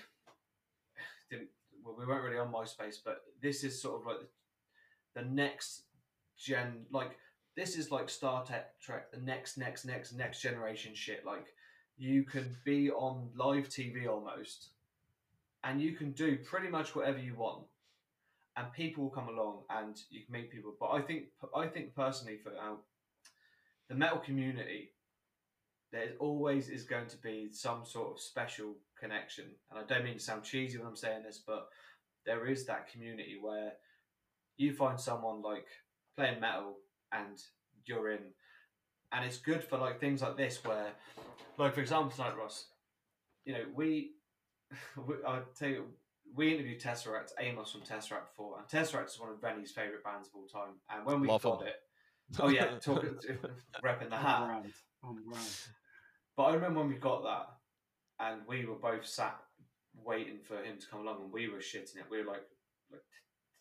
didn't. 1.30 1.48
Well, 1.84 1.96
we 1.98 2.04
weren't 2.04 2.24
really 2.24 2.38
on 2.38 2.52
MySpace, 2.52 2.96
but 3.04 3.22
this 3.40 3.64
is 3.64 3.80
sort 3.80 4.00
of 4.00 4.06
like 4.06 4.28
the 5.14 5.22
next 5.22 5.84
gen. 6.38 6.84
Like 6.90 7.16
this 7.56 7.76
is 7.76 7.90
like 7.90 8.08
Star 8.08 8.44
Trek, 8.44 8.78
Trek, 8.80 9.12
the 9.12 9.20
next, 9.20 9.56
next, 9.56 9.84
next, 9.84 10.12
next 10.12 10.42
generation 10.42 10.94
shit. 10.94 11.24
Like 11.24 11.46
you 11.96 12.24
can 12.24 12.56
be 12.64 12.90
on 12.90 13.30
live 13.36 13.68
TV 13.68 14.08
almost, 14.08 14.70
and 15.64 15.80
you 15.80 15.92
can 15.92 16.12
do 16.12 16.36
pretty 16.36 16.68
much 16.68 16.94
whatever 16.94 17.18
you 17.18 17.34
want 17.34 17.64
and 18.60 18.72
people 18.72 19.04
will 19.04 19.10
come 19.10 19.28
along 19.28 19.60
and 19.70 19.98
you 20.10 20.20
can 20.24 20.32
meet 20.32 20.50
people. 20.50 20.74
But 20.78 20.90
I 20.90 21.00
think 21.00 21.24
I 21.56 21.66
think 21.66 21.94
personally 21.94 22.36
for 22.36 22.50
our, 22.50 22.76
the 23.88 23.94
metal 23.94 24.18
community, 24.18 24.90
there 25.92 26.10
always 26.18 26.68
is 26.68 26.84
going 26.84 27.06
to 27.08 27.16
be 27.16 27.48
some 27.50 27.84
sort 27.84 28.12
of 28.12 28.20
special 28.20 28.74
connection. 28.98 29.46
And 29.70 29.80
I 29.80 29.82
don't 29.84 30.04
mean 30.04 30.18
to 30.18 30.20
sound 30.20 30.44
cheesy 30.44 30.76
when 30.78 30.86
I'm 30.86 30.96
saying 30.96 31.22
this, 31.22 31.42
but 31.44 31.68
there 32.26 32.46
is 32.46 32.66
that 32.66 32.92
community 32.92 33.38
where 33.40 33.72
you 34.58 34.74
find 34.74 35.00
someone 35.00 35.40
like 35.40 35.66
playing 36.16 36.40
metal 36.40 36.76
and 37.12 37.42
you're 37.86 38.10
in. 38.10 38.20
And 39.12 39.24
it's 39.24 39.38
good 39.38 39.64
for 39.64 39.78
like 39.78 39.98
things 39.98 40.20
like 40.20 40.36
this 40.36 40.62
where, 40.64 40.90
like 41.58 41.74
for 41.74 41.80
example 41.80 42.10
tonight, 42.10 42.36
Ross, 42.36 42.66
you 43.44 43.54
know, 43.54 43.64
we, 43.74 44.12
we 45.06 45.14
I'll 45.26 45.44
tell 45.58 45.68
you, 45.68 45.84
we 46.34 46.54
interviewed 46.54 46.80
Tesseract, 46.80 47.32
Amos 47.38 47.72
from 47.72 47.80
Tesseract 47.82 48.28
before, 48.30 48.58
and 48.58 48.66
Tesseract 48.68 49.08
is 49.08 49.18
one 49.20 49.30
of 49.30 49.40
Benny's 49.40 49.72
favourite 49.72 50.04
bands 50.04 50.28
of 50.28 50.34
all 50.36 50.46
time. 50.46 50.74
And 50.90 51.04
when 51.04 51.20
we 51.20 51.28
Love 51.28 51.42
got 51.42 51.62
'em. 51.62 51.68
it, 51.68 51.74
oh 52.38 52.48
yeah, 52.48 52.78
talking, 52.80 53.18
repping 53.84 54.08
the 54.10 54.16
on 54.16 54.22
hat. 54.22 54.46
brand, 54.46 54.72
on 55.02 55.22
brand. 55.24 55.48
But 56.36 56.42
I 56.44 56.54
remember 56.54 56.80
when 56.80 56.88
we 56.88 56.96
got 56.96 57.22
that, 57.24 57.46
and 58.24 58.42
we 58.46 58.64
were 58.66 58.76
both 58.76 59.06
sat 59.06 59.38
waiting 59.94 60.38
for 60.42 60.56
him 60.62 60.78
to 60.78 60.86
come 60.86 61.00
along, 61.00 61.22
and 61.22 61.32
we 61.32 61.48
were 61.48 61.58
shitting 61.58 61.96
it. 61.96 62.04
We 62.10 62.18
were 62.22 62.30
like, 62.30 62.42
like 62.92 63.02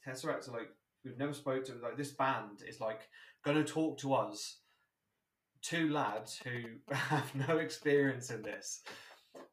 Tesseract 0.08 0.47
are 0.49 0.51
like 0.53 0.69
we've 1.03 1.17
never 1.17 1.34
spoke 1.34 1.65
to 1.65 1.73
like 1.82 1.97
this 1.97 2.12
band 2.12 2.62
is 2.67 2.79
like 2.79 3.01
going 3.43 3.58
to 3.58 3.63
talk 3.63 3.97
to 3.99 4.13
us, 4.13 4.60
two 5.62 5.89
lads 5.89 6.39
who 6.43 6.62
have 6.93 7.34
no 7.47 7.58
experience 7.58 8.29
in 8.29 8.41
this. 8.41 8.82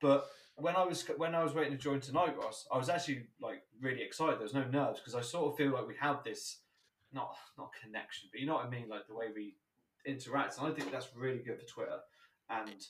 But 0.00 0.26
when 0.56 0.76
I 0.76 0.84
was 0.84 1.02
when 1.16 1.34
I 1.34 1.42
was 1.42 1.54
waiting 1.54 1.72
to 1.72 1.78
join 1.78 2.00
tonight, 2.00 2.36
Ross, 2.36 2.66
I 2.72 2.78
was 2.78 2.88
actually 2.88 3.24
like 3.40 3.62
really 3.80 4.02
excited. 4.02 4.36
There 4.36 4.44
was 4.44 4.54
no 4.54 4.64
nerves 4.64 5.00
because 5.00 5.14
I 5.14 5.20
sort 5.20 5.52
of 5.52 5.56
feel 5.56 5.72
like 5.72 5.86
we 5.86 5.94
have 6.00 6.24
this 6.24 6.58
not 7.12 7.36
not 7.58 7.70
connection, 7.82 8.28
but 8.32 8.40
you 8.40 8.46
know 8.46 8.54
what 8.54 8.66
I 8.66 8.70
mean, 8.70 8.88
like 8.88 9.06
the 9.06 9.14
way 9.14 9.26
we 9.34 9.54
interact, 10.06 10.58
and 10.58 10.66
I 10.66 10.70
think 10.70 10.90
that's 10.90 11.08
really 11.14 11.40
good 11.40 11.60
for 11.60 11.66
Twitter 11.66 11.98
and 12.50 12.86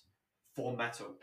for 0.55 0.77
metal. 0.77 1.15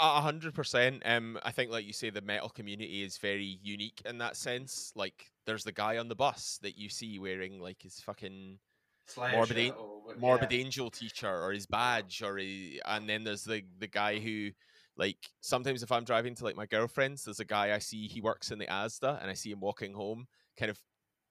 A 0.00 0.20
hundred 0.20 0.54
percent. 0.54 1.02
Um, 1.04 1.38
I 1.44 1.52
think, 1.52 1.70
like 1.70 1.84
you 1.86 1.92
say, 1.92 2.10
the 2.10 2.20
metal 2.20 2.48
community 2.48 3.02
is 3.04 3.16
very 3.18 3.58
unique 3.62 4.02
in 4.04 4.18
that 4.18 4.36
sense. 4.36 4.92
Like, 4.96 5.30
there's 5.46 5.64
the 5.64 5.72
guy 5.72 5.98
on 5.98 6.08
the 6.08 6.16
bus 6.16 6.58
that 6.62 6.76
you 6.76 6.88
see 6.88 7.18
wearing 7.18 7.60
like 7.60 7.82
his 7.82 8.00
fucking 8.00 8.58
Slayer 9.06 9.32
Morbid 9.32 9.58
An- 9.58 9.72
or 9.72 10.14
Morbid 10.16 10.52
yeah. 10.52 10.58
Angel 10.58 10.90
t-shirt 10.90 11.42
or 11.42 11.52
his 11.52 11.66
badge, 11.66 12.22
or 12.22 12.36
he, 12.38 12.80
and 12.84 13.08
then 13.08 13.24
there's 13.24 13.44
the 13.44 13.62
the 13.78 13.86
guy 13.86 14.18
who, 14.18 14.50
like, 14.98 15.16
sometimes 15.40 15.82
if 15.82 15.92
I'm 15.92 16.04
driving 16.04 16.34
to 16.34 16.44
like 16.44 16.56
my 16.56 16.66
girlfriend's, 16.66 17.24
there's 17.24 17.40
a 17.40 17.44
guy 17.44 17.72
I 17.74 17.78
see. 17.78 18.08
He 18.08 18.20
works 18.20 18.50
in 18.50 18.58
the 18.58 18.66
ASDA, 18.66 19.22
and 19.22 19.30
I 19.30 19.34
see 19.34 19.52
him 19.52 19.60
walking 19.60 19.94
home, 19.94 20.26
kind 20.58 20.70
of 20.70 20.78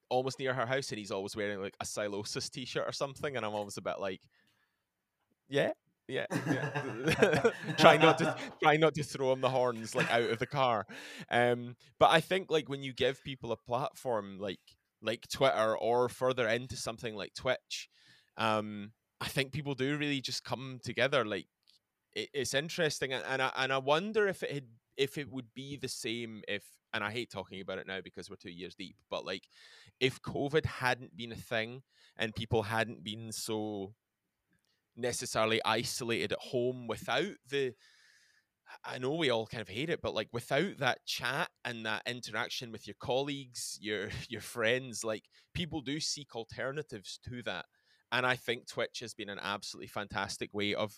almost 0.09 0.39
near 0.39 0.53
her 0.53 0.65
house, 0.65 0.89
and 0.89 0.97
he's 0.97 1.11
always 1.11 1.35
wearing 1.35 1.61
like 1.61 1.75
a 1.81 1.85
Sylosis 1.85 2.49
t-shirt 2.49 2.87
or 2.87 2.93
something, 2.93 3.35
and 3.35 3.45
I'm 3.45 3.53
always 3.53 3.77
a 3.77 3.81
bit 3.81 3.99
like, 3.99 4.21
yeah. 5.49 5.71
Yeah, 6.09 6.25
yeah. 6.49 7.51
try 7.77 7.97
not 7.97 8.17
to 8.19 8.37
try 8.63 8.77
not 8.77 8.93
to 8.93 9.03
throw 9.03 9.33
him 9.33 9.41
the 9.41 9.49
horns 9.49 9.93
like 9.93 10.09
out 10.09 10.29
of 10.29 10.39
the 10.39 10.47
car. 10.47 10.85
Um, 11.29 11.75
but 11.99 12.11
I 12.11 12.21
think 12.21 12.49
like 12.49 12.69
when 12.69 12.81
you 12.81 12.93
give 12.93 13.21
people 13.25 13.51
a 13.51 13.57
platform 13.57 14.37
like 14.39 14.61
like 15.01 15.27
Twitter 15.27 15.77
or 15.77 16.07
further 16.07 16.47
into 16.47 16.77
something 16.77 17.13
like 17.13 17.33
Twitch, 17.33 17.89
um, 18.37 18.93
I 19.19 19.27
think 19.27 19.51
people 19.51 19.75
do 19.75 19.97
really 19.97 20.21
just 20.21 20.45
come 20.45 20.79
together. 20.81 21.25
Like 21.25 21.47
it, 22.17 22.29
it's 22.33 22.53
interesting, 22.53 23.13
and, 23.13 23.41
I 23.41 23.51
and 23.55 23.71
I 23.71 23.77
wonder 23.77 24.27
if 24.27 24.43
it 24.43 24.51
had 24.51 24.65
if 24.97 25.17
it 25.17 25.31
would 25.31 25.53
be 25.53 25.77
the 25.77 25.87
same 25.87 26.41
if 26.47 26.63
and 26.93 27.03
I 27.03 27.11
hate 27.11 27.29
talking 27.29 27.61
about 27.61 27.77
it 27.77 27.85
now 27.85 27.99
because 28.03 28.29
we're 28.29 28.37
two 28.37 28.49
years 28.49 28.75
deep, 28.75 28.95
but 29.09 29.25
like 29.25 29.47
if 29.99 30.21
COVID 30.21 30.65
hadn't 30.65 31.15
been 31.15 31.31
a 31.31 31.35
thing 31.35 31.83
and 32.17 32.33
people 32.33 32.63
hadn't 32.63 33.03
been 33.03 33.31
so 33.31 33.93
necessarily 34.95 35.61
isolated 35.63 36.31
at 36.31 36.39
home 36.39 36.87
without 36.87 37.35
the 37.49 37.75
I 38.83 38.97
know 38.97 39.13
we 39.13 39.29
all 39.29 39.47
kind 39.47 39.61
of 39.61 39.69
hate 39.69 39.89
it, 39.89 40.01
but 40.01 40.13
like 40.13 40.27
without 40.33 40.77
that 40.79 41.05
chat 41.05 41.49
and 41.63 41.85
that 41.85 42.01
interaction 42.05 42.71
with 42.71 42.85
your 42.87 42.97
colleagues, 42.99 43.77
your 43.79 44.09
your 44.29 44.41
friends, 44.41 45.03
like 45.03 45.25
people 45.53 45.81
do 45.81 45.99
seek 45.99 46.35
alternatives 46.35 47.19
to 47.29 47.43
that. 47.43 47.65
And 48.11 48.25
I 48.25 48.35
think 48.35 48.67
Twitch 48.67 48.99
has 49.01 49.13
been 49.13 49.29
an 49.29 49.39
absolutely 49.41 49.87
fantastic 49.87 50.53
way 50.53 50.73
of 50.73 50.97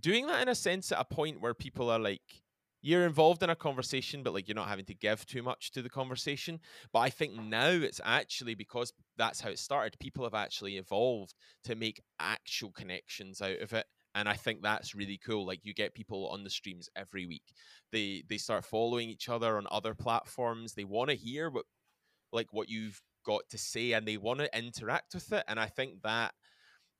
doing 0.00 0.26
that 0.26 0.42
in 0.42 0.48
a 0.48 0.54
sense 0.54 0.92
at 0.92 1.00
a 1.00 1.04
point 1.04 1.40
where 1.40 1.54
people 1.54 1.90
are 1.90 1.98
like 1.98 2.42
you're 2.84 3.06
involved 3.06 3.44
in 3.44 3.50
a 3.50 3.54
conversation, 3.54 4.24
but 4.24 4.34
like 4.34 4.48
you're 4.48 4.56
not 4.56 4.68
having 4.68 4.84
to 4.86 4.94
give 4.94 5.24
too 5.24 5.42
much 5.42 5.70
to 5.70 5.82
the 5.82 5.88
conversation. 5.88 6.58
But 6.92 7.00
I 7.00 7.10
think 7.10 7.34
now 7.34 7.68
it's 7.68 8.00
actually 8.04 8.56
because 8.56 8.92
that's 9.16 9.40
how 9.40 9.50
it 9.50 9.60
started. 9.60 9.96
People 10.00 10.24
have 10.24 10.34
actually 10.34 10.78
evolved 10.78 11.34
to 11.62 11.76
make 11.76 12.02
actual 12.18 12.72
connections 12.72 13.40
out 13.40 13.60
of 13.60 13.72
it 13.72 13.86
and 14.14 14.28
I 14.28 14.34
think 14.34 14.62
that's 14.62 14.94
really 14.94 15.18
cool. 15.24 15.46
Like 15.46 15.60
you 15.64 15.72
get 15.74 15.94
people 15.94 16.28
on 16.28 16.44
the 16.44 16.50
streams 16.50 16.88
every 16.94 17.26
week. 17.26 17.54
They 17.92 18.22
they 18.28 18.38
start 18.38 18.64
following 18.64 19.08
each 19.08 19.28
other 19.28 19.56
on 19.56 19.66
other 19.70 19.94
platforms. 19.94 20.74
They 20.74 20.84
want 20.84 21.10
to 21.10 21.16
hear 21.16 21.50
what 21.50 21.64
like 22.32 22.52
what 22.52 22.68
you've 22.68 23.00
got 23.24 23.42
to 23.50 23.58
say, 23.58 23.92
and 23.92 24.06
they 24.06 24.16
want 24.16 24.40
to 24.40 24.58
interact 24.58 25.14
with 25.14 25.32
it. 25.32 25.44
And 25.48 25.58
I 25.58 25.66
think 25.66 26.02
that 26.02 26.34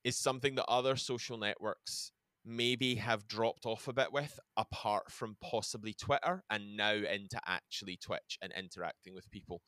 is 0.04 0.16
something 0.16 0.54
that 0.54 0.64
other 0.68 0.96
social 0.96 1.36
networks 1.36 2.12
maybe 2.44 2.96
have 2.96 3.26
dropped 3.26 3.66
off 3.66 3.88
a 3.88 3.92
bit 3.92 4.12
with, 4.12 4.38
apart 4.56 5.10
from 5.10 5.36
possibly 5.40 5.94
Twitter, 5.94 6.42
and 6.50 6.76
now 6.76 6.92
into 6.92 7.40
actually 7.46 7.96
Twitch 7.96 8.38
and 8.42 8.52
interacting 8.56 9.14
with 9.14 9.30
people. 9.30 9.62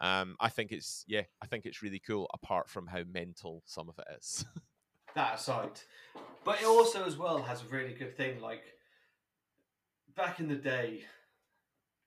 Um, 0.00 0.36
I 0.40 0.48
think 0.48 0.72
it's 0.72 1.04
yeah, 1.08 1.22
I 1.42 1.46
think 1.46 1.66
it's 1.66 1.82
really 1.82 2.00
cool. 2.00 2.28
Apart 2.34 2.68
from 2.68 2.86
how 2.86 3.02
mental 3.10 3.62
some 3.66 3.88
of 3.88 3.98
it 3.98 4.06
is. 4.18 4.44
that 5.14 5.36
aside, 5.36 5.80
but 6.44 6.60
it 6.60 6.66
also 6.66 7.04
as 7.04 7.16
well 7.16 7.42
has 7.42 7.62
a 7.62 7.66
really 7.74 7.94
good 7.94 8.16
thing. 8.16 8.40
Like 8.40 8.62
back 10.16 10.40
in 10.40 10.48
the 10.48 10.56
day, 10.56 11.02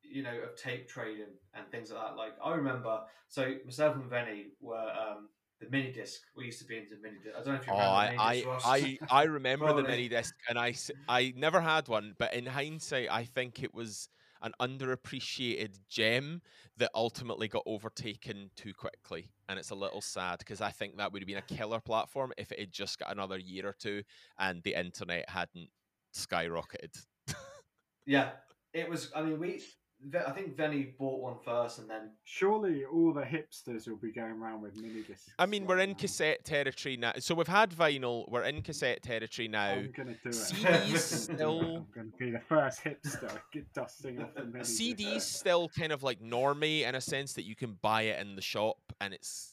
you 0.03 0.24
know, 0.24 0.38
of 0.43 0.55
tape 0.55 0.88
trading 0.88 1.34
and 1.53 1.67
things 1.69 1.91
like 1.91 2.01
that. 2.01 2.17
Like 2.17 2.34
I 2.43 2.55
remember, 2.55 3.01
so 3.28 3.55
myself 3.65 3.95
and 3.95 4.09
Benny 4.09 4.47
were 4.59 4.78
um, 4.78 5.30
the 5.62 5.70
mini 5.70 5.91
disc. 5.91 6.22
We 6.36 6.45
used 6.45 6.59
to 6.59 6.66
be 6.66 6.78
into 6.78 6.95
mini 7.01 7.18
disc. 7.24 7.36
I 7.36 7.43
don't 7.43 7.53
know 7.53 7.59
if 7.59 7.68
you 7.68 7.74
Oh, 7.74 7.78
remember. 7.78 8.22
I, 8.22 8.34
mini 8.34 8.45
I. 8.55 8.97
I, 9.12 9.20
I 9.22 9.24
remember 9.24 9.74
the 9.74 9.84
mini 9.84 10.09
disc, 10.09 10.36
and 10.49 10.57
I, 10.57 10.74
I 11.07 11.34
never 11.38 11.62
had 11.62 11.88
one. 11.88 12.16
But 12.18 12.34
in 12.34 12.45
hindsight, 12.45 13.07
I 13.12 13.24
think 13.24 13.64
it 13.64 13.74
was 13.74 14.09
an 14.41 14.53
underappreciated 14.59 15.78
gem 15.88 16.41
that 16.78 16.89
ultimately 16.95 17.47
got 17.47 17.62
overtaken 17.66 18.49
too 18.55 18.74
quickly, 18.74 19.30
and 19.47 19.59
it's 19.59 19.70
a 19.70 19.76
little 19.76 20.01
sad 20.01 20.39
because 20.39 20.62
I 20.62 20.72
think 20.72 20.97
that 20.97 21.14
would 21.14 21.22
have 21.22 21.28
been 21.28 21.38
a 21.38 21.41
killer 21.55 21.80
platform 21.80 22.34
if 22.38 22.51
it 22.51 22.59
had 22.59 22.72
just 22.72 22.97
got 22.99 23.12
another 23.12 23.38
year 23.38 23.68
or 23.68 23.76
two 23.78 24.01
and 24.39 24.64
the 24.64 24.74
internet 24.74 25.30
hadn't 25.30 25.70
skyrocketed. 26.16 27.05
yeah, 28.05 28.32
it 28.74 28.89
was. 28.89 29.12
I 29.16 29.22
mean, 29.22 29.39
we. 29.39 29.62
Ve- 30.04 30.20
I 30.26 30.32
think 30.32 30.58
Benny 30.58 30.93
bought 30.97 31.22
one 31.22 31.36
first, 31.45 31.80
and 31.80 31.89
then 31.89 32.12
Surely 32.24 32.86
all 32.86 33.14
the 33.14 33.22
hipsters 33.22 33.88
will 33.88 33.97
be 33.97 34.12
going 34.12 34.32
around 34.32 34.62
with 34.62 34.76
mini 34.76 35.02
discs. 35.04 35.30
I 35.38 35.45
mean, 35.45 35.66
we're 35.66 35.80
in 35.80 35.91
now. 35.91 35.95
cassette 35.97 36.43
territory 36.45 36.97
now. 36.97 37.14
So 37.20 37.36
we've 37.36 37.47
had 37.47 37.72
vinyl. 37.72 38.30
We're 38.30 38.43
in 38.43 38.62
cassette 38.62 39.04
territory 39.04 39.47
now. 39.47 39.72
I'm 39.72 39.91
gonna 39.95 40.16
do 40.24 40.30
it. 40.30 40.36
CDs 40.36 40.56
I'm 40.56 40.64
gonna 40.64 40.88
do 40.88 40.95
it. 40.95 40.99
still- 40.99 41.76
I'm 41.78 41.86
gonna 41.95 42.18
be 42.18 42.32
the 42.32 42.39
first 42.39 42.84
hipster 42.84 43.32
get 43.54 43.72
dusting 43.74 44.22
off 44.22 44.34
the 44.36 44.43
mini 44.45 44.60
disc. 44.60 44.82
CDs 44.82 45.22
still 45.22 45.70
kind 45.70 45.91
of 45.91 46.04
like 46.04 46.20
normie 46.22 46.82
in 46.88 46.95
a 46.95 47.02
sense 47.02 47.34
that 47.34 47.43
you 47.43 47.56
can 47.56 47.78
buy 47.82 48.04
it 48.04 48.20
in 48.20 48.36
the 48.36 48.41
shop 48.41 48.78
and 48.99 49.14
it's 49.14 49.51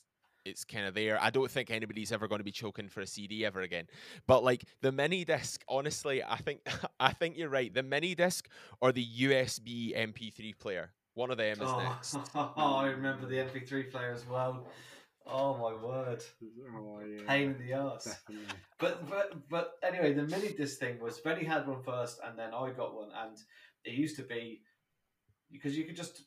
it's 0.49 0.65
kind 0.65 0.87
of 0.87 0.95
there. 0.95 1.23
I 1.23 1.31
don't 1.31 1.51
think 1.51 1.71
anybody's 1.71 2.13
ever 2.13 2.27
going 2.27 2.41
to 2.41 2.45
be 2.45 2.51
choking 2.51 2.89
for 2.89 3.01
a 3.01 3.07
CD 3.07 3.45
ever 3.45 3.61
again. 3.61 3.87
But 4.27 4.43
like 4.43 4.65
the 4.81 4.93
mini 4.93 5.25
disc, 5.25 5.63
honestly, 5.69 6.23
I 6.23 6.37
think 6.39 6.61
I 7.01 7.13
think 7.13 7.37
you're 7.37 7.49
right. 7.49 7.73
The 7.73 7.83
mini 7.83 8.15
disc 8.15 8.49
or 8.81 8.93
the 8.93 9.07
USB 9.21 9.97
MP3 9.97 10.59
player, 10.59 10.91
one 11.15 11.31
of 11.31 11.37
them 11.37 11.61
is 11.61 11.69
oh, 11.69 11.79
next. 11.81 12.17
I 12.35 12.87
remember 12.87 13.27
the 13.27 13.37
MP3 13.37 13.91
player 13.91 14.13
as 14.13 14.27
well. 14.27 14.67
Oh 15.31 15.59
my 15.59 15.87
word, 15.87 16.25
Oh, 16.75 17.01
yeah, 17.01 17.23
pain 17.27 17.51
in 17.51 17.67
the 17.67 17.75
ass. 17.75 18.19
But 18.79 19.07
but 19.09 19.49
but 19.51 19.73
anyway, 19.83 20.15
the 20.15 20.23
mini 20.23 20.55
disc 20.55 20.79
thing 20.79 20.99
was 21.01 21.19
Benny 21.19 21.45
had 21.45 21.67
one 21.67 21.83
first, 21.83 22.19
and 22.25 22.39
then 22.39 22.55
I 22.55 22.71
got 22.71 22.95
one, 22.95 23.11
and 23.15 23.37
it 23.85 23.93
used 23.93 24.17
to 24.17 24.23
be 24.23 24.63
because 25.53 25.77
you 25.77 25.85
could 25.85 25.97
just 25.97 26.23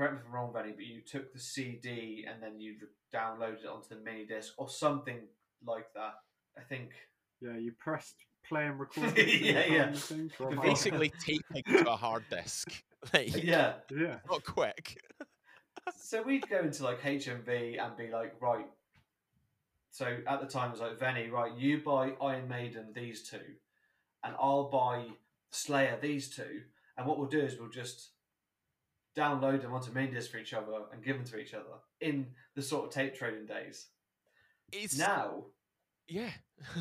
correct 0.00 0.14
me 0.14 0.20
if 0.20 0.26
I'm 0.28 0.34
wrong, 0.34 0.52
Benny, 0.52 0.72
but 0.72 0.86
you 0.86 1.02
took 1.02 1.32
the 1.32 1.38
CD 1.38 2.24
and 2.26 2.42
then 2.42 2.58
you 2.58 2.76
downloaded 3.14 3.64
it 3.64 3.66
onto 3.66 3.90
the 3.90 3.96
mini 4.02 4.24
disc 4.24 4.54
or 4.56 4.68
something 4.68 5.18
like 5.66 5.92
that. 5.94 6.14
I 6.56 6.62
think. 6.62 6.90
Yeah, 7.42 7.56
you 7.58 7.72
pressed 7.78 8.14
play 8.48 8.66
and 8.66 8.80
record. 8.80 9.16
Yeah, 9.18 9.66
yeah. 9.66 9.90
I 9.90 9.92
think, 9.92 10.32
or 10.40 10.48
Before- 10.48 10.52
am 10.52 10.60
I- 10.60 10.62
Basically 10.64 11.12
taping 11.26 11.62
to 11.84 11.90
a 11.90 11.96
hard 11.96 12.24
disk. 12.30 12.68
Like, 13.14 13.42
Yeah. 13.42 13.74
Yeah. 13.90 14.16
not 14.30 14.44
quick. 14.44 14.98
So 15.96 16.22
we'd 16.22 16.46
go 16.48 16.58
into 16.60 16.84
like 16.84 17.00
HMV 17.00 17.82
and 17.82 17.96
be 17.96 18.08
like, 18.10 18.34
right. 18.42 18.66
So 19.90 20.18
at 20.26 20.40
the 20.40 20.46
time 20.46 20.68
it 20.68 20.72
was 20.72 20.80
like, 20.80 20.98
Benny, 20.98 21.28
right, 21.30 21.52
you 21.56 21.82
buy 21.82 22.12
Iron 22.22 22.46
Maiden 22.48 22.92
these 22.94 23.28
two, 23.28 23.40
and 24.22 24.34
I'll 24.38 24.68
buy 24.70 25.06
Slayer 25.50 25.98
these 26.00 26.28
two, 26.34 26.62
and 26.98 27.06
what 27.06 27.18
we'll 27.18 27.28
do 27.28 27.40
is 27.40 27.58
we'll 27.58 27.70
just 27.70 28.10
download 29.16 29.62
them 29.62 29.72
onto 29.72 29.92
mini 29.92 30.10
disc 30.10 30.30
for 30.30 30.38
each 30.38 30.54
other 30.54 30.72
and 30.92 31.02
give 31.02 31.16
them 31.16 31.24
to 31.26 31.38
each 31.38 31.54
other 31.54 31.64
in 32.00 32.26
the 32.54 32.62
sort 32.62 32.86
of 32.86 32.90
tape 32.90 33.14
trading 33.14 33.46
days. 33.46 33.88
It's 34.72 34.96
Now, 34.96 35.46
yeah. 36.08 36.30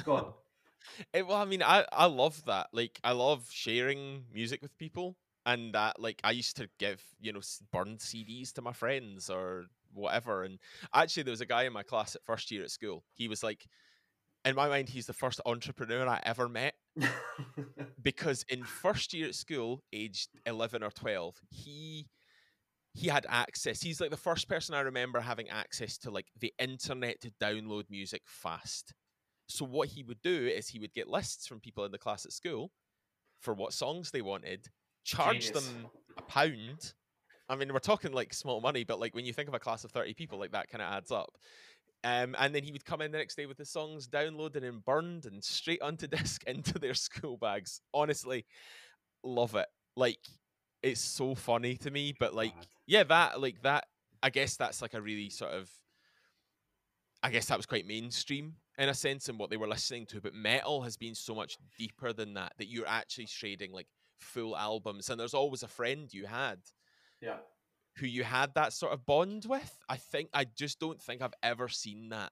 go 0.04 0.16
on. 0.16 0.34
It, 1.14 1.28
well, 1.28 1.38
I 1.38 1.46
mean, 1.46 1.62
I 1.62 1.86
I 1.92 2.06
love 2.06 2.44
that. 2.46 2.68
Like, 2.72 3.00
I 3.04 3.12
love 3.12 3.48
sharing 3.52 4.24
music 4.34 4.62
with 4.62 4.76
people, 4.78 5.18
and 5.46 5.74
that 5.74 6.00
like 6.00 6.22
I 6.24 6.32
used 6.32 6.56
to 6.56 6.70
give 6.80 7.04
you 7.20 7.34
know 7.34 7.42
burned 7.72 8.00
CDs 8.00 8.54
to 8.54 8.62
my 8.62 8.72
friends 8.72 9.30
or 9.30 9.66
whatever. 9.94 10.44
And 10.44 10.58
actually, 10.94 11.24
there 11.24 11.32
was 11.32 11.42
a 11.42 11.46
guy 11.46 11.64
in 11.64 11.74
my 11.74 11.84
class 11.84 12.16
at 12.16 12.24
first 12.24 12.50
year 12.50 12.64
at 12.64 12.72
school. 12.72 13.04
He 13.14 13.28
was 13.28 13.44
like, 13.44 13.68
in 14.46 14.56
my 14.56 14.70
mind, 14.70 14.90
he's 14.90 15.06
the 15.06 15.14
first 15.14 15.42
entrepreneur 15.46 16.08
I 16.08 16.22
ever 16.24 16.48
met 16.48 16.76
because 18.02 18.46
in 18.48 18.64
first 18.64 19.14
year 19.14 19.28
at 19.28 19.36
school, 19.36 19.84
aged 19.92 20.30
eleven 20.46 20.82
or 20.82 20.92
twelve, 20.92 21.36
he 21.50 22.08
he 23.00 23.08
had 23.08 23.26
access. 23.30 23.82
He's 23.82 24.02
like 24.02 24.10
the 24.12 24.18
first 24.18 24.50
person 24.50 24.76
I 24.76 24.82
remember 24.82 25.22
having 25.22 25.47
access 25.47 25.97
to 26.00 26.12
like 26.12 26.26
the 26.41 26.54
internet 26.60 27.22
to 27.22 27.32
download 27.41 27.89
music 27.89 28.24
fast. 28.26 28.93
So 29.47 29.64
what 29.64 29.88
he 29.88 30.04
would 30.04 30.22
do 30.22 30.47
is 30.47 30.68
he 30.68 30.80
would 30.80 30.93
get 30.93 31.08
lists 31.08 31.47
from 31.47 31.62
people 31.62 31.86
in 31.86 31.93
the 31.93 31.97
class 31.97 32.26
at 32.26 32.34
school 32.34 32.72
for 33.39 33.54
what 33.54 33.72
songs 33.72 34.12
they 34.12 34.22
wanted, 34.22 34.68
charge 35.06 35.47
Genius. 35.47 35.66
them 35.66 35.86
a 36.18 36.22
pound. 36.24 36.93
I 37.47 37.56
mean, 37.56 37.72
we're 37.72 37.80
talking 37.80 38.12
like 38.12 38.34
small 38.34 38.60
money, 38.60 38.84
but 38.84 39.00
like 39.00 39.16
when 39.16 39.26
you 39.26 39.32
think 39.32 39.47
of 39.47 39.54
a 39.54 39.60
class 39.60 39.86
of 39.86 39.91
30 39.91 40.14
people, 40.14 40.38
like 40.38 40.52
that 40.52 40.68
kind 40.68 40.82
of 40.82 40.91
adds 40.91 41.10
up. 41.10 41.32
Um, 42.04 42.36
and 42.38 42.54
then 42.54 42.64
he 42.64 42.74
would 42.74 42.84
come 42.84 43.02
in 43.02 43.14
the 43.14 43.18
next 43.18 43.36
day 43.36 43.45
with 43.45 43.58
the 43.58 43.66
songs 43.66 44.10
downloaded 44.10 44.68
and 44.68 44.84
burned 44.84 45.26
and 45.26 45.41
straight 45.41 45.82
onto 45.82 46.08
disc 46.08 46.43
into 46.43 46.78
their 46.78 46.95
school 46.95 47.38
bags. 47.38 47.80
Honestly, 47.93 48.45
love 49.24 49.56
it. 49.56 49.68
Like, 49.95 50.20
it's 50.82 51.02
so 51.02 51.36
funny 51.36 51.76
to 51.78 51.92
me, 51.92 52.14
but 52.18 52.34
like, 52.34 52.54
yeah, 52.88 53.04
that, 53.04 53.42
like, 53.42 53.62
that, 53.64 53.86
I 54.22 54.30
guess 54.30 54.56
that's 54.56 54.82
like 54.82 54.94
a 54.94 55.02
really 55.02 55.30
sort 55.30 55.52
of, 55.52 55.70
I 57.22 57.30
guess 57.32 57.48
that 57.48 57.58
was 57.58 57.66
quite 57.66 57.86
mainstream 57.86 58.56
in 58.78 58.90
a 58.90 58.94
sense 58.94 59.28
in 59.28 59.38
what 59.38 59.50
they 59.50 59.58
were 59.58 59.68
listening 59.68 60.06
to, 60.08 60.22
but 60.22 60.34
metal 60.34 60.82
has 60.84 60.96
been 60.96 61.14
so 61.14 61.36
much 61.36 61.58
deeper 61.78 62.14
than 62.14 62.34
that, 62.36 62.54
that 62.58 62.68
you're 62.68 62.88
actually 62.88 63.26
trading 63.26 63.74
like 63.74 63.88
full 64.20 64.56
albums. 64.56 65.10
And 65.10 65.20
there's 65.20 65.34
always 65.34 65.64
a 65.64 65.68
friend 65.68 66.12
you 66.14 66.26
had 66.26 66.60
yeah. 67.22 67.38
who 67.98 68.08
you 68.08 68.24
had 68.24 68.54
that 68.56 68.72
sort 68.72 68.94
of 68.94 69.06
bond 69.06 69.46
with. 69.48 69.78
I 69.90 69.98
think 69.98 70.30
I 70.34 70.46
just 70.46 70.80
don't 70.80 71.02
think 71.02 71.22
I've 71.22 71.34
ever 71.44 71.68
seen 71.68 72.10
that 72.10 72.32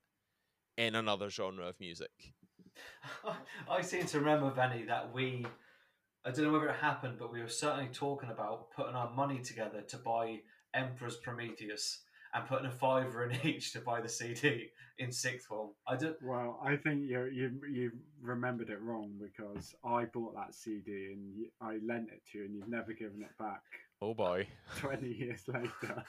in 0.78 0.96
another 0.96 1.30
genre 1.30 1.68
of 1.68 1.80
music. 1.82 2.34
I 3.70 3.82
seem 3.82 4.06
to 4.06 4.20
remember, 4.20 4.50
Benny, 4.52 4.84
that 4.84 5.14
we, 5.14 5.46
I 6.28 6.32
don't 6.32 6.44
know 6.44 6.52
whether 6.52 6.68
it 6.68 6.76
happened, 6.76 7.16
but 7.18 7.32
we 7.32 7.42
were 7.42 7.48
certainly 7.48 7.88
talking 7.94 8.30
about 8.30 8.70
putting 8.72 8.96
our 8.96 9.10
money 9.14 9.40
together 9.40 9.80
to 9.80 9.98
buy 9.98 10.42
Emperor's 10.74 11.16
Prometheus 11.16 12.02
and 12.34 12.46
putting 12.46 12.66
a 12.66 12.72
fiver 12.72 13.24
in 13.24 13.40
each 13.48 13.72
to 13.72 13.80
buy 13.80 14.02
the 14.02 14.10
CD 14.10 14.68
in 15.00 15.10
sixth 15.10 15.48
form. 15.48 15.70
I 15.88 15.96
don't. 15.96 16.22
Well, 16.22 16.60
I 16.62 16.76
think 16.76 17.04
you 17.10 17.30
you 17.34 17.52
you 17.72 17.92
remembered 18.22 18.70
it 18.70 18.82
wrong 18.82 19.14
because 19.22 19.74
I 19.86 20.04
bought 20.04 20.36
that 20.36 20.54
CD 20.54 21.14
and 21.14 21.34
you, 21.34 21.48
I 21.62 21.80
lent 21.88 22.10
it 22.10 22.22
to 22.34 22.40
you 22.40 22.44
and 22.44 22.56
you've 22.56 22.68
never 22.68 22.92
given 22.92 23.22
it 23.22 23.38
back. 23.40 23.64
Oh 24.02 24.14
boy. 24.14 24.48
Twenty 24.80 25.14
years 25.14 25.44
later, 25.48 26.04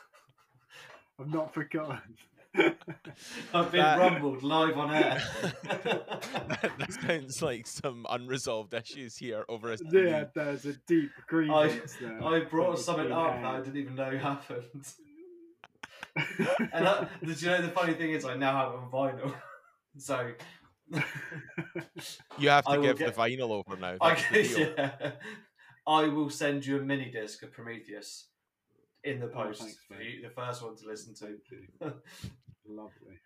I've 1.20 1.32
not 1.32 1.54
forgotten. 1.54 2.16
I've 3.54 3.70
been 3.70 3.80
That- 3.80 3.98
rumbled 3.98 4.42
live 4.42 4.76
on 4.78 4.94
air. 4.94 5.22
that, 5.64 6.72
that 6.78 6.92
sounds 6.92 7.42
like 7.42 7.66
some 7.66 8.06
unresolved 8.08 8.74
issues 8.74 9.16
here 9.16 9.44
over 9.48 9.72
a 9.72 9.76
yeah, 9.92 10.24
there's 10.34 10.64
a 10.64 10.74
deep 10.86 11.10
grievance 11.26 11.96
there. 12.00 12.22
I 12.24 12.40
brought 12.40 12.76
that 12.76 12.82
something 12.82 13.12
up 13.12 13.34
that 13.42 13.44
I 13.44 13.60
didn't 13.60 13.76
even 13.76 13.94
know 13.94 14.16
happened. 14.18 14.64
And 16.72 16.88
I, 16.88 17.06
did 17.24 17.40
you 17.40 17.48
know 17.48 17.62
the 17.62 17.68
funny 17.68 17.94
thing 17.94 18.10
is 18.10 18.24
I 18.24 18.34
now 18.34 18.52
have 18.56 18.72
it 18.72 18.78
on 18.78 18.90
vinyl. 18.90 19.34
So 19.98 20.32
You 22.38 22.48
have 22.48 22.64
to 22.64 22.80
give 22.80 22.98
get- 22.98 23.14
the 23.14 23.20
vinyl 23.20 23.50
over 23.50 23.76
now. 23.76 23.96
I 24.00 24.16
yeah. 24.32 25.12
I 25.86 26.08
will 26.08 26.30
send 26.30 26.66
you 26.66 26.78
a 26.78 26.82
mini 26.82 27.10
disc 27.10 27.42
of 27.42 27.52
Prometheus 27.52 28.28
in 29.04 29.20
the 29.20 29.26
Oh, 29.26 29.30
post 29.44 29.60
thanks, 29.62 29.78
for 29.86 30.00
you, 30.02 30.22
the 30.22 30.30
first 30.30 30.62
one 30.62 30.76
to 30.76 30.86
listen 30.86 31.14
to. 31.14 31.26
Thank 31.26 31.40
you. 31.80 31.92
Lovely. 32.68 33.18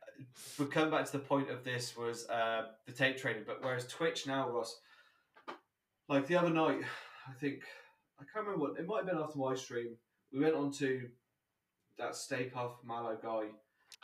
But 0.58 0.70
coming 0.70 0.90
back 0.90 1.04
to 1.06 1.12
the 1.12 1.18
point 1.18 1.50
of 1.50 1.64
this 1.64 1.96
was 1.96 2.28
uh, 2.28 2.66
the 2.86 2.92
tape 2.92 3.16
trading, 3.18 3.42
but 3.46 3.58
whereas 3.62 3.86
Twitch 3.86 4.26
now, 4.26 4.48
Ross, 4.48 4.78
like 6.08 6.26
the 6.26 6.36
other 6.36 6.50
night, 6.50 6.82
I 7.28 7.32
think 7.40 7.62
I 8.20 8.24
can't 8.32 8.46
remember 8.46 8.60
what 8.68 8.78
it 8.78 8.86
might 8.86 8.98
have 8.98 9.06
been 9.06 9.18
after 9.18 9.38
my 9.38 9.54
stream. 9.54 9.96
We 10.32 10.40
went 10.40 10.54
on 10.54 10.70
to 10.74 11.08
that 11.98 12.14
Stay 12.14 12.44
Puff 12.44 12.72
Mallow 12.84 13.18
guy. 13.22 13.48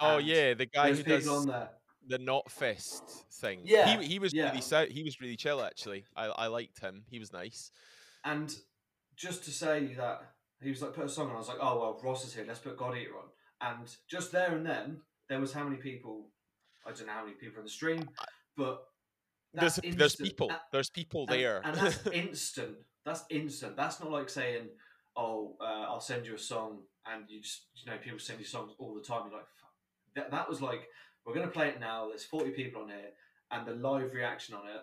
Oh 0.01 0.19
yeah, 0.19 0.55
the 0.55 0.67
guy 0.67 0.91
who 0.91 0.97
people 0.97 1.17
does 1.19 1.29
on 1.29 1.47
there. 1.47 1.71
the 2.07 2.19
Knotfest 2.19 3.25
thing. 3.41 3.61
Yeah, 3.65 3.99
he, 4.01 4.07
he 4.07 4.19
was 4.19 4.35
yeah. 4.35 4.49
really 4.49 4.61
so, 4.61 4.87
he 4.87 5.03
was 5.05 5.21
really 5.21 5.37
chill 5.37 5.63
actually. 5.63 6.05
I, 6.17 6.27
I 6.27 6.47
liked 6.49 6.81
him. 6.81 7.05
He 7.11 7.19
was 7.19 7.33
nice. 7.33 7.71
And 8.25 8.55
just 9.17 9.45
to 9.45 9.51
say 9.51 9.95
that 9.95 10.23
he 10.63 10.71
was 10.71 10.83
like 10.83 10.93
put 10.95 11.05
a 11.05 11.09
song 11.09 11.29
on, 11.31 11.37
I 11.37 11.39
was 11.39 11.49
like, 11.49 11.59
oh 11.61 11.79
well, 11.79 12.01
Ross 12.03 12.25
is 12.27 12.35
here. 12.35 12.45
Let's 12.47 12.61
put 12.61 12.77
God 12.77 12.97
Eater 12.97 13.13
on. 13.17 13.29
And 13.61 13.89
just 14.09 14.33
there 14.33 14.55
and 14.55 14.65
then, 14.65 14.99
there 15.29 15.41
was 15.41 15.53
how 15.53 15.65
many 15.65 15.77
people? 15.77 16.31
I 16.87 16.91
don't 16.93 17.07
know 17.07 17.13
how 17.13 17.25
many 17.25 17.35
people 17.37 17.59
in 17.59 17.65
the 17.65 17.71
stream, 17.71 18.09
but 18.57 18.83
There's 19.53 19.77
that's 19.77 19.97
there's 19.97 20.17
people 20.17 20.51
A- 20.51 20.61
there's 20.73 20.91
people 20.91 21.23
and, 21.29 21.31
there. 21.31 21.61
and 21.65 21.77
that's 21.77 22.07
instant. 22.13 22.77
That's 23.05 23.25
instant. 23.31 23.77
That's 23.77 24.01
not 24.01 24.11
like 24.11 24.29
saying, 24.29 24.69
"Oh, 25.17 25.57
uh, 25.61 25.87
I'll 25.89 26.01
send 26.01 26.27
you 26.27 26.35
a 26.35 26.39
song," 26.39 26.79
and 27.07 27.25
you 27.29 27.41
just 27.43 27.67
you 27.75 27.91
know 27.91 27.99
people 27.99 28.19
send 28.19 28.39
you 28.39 28.45
songs 28.47 28.73
all 28.79 28.95
the 28.95 29.01
time. 29.03 29.23
You're 29.27 29.39
like, 29.39 29.49
Fuck. 29.61 29.71
that. 30.17 30.31
That 30.31 30.49
was 30.49 30.61
like, 30.63 30.89
we're 31.25 31.35
gonna 31.35 31.49
play 31.49 31.69
it 31.69 31.81
now. 31.81 32.09
There's 32.09 32.25
40 32.25 32.51
people 32.51 32.83
on 32.83 32.89
here, 32.89 33.11
and 33.51 33.67
the 33.67 33.75
live 33.75 34.13
reaction 34.15 34.55
on 34.55 34.67
it 34.67 34.83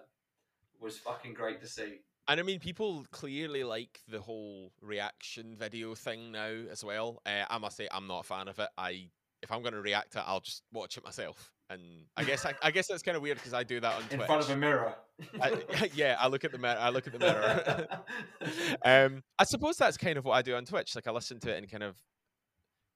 was 0.79 0.97
fucking 0.97 1.33
great 1.33 1.61
to 1.61 1.67
see. 1.67 2.01
And 2.27 2.39
I 2.39 2.43
mean, 2.43 2.59
people 2.59 3.05
clearly 3.11 3.63
like 3.63 4.01
the 4.07 4.19
whole 4.19 4.71
reaction 4.81 5.55
video 5.55 5.93
thing 5.93 6.31
now 6.31 6.53
as 6.71 6.83
well. 6.83 7.21
Uh, 7.25 7.45
I 7.49 7.57
must 7.59 7.77
say, 7.77 7.87
I'm 7.91 8.07
not 8.07 8.21
a 8.21 8.23
fan 8.23 8.47
of 8.47 8.57
it. 8.59 8.69
I 8.77 9.09
if 9.43 9.51
I'm 9.51 9.61
going 9.61 9.73
to 9.73 9.81
react 9.81 10.13
to 10.13 10.19
it, 10.19 10.23
I'll 10.25 10.39
just 10.39 10.63
watch 10.73 10.97
it 10.97 11.03
myself. 11.03 11.51
And 11.69 11.81
I 12.17 12.23
guess 12.23 12.45
I, 12.45 12.53
I 12.63 12.71
guess 12.71 12.87
that's 12.87 13.03
kind 13.03 13.15
of 13.15 13.21
weird 13.21 13.37
because 13.37 13.53
I 13.53 13.63
do 13.63 13.79
that 13.79 13.93
on 13.93 14.01
Twitch. 14.01 14.11
In 14.11 14.17
Twitch. 14.17 14.27
front 14.27 14.43
of 14.43 14.49
a 14.49 14.57
mirror. 14.57 14.95
I, 15.39 15.89
yeah, 15.93 16.15
I 16.19 16.27
look 16.27 16.43
at 16.43 16.51
the 16.51 16.57
mirror. 16.57 16.77
I 16.79 16.89
look 16.89 17.05
at 17.07 17.13
the 17.13 17.19
mirror. 17.19 17.87
um, 18.85 19.23
I 19.37 19.43
suppose 19.43 19.77
that's 19.77 19.97
kind 19.97 20.17
of 20.17 20.25
what 20.25 20.33
I 20.33 20.41
do 20.41 20.55
on 20.55 20.65
Twitch. 20.65 20.95
Like 20.95 21.07
I 21.07 21.11
listen 21.11 21.39
to 21.41 21.53
it 21.53 21.57
and 21.57 21.69
kind 21.69 21.83
of 21.83 21.95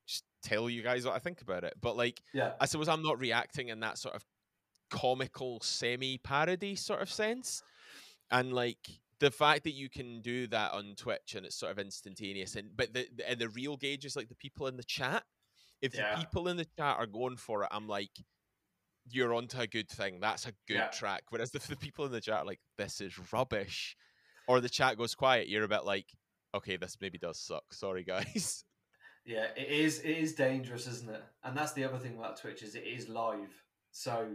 just 0.07 0.23
tell 0.41 0.69
you 0.69 0.81
guys 0.81 1.05
what 1.05 1.15
I 1.15 1.19
think 1.19 1.41
about 1.41 1.63
it. 1.63 1.73
But 1.79 1.97
like, 1.97 2.21
yeah. 2.33 2.53
I 2.59 2.65
suppose 2.65 2.87
I'm 2.87 3.03
not 3.03 3.19
reacting 3.19 3.69
in 3.69 3.79
that 3.81 3.99
sort 3.99 4.15
of 4.15 4.25
comical 4.89 5.59
semi 5.61 6.17
parody 6.17 6.75
sort 6.75 7.01
of 7.01 7.11
sense. 7.11 7.61
And 8.31 8.53
like 8.53 8.87
the 9.19 9.31
fact 9.31 9.63
that 9.63 9.73
you 9.73 9.89
can 9.89 10.21
do 10.21 10.47
that 10.47 10.73
on 10.73 10.95
Twitch 10.95 11.35
and 11.35 11.45
it's 11.45 11.57
sort 11.57 11.71
of 11.71 11.79
instantaneous 11.79 12.55
and 12.55 12.69
but 12.75 12.93
the, 12.93 13.07
the 13.15 13.29
and 13.29 13.39
the 13.39 13.49
real 13.49 13.75
gauge 13.77 14.05
is 14.05 14.15
like 14.15 14.29
the 14.29 14.35
people 14.35 14.67
in 14.67 14.77
the 14.77 14.83
chat. 14.83 15.23
If 15.81 15.93
Yeah. 15.93 16.13
the 16.13 16.17
people 16.21 16.47
in 16.47 16.57
the 16.57 16.67
chat 16.77 16.97
are 16.97 17.05
going 17.05 17.37
for 17.37 17.63
it, 17.63 17.69
I'm 17.71 17.87
like, 17.87 18.11
you're 19.09 19.33
onto 19.33 19.59
a 19.59 19.67
good 19.67 19.89
thing. 19.89 20.19
That's 20.19 20.45
a 20.45 20.51
good 20.67 20.77
Yeah. 20.77 20.87
track. 20.89 21.23
Whereas 21.29 21.51
if 21.55 21.67
the 21.67 21.77
people 21.77 22.05
in 22.05 22.11
the 22.11 22.21
chat 22.21 22.39
are 22.39 22.45
like, 22.45 22.59
this 22.77 23.01
is 23.01 23.13
rubbish, 23.31 23.95
or 24.47 24.59
the 24.59 24.69
chat 24.69 24.97
goes 24.97 25.15
quiet, 25.15 25.47
you're 25.47 25.63
a 25.63 25.69
bit 25.69 25.85
like, 25.85 26.07
okay, 26.53 26.77
this 26.77 26.97
maybe 26.99 27.17
does 27.17 27.39
suck. 27.39 27.73
Sorry, 27.73 28.03
guys. 28.03 28.63
Yeah, 29.25 29.47
it 29.55 29.67
is. 29.69 29.99
It 29.99 30.17
is 30.17 30.33
dangerous, 30.33 30.87
isn't 30.87 31.09
it? 31.09 31.21
And 31.43 31.55
that's 31.55 31.73
the 31.73 31.83
other 31.83 31.99
thing 31.99 32.17
about 32.17 32.39
Twitch 32.39 32.63
is 32.63 32.73
it 32.73 32.85
is 32.85 33.09
live. 33.09 33.53
So 33.91 34.29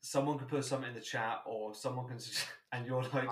someone 0.00 0.38
can 0.38 0.48
put 0.48 0.64
something 0.64 0.88
in 0.88 0.94
the 0.94 1.00
chat, 1.00 1.42
or 1.46 1.72
someone 1.74 2.08
can, 2.08 2.18
and 2.72 2.84
you're 2.84 3.04
like, 3.14 3.30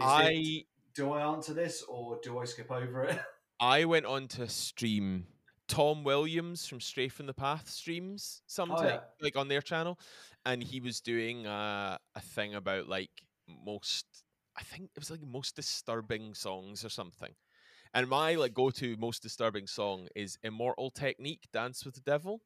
is 0.00 0.06
it, 0.06 0.08
I 0.08 0.64
do 0.94 1.12
I 1.12 1.22
answer 1.22 1.54
this 1.54 1.82
or 1.88 2.18
do 2.22 2.38
I 2.38 2.44
skip 2.44 2.70
over 2.70 3.04
it? 3.04 3.18
I 3.60 3.84
went 3.84 4.06
on 4.06 4.26
to 4.28 4.48
stream 4.48 5.26
Tom 5.68 6.02
Williams 6.02 6.66
from 6.66 6.80
Stray 6.80 7.08
from 7.08 7.26
the 7.26 7.34
Path 7.34 7.68
streams 7.68 8.42
sometime 8.46 8.86
yeah. 8.86 9.00
like 9.20 9.36
on 9.36 9.46
their 9.46 9.60
channel, 9.60 10.00
and 10.44 10.62
he 10.62 10.80
was 10.80 11.00
doing 11.00 11.46
uh, 11.46 11.96
a 12.14 12.20
thing 12.20 12.54
about 12.54 12.88
like 12.88 13.10
most. 13.64 14.06
I 14.58 14.62
think 14.62 14.90
it 14.96 14.98
was 14.98 15.12
like 15.12 15.22
most 15.22 15.54
disturbing 15.54 16.34
songs 16.34 16.84
or 16.84 16.88
something. 16.88 17.34
And 17.94 18.08
my 18.08 18.34
like 18.34 18.52
go-to 18.52 18.96
most 18.98 19.22
disturbing 19.22 19.68
song 19.68 20.08
is 20.16 20.38
Immortal 20.42 20.90
Technique, 20.90 21.46
Dance 21.52 21.84
with 21.84 21.94
the 21.94 22.00
Devil. 22.00 22.40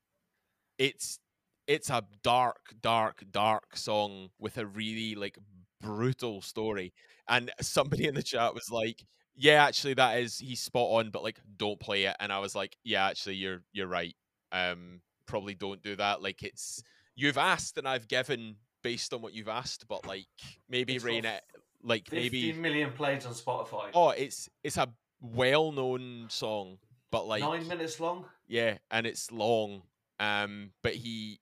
It's 0.78 1.18
it's 1.66 1.88
a 1.88 2.04
dark, 2.22 2.74
dark, 2.82 3.24
dark 3.30 3.76
song 3.76 4.28
with 4.38 4.58
a 4.58 4.66
really 4.66 5.14
like 5.14 5.38
brutal 5.84 6.40
story. 6.42 6.92
And 7.28 7.50
somebody 7.60 8.06
in 8.06 8.14
the 8.14 8.22
chat 8.22 8.54
was 8.54 8.70
like, 8.70 9.04
"Yeah, 9.36 9.64
actually, 9.64 9.94
that 9.94 10.18
is 10.18 10.38
he's 10.38 10.60
spot 10.60 10.88
on, 10.90 11.10
but 11.10 11.22
like, 11.22 11.38
don't 11.56 11.78
play 11.80 12.04
it." 12.04 12.16
And 12.20 12.32
I 12.32 12.38
was 12.40 12.54
like, 12.54 12.76
"Yeah, 12.84 13.06
actually, 13.06 13.36
you're 13.36 13.62
you're 13.72 13.86
right. 13.86 14.14
Um, 14.52 15.00
probably 15.26 15.54
don't 15.54 15.82
do 15.82 15.96
that. 15.96 16.22
Like, 16.22 16.42
it's 16.42 16.82
you've 17.16 17.38
asked 17.38 17.78
and 17.78 17.88
I've 17.88 18.08
given 18.08 18.56
based 18.82 19.14
on 19.14 19.22
what 19.22 19.32
you've 19.32 19.48
asked, 19.48 19.86
but 19.88 20.06
like 20.06 20.26
maybe 20.68 20.96
It's 20.96 21.04
rain 21.04 21.24
it 21.24 21.42
like 21.82 22.08
15 22.08 22.20
maybe 22.22 22.52
million 22.60 22.92
plays 22.92 23.24
on 23.26 23.32
Spotify. 23.32 23.90
oh, 23.94 24.10
it's 24.10 24.48
it's 24.62 24.76
a 24.76 24.92
well-known 25.38 26.26
song, 26.28 26.78
but 27.10 27.26
like 27.26 27.40
Nine 27.42 27.66
minutes 27.68 27.98
long. 28.00 28.26
yeah, 28.46 28.78
and 28.90 29.06
it's 29.06 29.30
long. 29.32 29.82
Um, 30.20 30.70
but 30.82 30.94
he 30.94 31.40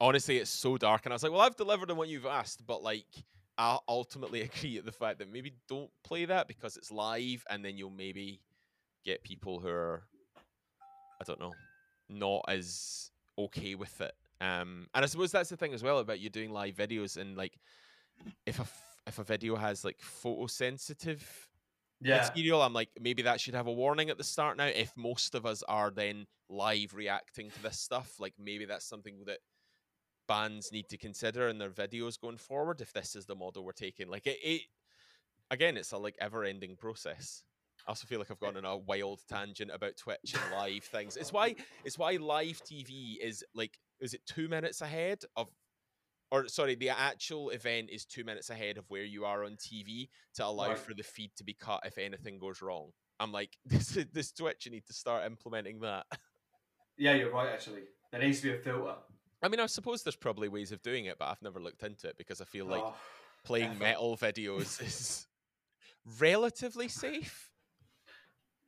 honestly, 0.00 0.38
it's 0.38 0.50
so 0.50 0.76
dark, 0.76 1.04
and 1.04 1.12
I 1.12 1.14
was 1.16 1.22
like, 1.22 1.32
well, 1.32 1.40
I've 1.42 1.56
delivered 1.56 1.90
on 1.90 1.96
what 1.96 2.08
you've 2.08 2.26
asked, 2.26 2.66
but 2.66 2.82
like, 2.82 3.06
I 3.58 3.78
ultimately 3.88 4.42
agree 4.50 4.78
at 4.78 4.84
the 4.86 4.92
fact 4.92 5.18
that 5.18 5.30
maybe 5.32 5.54
don't 5.68 5.90
play 6.04 6.24
that 6.26 6.48
because 6.48 6.76
it's 6.76 6.90
live, 6.90 7.44
and 7.50 7.64
then 7.64 7.76
you'll 7.76 7.90
maybe 7.90 8.40
get 9.04 9.22
people 9.24 9.60
who 9.60 9.68
are, 9.68 10.02
I 11.20 11.24
don't 11.24 11.40
know, 11.40 11.54
not 12.08 12.44
as 12.48 13.10
okay 13.38 13.74
with 13.74 14.00
it. 14.00 14.14
Um, 14.40 14.86
and 14.94 15.04
I 15.04 15.06
suppose 15.08 15.32
that's 15.32 15.50
the 15.50 15.56
thing 15.56 15.74
as 15.74 15.82
well 15.82 15.98
about 15.98 16.20
you 16.20 16.30
doing 16.30 16.50
live 16.52 16.76
videos, 16.76 17.16
and 17.16 17.36
like, 17.36 17.58
if 18.46 18.58
a 18.58 18.62
f- 18.62 18.96
if 19.06 19.18
a 19.18 19.24
video 19.24 19.56
has 19.56 19.84
like 19.84 19.98
photosensitive 20.00 21.22
Yeah. 22.00 22.14
material. 22.14 22.62
I'm 22.62 22.74
like, 22.74 22.90
maybe 23.00 23.22
that 23.22 23.40
should 23.40 23.54
have 23.54 23.66
a 23.66 23.72
warning 23.72 24.10
at 24.10 24.18
the 24.18 24.24
start 24.24 24.56
now. 24.56 24.66
If 24.66 24.96
most 24.96 25.34
of 25.34 25.46
us 25.46 25.62
are 25.68 25.90
then 25.90 26.26
live 26.48 26.94
reacting 26.94 27.50
to 27.52 27.62
this 27.62 27.78
stuff, 27.80 28.20
like 28.20 28.34
maybe 28.38 28.66
that's 28.66 28.84
something 28.86 29.24
that 29.26 29.38
bands 30.28 30.70
need 30.72 30.88
to 30.90 30.96
consider 30.96 31.48
in 31.48 31.58
their 31.58 31.70
videos 31.70 32.20
going 32.20 32.36
forward. 32.36 32.80
If 32.80 32.92
this 32.92 33.16
is 33.16 33.26
the 33.26 33.34
model 33.34 33.64
we're 33.64 33.72
taking, 33.72 34.08
like 34.08 34.26
it, 34.26 34.38
it 34.42 34.62
again, 35.50 35.76
it's 35.76 35.92
a 35.92 35.98
like 35.98 36.16
ever-ending 36.20 36.76
process. 36.76 37.42
I 37.86 37.90
also 37.90 38.06
feel 38.06 38.18
like 38.18 38.30
I've 38.30 38.42
eh 38.42 38.46
gone 38.46 38.56
on 38.56 38.64
a 38.64 38.76
wild 38.76 39.20
tangent 39.28 39.70
about 39.72 39.96
Twitch 39.96 40.34
and 40.34 40.52
live 40.52 40.84
things. 40.84 41.16
It's 41.16 41.32
why 41.32 41.54
it's 41.84 41.98
why 41.98 42.12
live 42.12 42.62
TV 42.64 43.16
is 43.20 43.42
like, 43.54 43.78
is 44.00 44.14
it 44.14 44.26
two 44.26 44.48
minutes 44.48 44.80
ahead 44.80 45.24
of 45.36 45.48
or 46.30 46.46
sorry, 46.48 46.74
the 46.74 46.90
actual 46.90 47.50
event 47.50 47.88
is 47.90 48.04
two 48.04 48.22
minutes 48.24 48.50
ahead 48.50 48.76
of 48.76 48.84
where 48.90 49.04
you 49.04 49.24
are 49.24 49.44
on 49.44 49.56
TV 49.56 50.10
to 50.34 50.44
allow 50.44 50.68
Right. 50.68 50.78
for 50.78 50.92
the 50.92 51.02
feed 51.02 51.30
to 51.36 51.44
be 51.44 51.54
cut 51.54 51.80
if 51.86 51.96
anything 51.96 52.38
goes 52.38 52.60
wrong. 52.60 52.90
I'm 53.18 53.32
like, 53.32 53.56
this 53.64 53.96
is 53.96 54.06
this 54.12 54.32
Twitch, 54.32 54.66
you 54.66 54.72
need 54.72 54.86
to 54.86 54.92
start 54.92 55.24
implementing 55.24 55.80
that. 55.80 56.04
Yeah, 56.98 57.14
you're 57.14 57.32
right. 57.32 57.48
Actually, 57.52 57.82
there 58.10 58.20
needs 58.20 58.40
to 58.40 58.48
be 58.52 58.58
a 58.58 58.58
filter. 58.58 58.96
I 59.42 59.48
mean, 59.48 59.60
I 59.60 59.66
suppose 59.66 60.02
there's 60.02 60.16
probably 60.16 60.48
ways 60.48 60.72
of 60.72 60.82
doing 60.82 61.04
it, 61.06 61.18
but 61.18 61.26
I've 61.28 61.42
never 61.42 61.60
looked 61.60 61.82
into 61.82 62.08
it 62.08 62.16
because 62.18 62.40
I 62.40 62.44
feel 62.44 62.66
like 62.66 62.82
Oh, 62.84 62.94
playing 63.44 63.70
effort. 63.70 63.78
metal 63.80 64.16
videos 64.16 64.82
is 64.86 65.26
relatively 66.18 66.88
safe. 66.88 67.50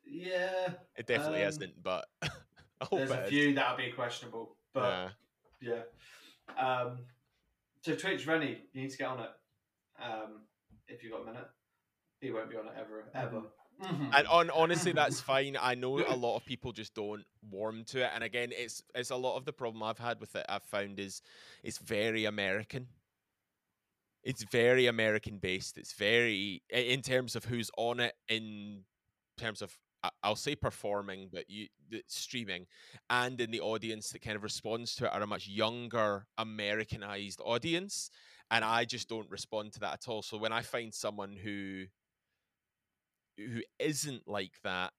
Yeah, 0.04 0.74
It 0.96 1.06
definitely 1.06 1.42
Um, 1.42 1.48
isn't, 1.48 1.82
but 1.82 2.06
I 2.22 2.28
there's 2.92 3.10
a 3.10 3.24
few 3.24 3.54
that'll 3.54 3.76
be 3.76 3.92
questionable, 3.92 4.56
but 4.72 5.12
Yeah. 5.60 5.82
yeah. 6.58 6.82
Um, 6.82 7.06
so 7.82 7.94
Twitch, 7.96 8.26
Rennie, 8.26 8.62
you 8.72 8.82
need 8.82 8.90
to 8.90 8.98
get 8.98 9.08
on 9.08 9.20
it. 9.20 9.30
Um, 10.02 10.42
if 10.88 11.02
you've 11.02 11.12
got 11.12 11.22
a 11.22 11.24
minute, 11.26 11.48
he 12.20 12.30
won't 12.32 12.50
be 12.50 12.56
on 12.56 12.66
it 12.66 12.74
ever, 12.76 13.10
ever. 13.14 13.42
Mhm. 13.88 14.10
and 14.16 14.26
on 14.28 14.50
honestly 14.50 14.92
that's 14.92 15.20
fine. 15.30 15.56
I 15.60 15.74
know 15.74 16.04
a 16.06 16.14
lot 16.16 16.36
of 16.36 16.44
people 16.44 16.72
just 16.72 16.94
don't 16.94 17.24
warm 17.42 17.84
to 17.86 18.04
it. 18.04 18.10
And 18.14 18.22
again 18.24 18.50
it's 18.52 18.82
it's 18.94 19.10
a 19.10 19.16
lot 19.16 19.36
of 19.36 19.44
the 19.44 19.52
problem 19.52 19.82
i've 19.82 19.98
had 19.98 20.20
with 20.20 20.34
it 20.36 20.46
i've 20.48 20.64
found 20.64 20.98
is 21.00 21.22
it's 21.62 21.78
very 21.78 22.24
american. 22.24 22.88
It's 24.22 24.42
very 24.44 24.86
american 24.86 25.38
based. 25.38 25.78
It's 25.78 25.94
very 25.94 26.62
in 26.68 27.00
terms 27.02 27.36
of 27.36 27.44
who's 27.46 27.70
on 27.78 28.00
it 28.00 28.14
in 28.28 28.84
terms 29.38 29.62
of 29.62 29.76
I'll 30.22 30.36
say 30.36 30.54
performing, 30.56 31.28
but 31.32 31.48
you 31.50 31.68
the 31.90 32.02
streaming, 32.06 32.66
and 33.10 33.38
in 33.40 33.50
the 33.50 33.60
audience 33.60 34.10
that 34.10 34.22
kind 34.22 34.36
of 34.36 34.42
responds 34.42 34.94
to 34.96 35.04
it 35.06 35.12
are 35.12 35.22
a 35.22 35.26
much 35.26 35.46
younger 35.46 36.26
Americanized 36.38 37.40
audience, 37.44 38.10
and 38.50 38.64
I 38.64 38.84
just 38.84 39.08
don't 39.08 39.30
respond 39.30 39.72
to 39.74 39.80
that 39.80 39.92
at 39.94 40.08
all. 40.08 40.22
So 40.22 40.38
when 40.38 40.52
I 40.52 40.62
find 40.62 40.92
someone 40.94 41.36
who 41.36 41.84
who 43.36 43.60
isn't 43.78 44.26
like 44.26 44.54
that, 44.64 44.92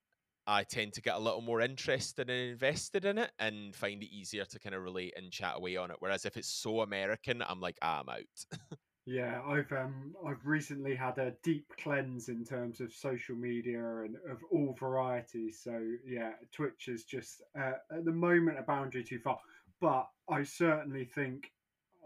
I 0.48 0.64
tend 0.64 0.94
to 0.94 1.02
get 1.02 1.16
a 1.16 1.20
little 1.20 1.42
more 1.42 1.62
interested 1.62 2.30
and 2.30 2.52
invested 2.52 3.06
in 3.06 3.18
it 3.18 3.32
and 3.40 3.76
find 3.76 4.02
it 4.02 4.12
easier 4.12 4.46
to 4.46 4.60
kind 4.60 4.76
of 4.76 4.82
relate 4.82 5.14
and 5.16 5.32
chat 5.32 5.58
away 5.58 5.78
on 5.78 5.92
it. 5.92 5.98
Whereas 6.00 6.26
if 6.26 6.36
it's 6.36 6.50
so 6.50 6.82
American, 6.82 7.42
I'm 7.42 7.62
like, 7.62 7.78
ah, 7.82 8.02
I'm 8.02 8.10
out. 8.10 8.70
Yeah, 9.08 9.42
I've 9.48 9.72
um 9.72 10.16
I've 10.26 10.46
recently 10.46 10.96
had 10.96 11.18
a 11.18 11.34
deep 11.44 11.66
cleanse 11.82 12.30
in 12.30 12.46
terms 12.46 12.82
of 12.82 12.94
social 12.94 13.36
media 13.36 14.04
and 14.04 14.16
of 14.30 14.38
all 14.52 14.76
varieties. 14.80 15.60
So 15.64 15.82
yeah, 16.06 16.34
Twitch 16.52 16.88
is 16.88 17.04
just 17.04 17.42
uh, 17.60 17.74
at 17.92 18.06
the 18.06 18.12
moment 18.12 18.60
a 18.60 18.62
boundary 18.62 19.04
too 19.04 19.20
far. 19.20 19.40
But 19.80 20.08
I 20.30 20.44
certainly 20.44 21.06
think 21.06 21.52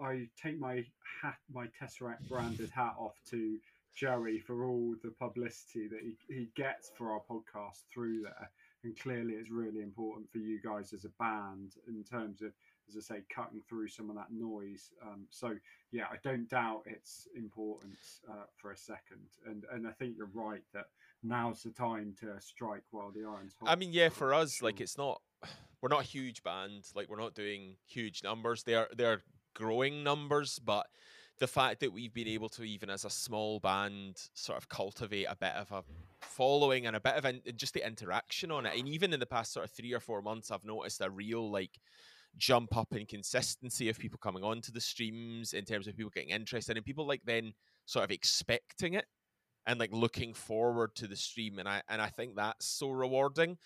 I 0.02 0.30
take 0.42 0.58
my 0.58 0.86
hat, 1.22 1.36
my 1.54 1.68
Tesseract 1.80 2.30
branded 2.30 2.70
hat 2.70 2.96
off 2.98 3.16
to 3.30 3.58
Joey 3.96 4.40
for 4.40 4.66
all 4.66 4.96
the 5.04 5.12
publicity 5.12 5.88
that 5.88 6.02
he, 6.02 6.16
he 6.34 6.50
gets 6.56 6.92
for 6.98 7.12
our 7.12 7.22
podcast 7.30 7.88
through 7.92 8.24
there. 8.24 8.52
And 8.84 8.98
clearly, 9.00 9.34
it's 9.34 9.50
really 9.50 9.82
important 9.82 10.30
for 10.32 10.38
you 10.38 10.60
guys 10.62 10.94
as 10.94 11.06
a 11.06 11.10
band 11.20 11.74
in 11.88 12.04
terms 12.04 12.42
of 12.42 12.52
as 12.90 12.98
I 12.98 13.16
say, 13.16 13.22
cutting 13.34 13.62
through 13.68 13.88
some 13.88 14.10
of 14.10 14.16
that 14.16 14.32
noise. 14.32 14.92
Um, 15.02 15.26
so 15.30 15.56
yeah, 15.92 16.06
I 16.12 16.18
don't 16.24 16.50
doubt 16.50 16.84
its 16.86 17.28
importance 17.36 18.22
uh, 18.30 18.46
for 18.58 18.72
a 18.72 18.78
second, 18.78 19.28
and 19.46 19.64
and 19.72 19.88
I 19.88 19.92
think 19.92 20.16
you're 20.18 20.30
right 20.34 20.64
that 20.74 20.86
now's 21.24 21.64
the 21.64 21.72
time 21.72 22.14
to 22.20 22.40
strike 22.40 22.84
while 22.92 23.12
the 23.12 23.28
iron's 23.28 23.56
hot. 23.60 23.70
I 23.70 23.76
mean, 23.76 23.92
yeah, 23.92 24.10
for 24.10 24.34
us, 24.34 24.62
like 24.62 24.82
it's 24.82 24.98
not 24.98 25.22
we're 25.82 25.90
not 25.90 26.02
a 26.02 26.08
huge 26.08 26.44
band. 26.44 26.86
Like 26.96 27.10
we're 27.10 27.20
not 27.20 27.34
doing 27.34 27.78
huge 27.88 28.24
numbers. 28.24 28.64
They 28.64 28.76
are 28.76 28.90
they're 28.96 29.24
growing 29.54 30.04
numbers, 30.04 30.60
but 30.60 30.88
the 31.40 31.48
fact 31.48 31.82
that 31.82 31.92
we've 31.92 32.14
been 32.14 32.28
able 32.28 32.50
to 32.50 32.64
even 32.64 32.90
as 32.90 33.04
a 33.04 33.10
small 33.10 33.60
band 33.60 34.30
sort 34.34 34.58
of 34.58 34.70
cultivate 34.70 35.26
a 35.26 35.36
bit 35.36 35.54
of 35.54 35.72
a 35.72 35.84
following 36.22 36.88
and 36.88 36.96
a 36.96 37.00
bit 37.00 37.16
of 37.16 37.26
in, 37.26 37.42
just 37.56 37.74
the 37.74 37.86
interaction 37.86 38.52
on 38.52 38.66
it. 38.66 38.78
And 38.78 38.88
even 38.88 39.14
in 39.14 39.20
the 39.20 39.26
past 39.26 39.54
sort 39.54 39.66
of 39.66 39.72
three 39.72 39.94
or 39.94 40.00
four 40.00 40.22
months 40.22 40.52
i've 40.52 40.64
noticed 40.64 41.02
a 41.02 41.10
real 41.10 41.52
like 41.52 41.80
jump 42.38 42.76
up 42.76 42.94
in 42.94 43.06
consistency 43.06 43.90
of 43.90 43.98
people 43.98 44.20
coming 44.22 44.44
onto 44.44 44.72
the 44.72 44.82
streams 44.82 45.54
in 45.54 45.64
terms 45.64 45.88
of 45.88 45.96
people 45.96 46.12
getting 46.14 46.30
interested 46.30 46.76
and 46.76 46.86
people 46.86 47.08
like 47.08 47.22
then 47.26 47.54
sort 47.86 48.04
of 48.04 48.12
expecting 48.12 48.94
it 48.94 49.06
and 49.68 49.80
like 49.80 49.92
looking 49.94 50.34
forward 50.34 50.96
to 50.96 51.08
the 51.08 51.16
stream. 51.16 51.60
And 51.60 51.68
i 51.68 51.82
and 51.90 52.02
i 52.02 52.08
think 52.08 52.36
that's 52.36 52.66
so 52.66 52.92
rewarding 52.92 53.58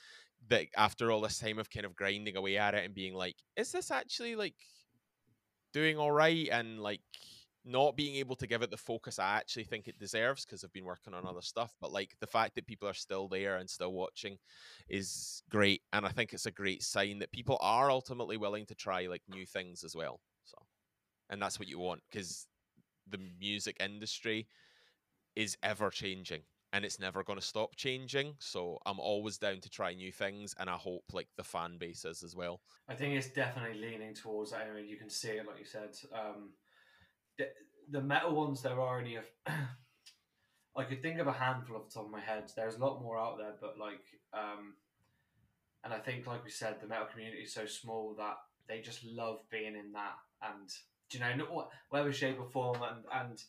that 0.48 0.68
after 0.78 1.12
all 1.12 1.22
this 1.22 1.38
time 1.38 1.60
of 1.60 1.70
kind 1.70 1.86
of 1.86 1.96
grinding 1.96 2.38
away 2.38 2.58
at 2.58 2.74
it 2.74 2.86
and 2.86 2.96
being 2.96 3.14
like 3.14 3.36
is 3.58 3.72
this 3.72 3.92
actually 3.92 4.36
like 4.36 4.56
doing 5.74 5.98
all 5.98 6.12
right? 6.12 6.50
And 6.52 6.80
like 6.80 7.02
not 7.66 7.96
being 7.96 8.16
able 8.16 8.36
to 8.38 8.48
give 8.48 8.62
it 8.62 8.72
the 8.72 8.78
focus 8.78 9.20
I 9.20 9.38
actually 9.38 9.66
think 9.66 9.88
it 9.88 10.00
deserves 10.00 10.46
because 10.46 10.64
I've 10.64 10.74
been 10.74 10.86
working 10.86 11.14
on 11.14 11.26
other 11.26 11.42
stuff. 11.42 11.76
But 11.82 11.92
like 11.92 12.16
the 12.20 12.28
fact 12.28 12.56
that 12.56 12.68
people 12.68 12.88
are 12.88 12.94
still 12.94 13.28
there 13.28 13.58
and 13.58 13.70
still 13.70 13.94
watching 13.94 14.38
is 14.90 15.44
great. 15.50 15.82
And 15.94 16.06
I 16.06 16.10
think 16.10 16.34
it's 16.34 16.46
a 16.46 16.52
great 16.52 16.84
sign 16.84 17.20
that 17.20 17.32
people 17.32 17.58
are 17.62 17.92
ultimately 17.92 18.38
willing 18.38 18.66
to 18.68 18.76
try 18.76 19.08
like 19.08 19.24
new 19.30 19.46
things 19.46 19.84
as 19.84 19.96
well. 19.96 20.20
So, 20.46 20.58
and 21.30 21.42
that's 21.42 21.60
what 21.60 21.68
you 21.68 21.80
want 21.80 22.02
because 22.10 22.48
the 23.08 23.20
music 23.40 23.78
industry 23.80 24.48
is 25.36 25.58
ever 25.64 25.90
changing 25.90 26.42
and 26.72 26.86
it's 26.86 27.00
never 27.00 27.24
going 27.24 27.40
to 27.40 27.46
stop 27.46 27.76
changing. 27.76 28.36
So 28.40 28.78
I'm 28.86 29.00
always 29.00 29.38
down 29.38 29.60
to 29.62 29.70
try 29.70 29.94
new 29.94 30.12
things 30.12 30.54
and 30.60 30.70
I 30.70 30.76
hope 30.76 31.04
like 31.12 31.28
the 31.36 31.44
fan 31.44 31.78
base 31.78 32.06
is 32.06 32.24
as 32.24 32.36
well. 32.36 32.62
I 32.88 32.94
think 32.94 33.16
it's 33.16 33.30
definitely 33.30 33.80
leaning 33.80 34.14
towards 34.14 34.52
that. 34.52 34.62
Anyway, 34.62 34.86
you 34.88 34.98
can 34.98 35.10
see 35.10 35.30
it, 35.30 35.48
like 35.48 35.60
you 35.60 35.66
said. 35.66 35.98
Um, 36.14 36.50
the, 37.40 37.48
the 37.90 38.02
metal 38.02 38.36
ones, 38.36 38.62
there 38.62 38.80
are 38.80 39.00
only 39.00 39.16
a. 39.16 39.24
I 40.78 40.84
could 40.84 41.02
think 41.02 41.20
of 41.20 41.28
a 41.28 41.34
handful 41.34 41.78
off 41.78 41.88
the 41.88 41.96
top 41.96 42.06
of 42.06 42.12
my 42.12 42.20
head. 42.20 42.52
There's 42.56 42.76
a 42.76 42.80
lot 42.80 43.02
more 43.02 43.18
out 43.18 43.38
there, 43.38 43.54
but 43.60 43.78
like, 43.78 44.04
um, 44.34 44.76
and 45.84 45.94
I 45.94 45.98
think, 45.98 46.28
like 46.28 46.44
we 46.46 46.52
said, 46.52 46.76
the 46.80 46.88
metal 46.88 47.08
community 47.12 47.42
is 47.42 47.54
so 47.54 47.66
small 47.66 48.14
that 48.18 48.38
they 48.68 48.80
just 48.80 49.04
love 49.04 49.40
being 49.50 49.76
in 49.76 49.92
that, 49.94 50.18
and 50.44 50.70
you 51.12 51.20
know, 51.20 51.36
not 51.36 51.52
what, 51.52 51.70
whatever 51.90 52.14
shape 52.14 52.40
or 52.40 52.46
form, 52.46 52.78
and 52.84 53.04
and 53.12 53.42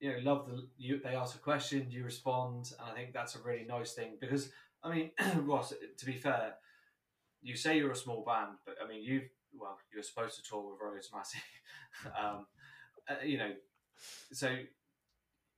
you 0.00 0.12
know, 0.12 0.18
love 0.22 0.46
the 0.46 0.66
you. 0.78 1.00
They 1.02 1.14
ask 1.14 1.36
a 1.36 1.40
question, 1.40 1.90
you 1.90 2.04
respond, 2.04 2.72
and 2.80 2.90
I 2.90 2.94
think 2.94 3.12
that's 3.12 3.36
a 3.36 3.42
really 3.42 3.66
nice 3.68 3.92
thing 3.92 4.16
because 4.20 4.50
I 4.82 4.94
mean, 4.94 5.10
Ross, 5.42 5.74
to 5.98 6.06
be 6.06 6.14
fair, 6.14 6.54
you 7.42 7.56
say 7.56 7.76
you're 7.76 7.92
a 7.92 7.96
small 7.96 8.24
band, 8.24 8.56
but 8.64 8.76
I 8.82 8.88
mean, 8.88 9.02
you've 9.02 9.28
well, 9.58 9.78
you're 9.92 10.02
supposed 10.02 10.36
to 10.36 10.48
tour 10.48 10.72
with 10.72 10.80
Rose 10.82 11.10
Massey, 11.14 11.38
um, 12.20 12.46
uh, 13.08 13.24
you 13.24 13.38
know, 13.38 13.52
so 14.32 14.56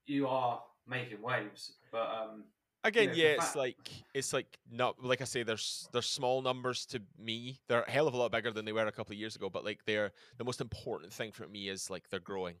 you 0.05 0.27
are 0.27 0.61
making 0.87 1.21
waves, 1.21 1.73
but 1.91 2.07
um, 2.09 2.43
Again, 2.85 3.07
know, 3.07 3.13
yeah, 3.13 3.27
it's 3.31 3.55
like 3.55 3.91
it's 4.13 4.31
like 4.31 4.57
not 4.71 5.03
like 5.03 5.19
I 5.19 5.25
say. 5.25 5.43
There's 5.43 5.89
there's 5.91 6.05
small 6.05 6.41
numbers 6.41 6.85
to 6.87 7.01
me. 7.17 7.59
They're 7.67 7.81
a 7.81 7.91
hell 7.91 8.07
of 8.07 8.13
a 8.13 8.17
lot 8.17 8.31
bigger 8.31 8.51
than 8.51 8.63
they 8.63 8.71
were 8.71 8.87
a 8.87 8.91
couple 8.91 9.11
of 9.11 9.19
years 9.19 9.35
ago. 9.35 9.49
But 9.49 9.65
like 9.65 9.83
they're 9.85 10.11
the 10.37 10.45
most 10.45 10.61
important 10.61 11.11
thing 11.11 11.33
for 11.33 11.45
me 11.45 11.67
is 11.67 11.89
like 11.89 12.09
they're 12.09 12.21
growing. 12.21 12.55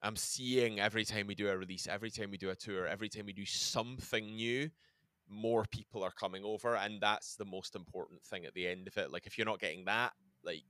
I'm 0.00 0.14
seeing 0.14 0.78
every 0.78 1.04
time 1.04 1.26
we 1.26 1.34
do 1.34 1.48
a 1.48 1.56
release, 1.56 1.88
every 1.88 2.10
time 2.10 2.30
we 2.30 2.38
do 2.38 2.50
a 2.50 2.54
tour, 2.54 2.86
every 2.86 3.08
time 3.08 3.26
we 3.26 3.32
do 3.32 3.44
something 3.44 4.36
new, 4.36 4.70
more 5.28 5.64
people 5.70 6.04
are 6.04 6.12
coming 6.12 6.44
over, 6.44 6.76
and 6.76 7.00
that's 7.00 7.34
the 7.34 7.44
most 7.44 7.74
important 7.74 8.22
thing 8.22 8.44
at 8.44 8.54
the 8.54 8.68
end 8.68 8.86
of 8.86 8.96
it. 8.96 9.10
Like 9.10 9.26
if 9.26 9.38
you're 9.38 9.44
not 9.44 9.60
getting 9.60 9.86
that, 9.86 10.12
like 10.44 10.62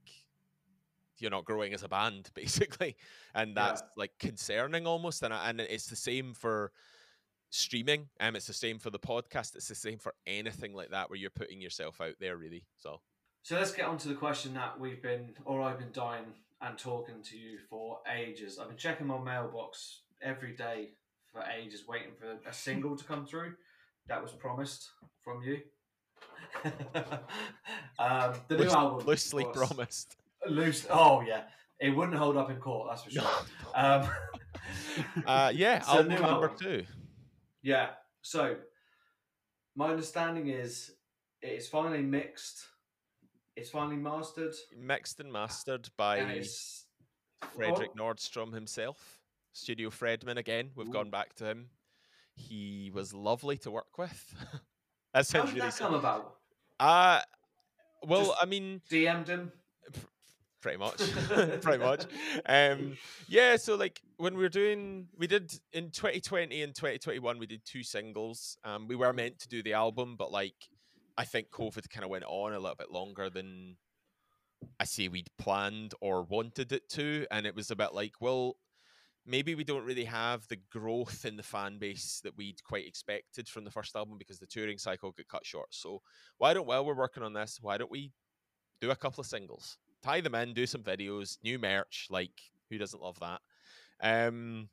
you're 1.19 1.31
not 1.31 1.45
growing 1.45 1.73
as 1.73 1.83
a 1.83 1.87
band, 1.87 2.29
basically, 2.35 2.95
and 3.35 3.49
Yeah. 3.49 3.53
that's 3.67 3.83
like 3.97 4.11
concerning 4.19 4.87
almost. 4.87 5.23
And 5.23 5.33
and 5.33 5.59
it's 5.61 5.87
the 5.87 5.95
same 5.95 6.33
for 6.33 6.71
streaming. 7.49 8.07
Um, 8.19 8.35
it's 8.35 8.47
the 8.47 8.53
same 8.53 8.79
for 8.79 8.89
the 8.89 8.99
podcast. 8.99 9.55
It's 9.55 9.67
the 9.67 9.75
same 9.75 9.99
for 9.99 10.13
anything 10.25 10.73
like 10.73 10.89
that 10.91 11.09
where 11.09 11.17
you're 11.19 11.29
putting 11.29 11.61
yourself 11.61 12.01
out 12.01 12.15
there, 12.19 12.35
really. 12.37 12.65
So 12.77 12.99
So 13.43 13.55
let's 13.57 13.71
get 13.71 13.85
on 13.85 13.97
to 13.99 14.07
the 14.07 14.15
question 14.15 14.53
that 14.55 14.79
we've 14.79 15.01
been, 15.01 15.33
or 15.45 15.61
I've 15.61 15.77
been 15.79 15.91
dying 15.93 16.25
and 16.61 16.77
talking 16.77 17.21
to 17.23 17.37
you 17.37 17.59
for 17.69 17.99
ages. 18.11 18.57
I've 18.57 18.69
been 18.69 18.77
checking 18.77 19.05
my 19.05 19.19
mailbox 19.19 20.01
every 20.21 20.55
day 20.55 20.89
for 21.31 21.43
ages, 21.43 21.83
waiting 21.87 22.13
for 22.17 22.37
a 22.49 22.53
single 22.53 22.95
to 22.95 23.03
come 23.03 23.25
through 23.25 23.53
that 24.07 24.21
was 24.21 24.31
promised 24.31 24.89
from 25.23 25.41
you. 25.43 25.59
um, 27.99 28.33
the 28.47 28.55
new 28.57 28.63
loose- 28.63 28.73
album, 28.73 29.05
loosely 29.05 29.45
promised. 29.53 30.15
Loose. 30.47 30.85
Oh 30.89 31.21
yeah, 31.21 31.43
it 31.79 31.89
wouldn't 31.89 32.17
hold 32.17 32.37
up 32.37 32.49
in 32.49 32.57
court. 32.57 32.89
That's 32.89 33.03
for 33.03 33.11
sure. 33.11 33.23
Um, 33.75 34.07
uh, 35.25 35.51
yeah, 35.55 35.79
So 35.81 35.91
album 35.93 36.09
number 36.09 36.27
album. 36.27 36.57
two. 36.59 36.85
Yeah. 37.63 37.89
So, 38.21 38.55
my 39.75 39.89
understanding 39.89 40.49
is 40.49 40.91
it's 41.41 41.67
finally 41.67 42.03
mixed. 42.03 42.67
It's 43.55 43.71
finally 43.71 43.97
mastered. 43.97 44.53
Mixed 44.77 45.19
and 45.19 45.31
mastered 45.31 45.89
by 45.97 46.43
Fredrik 47.55 47.89
oh, 47.95 47.99
Nordstrom 47.99 48.53
himself. 48.53 49.21
Studio 49.53 49.89
Fredman 49.89 50.37
again. 50.37 50.69
We've 50.75 50.87
Ooh. 50.87 50.93
gone 50.93 51.09
back 51.09 51.33
to 51.35 51.45
him. 51.45 51.69
He 52.35 52.91
was 52.93 53.13
lovely 53.13 53.57
to 53.57 53.71
work 53.71 53.97
with. 53.97 54.35
that 55.13 55.29
How 55.31 55.41
did 55.45 55.53
really 55.55 55.59
that 55.61 55.77
come 55.77 55.93
about? 55.93 56.35
Uh 56.79 57.21
well, 58.05 58.25
Just- 58.27 58.37
I 58.41 58.45
mean, 58.45 58.81
DM'd 58.89 59.27
him. 59.27 59.51
Pretty 60.63 60.77
much 60.77 60.97
pretty 61.61 61.77
much. 61.77 62.05
Um 62.47 62.97
yeah 63.27 63.57
so 63.57 63.75
like 63.75 64.01
when 64.17 64.35
we 64.35 64.41
were 64.41 64.49
doing 64.49 65.07
we 65.15 65.27
did 65.27 65.53
in 65.73 65.91
2020 65.91 66.63
and 66.63 66.73
2021 66.73 67.37
we 67.37 67.45
did 67.45 67.61
two 67.65 67.83
singles. 67.83 68.57
Um 68.63 68.87
we 68.87 68.95
were 68.95 69.13
meant 69.13 69.37
to 69.39 69.47
do 69.47 69.61
the 69.61 69.73
album 69.73 70.15
but 70.17 70.31
like 70.31 70.55
i 71.15 71.23
think 71.23 71.51
covid 71.51 71.87
kind 71.91 72.03
of 72.03 72.09
went 72.09 72.23
on 72.27 72.53
a 72.53 72.59
little 72.59 72.75
bit 72.75 72.89
longer 72.89 73.29
than 73.29 73.75
i 74.79 74.83
say 74.83 75.07
we'd 75.07 75.27
planned 75.37 75.93
or 76.01 76.23
wanted 76.23 76.71
it 76.71 76.89
to 76.89 77.27
and 77.29 77.45
it 77.45 77.55
was 77.55 77.69
a 77.69 77.75
bit 77.75 77.93
like 77.93 78.13
well 78.19 78.55
maybe 79.25 79.55
we 79.55 79.63
don't 79.63 79.85
really 79.85 80.05
have 80.05 80.47
the 80.47 80.59
growth 80.71 81.25
in 81.25 81.37
the 81.37 81.43
fan 81.43 81.77
base 81.77 82.19
that 82.23 82.35
we'd 82.37 82.63
quite 82.63 82.87
expected 82.87 83.47
from 83.47 83.63
the 83.63 83.71
first 83.71 83.95
album 83.95 84.17
because 84.17 84.39
the 84.39 84.45
touring 84.45 84.77
cycle 84.77 85.11
got 85.11 85.27
cut 85.27 85.45
short. 85.45 85.67
So 85.71 86.01
why 86.37 86.53
don't 86.53 86.67
while 86.67 86.85
we're 86.85 86.95
working 86.95 87.23
on 87.23 87.33
this 87.33 87.59
why 87.61 87.77
don't 87.77 87.91
we 87.91 88.11
do 88.81 88.91
a 88.91 88.95
couple 88.95 89.21
of 89.21 89.27
singles 89.27 89.77
tie 90.03 90.21
them 90.21 90.35
in, 90.35 90.53
do 90.53 90.65
some 90.65 90.83
videos, 90.83 91.37
new 91.43 91.57
merch. 91.57 92.07
Like, 92.09 92.51
who 92.69 92.77
doesn't 92.77 93.01
love 93.01 93.19
that? 93.19 93.41
Um, 94.01 94.69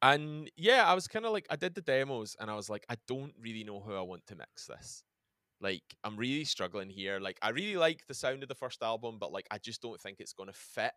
and 0.00 0.50
yeah, 0.56 0.84
I 0.86 0.94
was 0.94 1.08
kind 1.08 1.26
of 1.26 1.32
like, 1.32 1.46
I 1.50 1.56
did 1.56 1.74
the 1.74 1.80
demos, 1.80 2.36
and 2.40 2.50
I 2.50 2.54
was 2.54 2.70
like, 2.70 2.84
I 2.88 2.96
don't 3.06 3.34
really 3.40 3.64
know 3.64 3.80
how 3.80 3.94
I 3.94 4.02
want 4.02 4.26
to 4.28 4.36
mix 4.36 4.66
this. 4.66 5.04
Like, 5.60 5.82
I'm 6.02 6.16
really 6.16 6.44
struggling 6.44 6.90
here. 6.90 7.20
Like, 7.20 7.38
I 7.40 7.50
really 7.50 7.76
like 7.76 8.06
the 8.06 8.14
sound 8.14 8.42
of 8.42 8.48
the 8.48 8.54
first 8.54 8.82
album, 8.82 9.18
but 9.20 9.32
like, 9.32 9.46
I 9.50 9.58
just 9.58 9.80
don't 9.80 10.00
think 10.00 10.18
it's 10.18 10.32
going 10.32 10.48
to 10.48 10.52
fit 10.54 10.92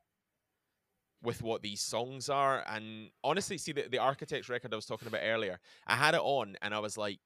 with 1.22 1.42
what 1.42 1.62
these 1.62 1.82
songs 1.82 2.30
are. 2.30 2.64
And 2.68 3.10
honestly, 3.24 3.58
see 3.58 3.72
the 3.74 3.88
the 3.90 4.00
Architects 4.00 4.50
record 4.50 4.74
I 4.74 4.76
was 4.76 4.86
talking 4.86 5.08
about 5.08 5.22
earlier, 5.24 5.60
I 5.86 5.96
had 5.96 6.16
it 6.16 6.22
on, 6.22 6.56
and 6.62 6.74
I 6.74 6.80
was 6.80 6.98
like, 6.98 7.22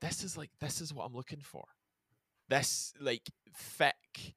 this 0.00 0.24
is 0.24 0.36
like, 0.36 0.50
this 0.60 0.80
is 0.80 0.92
what 0.92 1.04
I'm 1.04 1.14
looking 1.14 1.40
for. 1.40 1.64
This 2.48 2.92
like 3.00 3.30
thick 3.56 4.34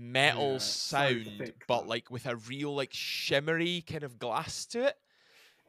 metal 0.00 0.54
Yeah, 0.54 0.58
sound, 0.58 1.26
thick, 1.38 1.64
but 1.68 1.86
like 1.86 2.10
with 2.10 2.26
a 2.26 2.36
real 2.36 2.74
like 2.74 2.92
shimmery 2.92 3.82
kind 3.82 4.02
of 4.04 4.18
glass 4.18 4.66
to 4.66 4.86
it. 4.86 4.96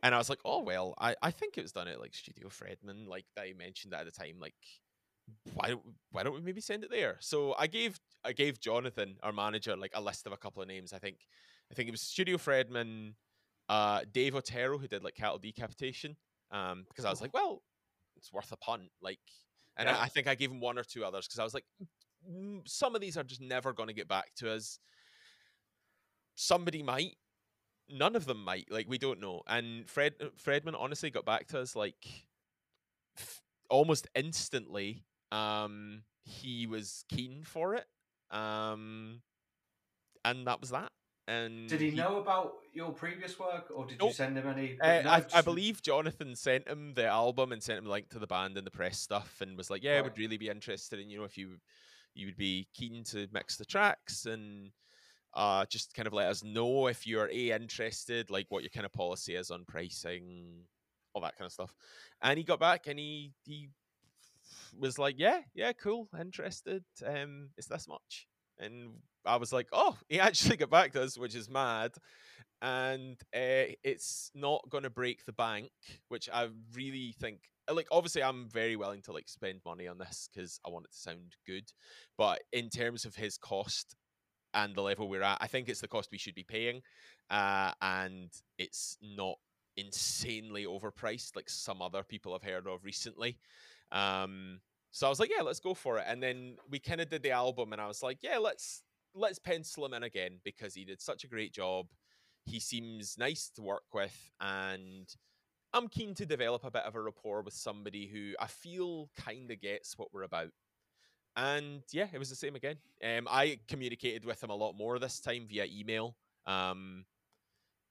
And 0.04 0.16
I 0.16 0.18
was 0.18 0.30
like, 0.30 0.40
oh 0.46 0.62
well, 0.64 0.96
I, 1.00 1.16
I 1.22 1.32
think 1.32 1.58
it 1.58 1.62
was 1.62 1.74
done 1.74 1.88
at 1.88 2.00
like 2.00 2.14
Studio 2.16 2.50
Fredman, 2.50 3.08
like 3.08 3.26
that 3.36 3.44
I 3.44 3.54
mentioned 3.54 3.94
at 3.94 4.06
the 4.06 4.12
time. 4.12 4.40
Like, 4.40 4.56
why 5.54 5.70
don't 5.70 5.82
why 6.12 6.24
don't 6.24 6.34
we 6.34 6.42
maybe 6.42 6.62
send 6.62 6.84
it 6.84 6.92
there? 6.92 7.18
So 7.20 7.56
I 7.58 7.68
gave 7.68 8.00
I 8.24 8.34
gave 8.34 8.60
Jonathan, 8.60 9.18
our 9.24 9.34
manager, 9.34 9.76
like 9.76 9.92
a 9.96 10.02
list 10.02 10.26
of 10.28 10.34
a 10.34 10.38
couple 10.38 10.62
of 10.62 10.68
names. 10.68 10.94
I 10.94 11.00
think 11.00 11.18
I 11.72 11.76
think 11.76 11.88
it 11.88 11.92
was 11.92 12.02
Studio 12.02 12.38
Fredman, 12.38 13.16
uh, 13.70 14.02
Dave 14.12 14.36
Otero, 14.36 14.78
who 14.78 14.88
did 14.88 15.04
like 15.04 15.16
Cattle 15.16 15.40
Decapitation. 15.40 16.18
Um, 16.52 16.86
because 16.90 17.06
I 17.06 17.10
was 17.10 17.22
like, 17.22 17.34
well, 17.34 17.64
it's 18.18 18.34
worth 18.34 18.52
a 18.52 18.58
punt. 18.58 18.90
Like, 19.02 19.20
and 19.78 19.88
Yeah. 19.88 19.98
I, 19.98 20.04
I 20.04 20.08
think 20.10 20.28
I 20.28 20.36
gave 20.36 20.52
him 20.52 20.60
one 20.60 20.78
or 20.78 20.84
two 20.84 21.06
others 21.06 21.28
because 21.28 21.40
I 21.40 21.44
was 21.44 21.54
like, 21.54 21.66
"Mm, 21.82 21.88
some 22.66 22.96
of 22.96 23.02
these 23.02 23.18
are 23.18 23.24
just 23.24 23.42
never 23.42 23.74
going 23.74 23.88
to 23.88 23.94
get 23.94 24.08
back 24.08 24.32
to 24.38 24.52
us. 24.52 24.80
Somebody 26.36 26.84
might, 26.84 27.16
none 27.90 28.16
of 28.16 28.26
them 28.26 28.44
might. 28.44 28.72
Like 28.72 28.88
we 28.90 28.98
don't 28.98 29.20
know. 29.20 29.42
And 29.48 29.90
Fred 29.90 30.14
Fredman 30.44 30.76
honestly 30.80 31.10
got 31.10 31.26
back 31.26 31.48
to 31.48 31.60
us 31.60 31.76
like 31.76 32.08
f- 33.18 33.42
almost 33.70 34.08
instantly. 34.16 35.04
Um, 35.32 36.04
he 36.24 36.68
was 36.68 37.06
keen 37.10 37.44
for 37.44 37.76
it. 37.76 37.86
Um, 38.32 39.22
and 40.24 40.48
that 40.48 40.62
was 40.62 40.72
that. 40.72 40.92
And 41.28 41.70
Did 41.70 41.82
he, 41.82 41.92
know 41.92 42.18
about 42.18 42.56
your 42.74 42.92
previous 42.92 43.40
work, 43.40 43.72
or 43.74 43.86
did 43.86 44.02
you 44.02 44.12
send 44.12 44.38
him 44.38 44.48
any? 44.48 44.78
Uh, 44.82 45.08
I. 45.08 45.26
I 45.34 45.42
believe 45.42 45.82
Jonathan 45.82 46.36
sent 46.36 46.68
him 46.68 46.94
the 46.94 47.06
album 47.06 47.52
and 47.52 47.62
sent 47.62 47.80
him 47.80 47.86
a 47.86 47.90
link 47.90 48.10
to 48.10 48.20
the 48.20 48.28
band 48.28 48.58
and 48.58 48.66
the 48.66 48.72
press 48.72 49.00
stuff, 49.00 49.38
and 49.40 49.56
was 49.56 49.70
like, 49.70 49.84
"Yeah, 49.84 50.00
I 50.00 50.02
would 50.02 50.18
really 50.18 50.38
be 50.38 50.50
interested 50.50 51.00
in 51.00 51.10
you 51.10 51.20
know 51.20 51.24
if 51.24 51.38
you 51.38 51.58
you 52.14 52.28
would 52.28 52.38
be 52.38 52.68
keen 52.74 53.04
to 53.06 53.28
mix 53.32 53.58
the 53.58 53.66
tracks 53.66 54.26
and 54.26 54.72
uh, 55.34 55.66
just 55.66 55.94
kind 55.94 56.08
of 56.08 56.14
let 56.14 56.28
us 56.28 56.44
know 56.44 56.88
if 56.88 57.08
you're 57.08 57.30
a 57.32 57.52
interested, 57.52 58.30
like 58.30 58.48
what 58.50 58.64
your 58.64 58.70
kind 58.70 58.86
of 58.86 58.94
policy 58.94 59.36
is 59.36 59.52
on 59.52 59.66
pricing, 59.66 60.64
all 61.14 61.22
that 61.22 61.38
kind 61.38 61.46
of 61.46 61.54
stuff." 61.54 61.74
And 62.22 62.38
he 62.38 62.44
got 62.44 62.60
back 62.60 62.88
and 62.88 63.00
he 63.00 63.32
he 63.46 63.70
was 64.78 64.98
like, 65.00 65.16
"Yeah, 65.18 65.42
yeah, 65.54 65.74
cool, 65.74 66.10
interested. 66.20 66.84
Um, 67.06 67.50
it's 67.58 67.68
this 67.68 67.88
much." 67.88 68.28
And 68.60 68.92
I 69.26 69.38
was 69.38 69.54
like, 69.54 69.68
"Oh, 69.72 69.98
he 70.10 70.20
actually 70.22 70.58
got 70.58 70.70
back 70.70 70.94
to 70.94 71.04
us, 71.04 71.18
which 71.18 71.36
is 71.36 71.50
mad." 71.50 71.92
and 72.62 73.18
uh, 73.36 73.74
it's 73.84 74.32
not 74.36 74.64
going 74.70 74.84
to 74.84 74.90
break 74.90 75.26
the 75.26 75.34
bank, 75.34 75.72
which 76.10 76.30
I 76.32 76.50
really 76.76 77.16
think. 77.20 77.40
Like, 77.72 77.88
obviously, 77.92 78.24
I'm 78.24 78.50
very 78.50 78.76
willing 78.76 79.02
to 79.04 79.14
like 79.14 79.30
spend 79.30 79.62
money 79.66 79.88
on 79.88 79.98
this 79.98 80.30
because 80.34 80.60
I 80.66 80.70
want 80.70 80.86
it 80.86 80.92
to 80.92 80.98
sound 80.98 81.36
good. 81.46 81.72
But 82.18 82.42
in 82.52 82.70
terms 82.70 83.06
of 83.06 83.16
his 83.16 83.38
cost 83.38 83.96
and 84.54 84.76
the 84.76 84.82
level 84.82 85.10
we're 85.10 85.24
at, 85.24 85.38
I 85.42 85.48
think 85.48 85.70
it's 85.70 85.82
the 85.82 85.88
cost 85.88 86.10
we 86.12 86.18
should 86.18 86.36
be 86.36 86.44
paying, 86.44 86.82
uh, 87.30 87.72
and 87.82 88.30
it's 88.58 88.98
not 89.02 89.36
insanely 89.78 90.66
overpriced 90.66 91.36
like 91.36 91.50
some 91.50 91.82
other 91.82 92.04
people 92.04 92.34
I've 92.34 92.44
heard 92.44 92.68
of 92.68 92.84
recently. 92.84 93.40
Um, 93.92 94.60
so 94.92 95.08
I 95.08 95.10
was 95.10 95.20
like, 95.20 95.32
yeah, 95.36 95.44
let's 95.44 95.60
go 95.62 95.74
for 95.74 95.98
it. 95.98 96.06
And 96.08 96.22
then 96.22 96.58
we 96.70 96.80
kind 96.80 97.02
of 97.02 97.10
did 97.10 97.24
the 97.24 97.32
album, 97.32 97.72
and 97.72 97.82
I 97.82 97.88
was 97.88 98.04
like, 98.04 98.20
yeah, 98.22 98.38
let's 98.38 98.84
let's 99.14 99.40
pencil 99.40 99.86
him 99.86 99.94
in 99.94 100.04
again 100.04 100.40
because 100.44 100.74
he 100.74 100.86
did 100.86 101.02
such 101.02 101.24
a 101.24 101.28
great 101.28 101.54
job. 101.54 101.88
He 102.46 102.60
seems 102.60 103.18
nice 103.18 103.50
to 103.56 103.62
work 103.62 103.84
with, 103.94 104.32
and 104.40 105.08
I'm 105.74 105.88
keen 105.88 106.14
to 106.16 106.26
develop 106.26 106.64
a 106.64 106.72
bit 106.72 106.84
of 106.84 106.96
a 106.96 107.02
rapport 107.02 107.42
with 107.42 107.54
somebody 107.54 108.08
who 108.08 108.34
I 108.40 108.48
feel 108.48 109.10
kind 109.18 109.50
of 109.52 109.62
gets 109.62 109.98
what 109.98 110.10
we're 110.14 110.24
about. 110.24 110.50
And 111.36 111.82
yeah, 111.92 112.08
it 112.12 112.20
was 112.20 112.30
the 112.30 112.36
same 112.36 112.56
again. 112.56 112.76
Um, 113.04 113.28
I 113.30 113.60
communicated 113.68 114.26
with 114.26 114.44
him 114.44 114.50
a 114.50 114.56
lot 114.56 114.74
more 114.74 115.00
this 115.00 115.22
time 115.22 115.48
via 115.48 115.66
email. 115.66 116.16
Um, 116.46 117.06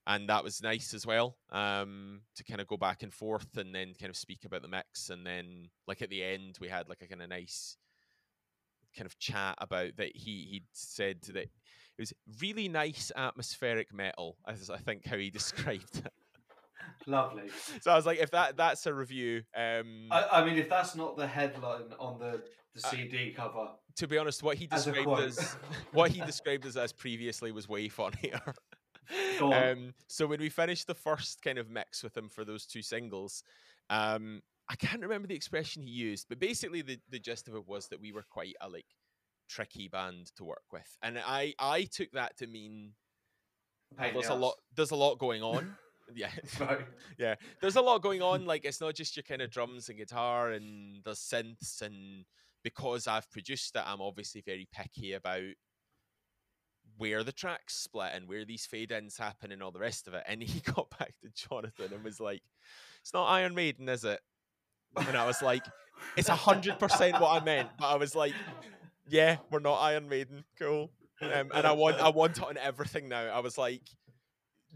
and 0.06 0.28
that 0.28 0.44
was 0.44 0.62
nice 0.62 0.92
as 0.94 1.06
well 1.06 1.36
um, 1.50 2.20
to 2.34 2.44
kind 2.44 2.60
of 2.60 2.66
go 2.66 2.76
back 2.76 3.02
and 3.02 3.12
forth 3.12 3.56
and 3.56 3.74
then 3.74 3.94
kind 3.98 4.10
of 4.10 4.16
speak 4.16 4.44
about 4.44 4.62
the 4.62 4.68
mix 4.68 5.10
and 5.10 5.26
then 5.26 5.68
like 5.86 6.02
at 6.02 6.10
the 6.10 6.22
end 6.22 6.58
we 6.60 6.68
had 6.68 6.88
like 6.88 7.02
a 7.02 7.06
kind 7.06 7.22
of 7.22 7.28
nice 7.28 7.76
kind 8.96 9.06
of 9.06 9.18
chat 9.18 9.54
about 9.58 9.96
that 9.96 10.16
he 10.16 10.48
he'd 10.50 10.66
said 10.72 11.20
that 11.22 11.36
it 11.36 11.50
was 11.98 12.12
really 12.40 12.66
nice 12.66 13.12
atmospheric 13.14 13.94
metal 13.94 14.36
as 14.48 14.68
i 14.68 14.78
think 14.78 15.06
how 15.06 15.16
he 15.16 15.30
described 15.30 16.02
it 16.04 16.12
Lovely. 17.06 17.44
so 17.80 17.90
i 17.90 17.96
was 17.96 18.06
like 18.06 18.18
if 18.18 18.30
that 18.30 18.56
that's 18.56 18.86
a 18.86 18.94
review 18.94 19.42
um 19.56 20.06
I, 20.10 20.26
I 20.40 20.44
mean, 20.44 20.56
if 20.58 20.68
that's 20.68 20.94
not 20.94 21.16
the 21.16 21.26
headline 21.26 21.92
on 21.98 22.18
the, 22.18 22.42
the 22.74 22.86
Uh, 22.86 22.90
CD 22.90 23.32
cover, 23.32 23.68
to 23.96 24.06
be 24.06 24.18
honest 24.18 24.42
what 24.42 24.56
he 24.56 24.66
described 24.66 25.04
quote. 25.04 25.20
as 25.20 25.56
what 25.92 26.10
he 26.10 26.20
described 26.20 26.66
as 26.66 26.76
as 26.76 26.92
previously 26.92 27.52
was 27.52 27.68
way 27.68 27.88
funnier 27.88 28.40
um, 29.42 29.94
so 30.06 30.26
when 30.26 30.40
we 30.40 30.48
finished 30.48 30.86
the 30.86 30.94
first 30.94 31.42
kind 31.42 31.58
of 31.58 31.68
mix 31.68 32.02
with 32.02 32.16
him 32.16 32.28
for 32.28 32.44
those 32.44 32.64
two 32.66 32.82
singles, 32.82 33.42
um, 33.88 34.40
I 34.68 34.76
can't 34.76 35.02
remember 35.02 35.26
the 35.26 35.34
expression 35.34 35.82
he 35.82 35.90
used, 35.90 36.26
but 36.28 36.38
basically 36.38 36.82
the, 36.82 36.98
the 37.10 37.18
gist 37.18 37.48
of 37.48 37.54
it 37.56 37.66
was 37.66 37.88
that 37.88 38.00
we 38.00 38.12
were 38.12 38.22
quite 38.30 38.54
a 38.60 38.68
like 38.68 38.86
tricky 39.48 39.88
band 39.88 40.30
to 40.36 40.44
work 40.44 40.62
with, 40.72 40.96
and 41.02 41.18
I 41.18 41.54
I 41.58 41.84
took 41.84 42.12
that 42.12 42.36
to 42.38 42.46
mean 42.46 42.92
there's 43.98 44.28
a 44.28 44.34
lot 44.34 44.54
there's 44.76 44.92
a 44.92 44.96
lot 44.96 45.18
going 45.18 45.42
on. 45.42 45.76
yeah, 46.14 46.30
Right. 46.60 46.80
yeah. 47.18 47.34
There's 47.60 47.76
a 47.76 47.80
lot 47.80 48.02
going 48.02 48.22
on. 48.22 48.46
Like 48.46 48.64
it's 48.64 48.80
not 48.80 48.94
just 48.94 49.16
your 49.16 49.22
kind 49.22 49.42
of 49.42 49.50
drums 49.50 49.88
and 49.88 49.98
guitar, 49.98 50.50
and 50.50 51.02
there's 51.04 51.20
synths, 51.20 51.82
and 51.82 52.24
because 52.62 53.06
I've 53.06 53.30
produced 53.30 53.76
it, 53.76 53.82
I'm 53.86 54.00
obviously 54.00 54.42
very 54.44 54.68
picky 54.72 55.12
about 55.14 55.42
where 56.98 57.24
the 57.24 57.32
tracks 57.32 57.76
split 57.76 58.10
and 58.14 58.28
where 58.28 58.44
these 58.44 58.66
fade 58.66 58.92
ins 58.92 59.16
happen 59.16 59.52
and 59.52 59.62
all 59.62 59.70
the 59.70 59.78
rest 59.78 60.06
of 60.06 60.14
it. 60.14 60.24
And 60.26 60.42
he 60.42 60.60
got 60.60 60.90
back 60.98 61.14
to 61.22 61.30
Jonathan 61.48 61.92
and 61.94 62.04
was 62.04 62.20
like, 62.20 62.42
"It's 63.00 63.14
not 63.14 63.26
Iron 63.26 63.54
Maiden, 63.54 63.88
is 63.88 64.04
it?" 64.04 64.20
And 64.96 65.16
I 65.16 65.26
was 65.26 65.40
like, 65.42 65.64
"It's 66.16 66.28
a 66.28 66.34
hundred 66.36 66.78
percent 66.78 67.20
what 67.20 67.40
I 67.40 67.44
meant," 67.44 67.68
but 67.78 67.86
I 67.86 67.96
was 67.96 68.14
like, 68.14 68.34
"Yeah, 69.08 69.36
we're 69.50 69.60
not 69.60 69.80
Iron 69.80 70.08
Maiden, 70.08 70.44
cool." 70.58 70.90
Um, 71.22 71.50
and 71.54 71.66
I 71.66 71.72
want 71.72 72.00
I 72.00 72.08
want 72.08 72.38
it 72.38 72.44
on 72.44 72.56
everything 72.56 73.08
now. 73.08 73.24
I 73.24 73.40
was 73.40 73.58
like, 73.58 73.82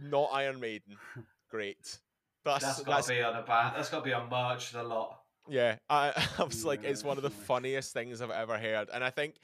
"Not 0.01 0.31
Iron 0.33 0.61
Maiden, 0.61 0.97
great." 1.51 1.99
That's 2.45 2.65
That's 2.65 2.83
got 2.83 2.97
that's 2.97 3.07
to 3.07 3.15
be 3.15 3.23
on 3.23 3.37
a 3.37 3.43
band. 3.43 3.75
That's 3.77 3.89
got 3.89 3.99
to 4.01 4.05
be 4.05 4.13
on 4.13 4.29
merch. 4.29 4.73
The 4.73 4.83
lot. 4.83 5.21
yeah, 5.49 5.77
I, 5.89 6.13
I 6.39 6.43
was 6.45 6.65
like, 6.65 6.85
it's 6.85 7.03
one 7.03 7.17
of 7.17 7.23
the 7.23 7.31
funniest 7.31 7.93
things 7.93 8.21
I've 8.21 8.31
ever 8.31 8.59
heard, 8.59 8.91
and 8.93 9.03
I 9.03 9.11
think 9.11 9.37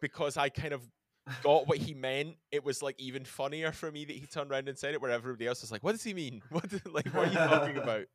because 0.00 0.36
I 0.36 0.48
kind 0.48 0.72
of 0.72 0.82
got 1.42 1.66
what 1.68 1.76
he 1.76 1.92
meant, 1.92 2.36
it 2.50 2.64
was 2.64 2.82
like 2.82 2.98
even 2.98 3.24
funnier 3.24 3.70
for 3.72 3.90
me 3.92 4.06
that 4.06 4.16
he 4.16 4.24
turned 4.26 4.50
around 4.50 4.68
and 4.68 4.78
said 4.78 4.94
it, 4.94 5.02
where 5.02 5.10
everybody 5.10 5.46
else 5.46 5.60
was 5.60 5.70
like, 5.70 5.82
"What 5.84 5.92
does 5.92 6.04
he 6.04 6.14
mean? 6.14 6.42
What 6.50 6.68
did- 6.68 6.86
like 6.86 7.06
what 7.14 7.28
are 7.28 7.30
you 7.30 7.36
talking 7.36 7.76
about?" 7.76 8.06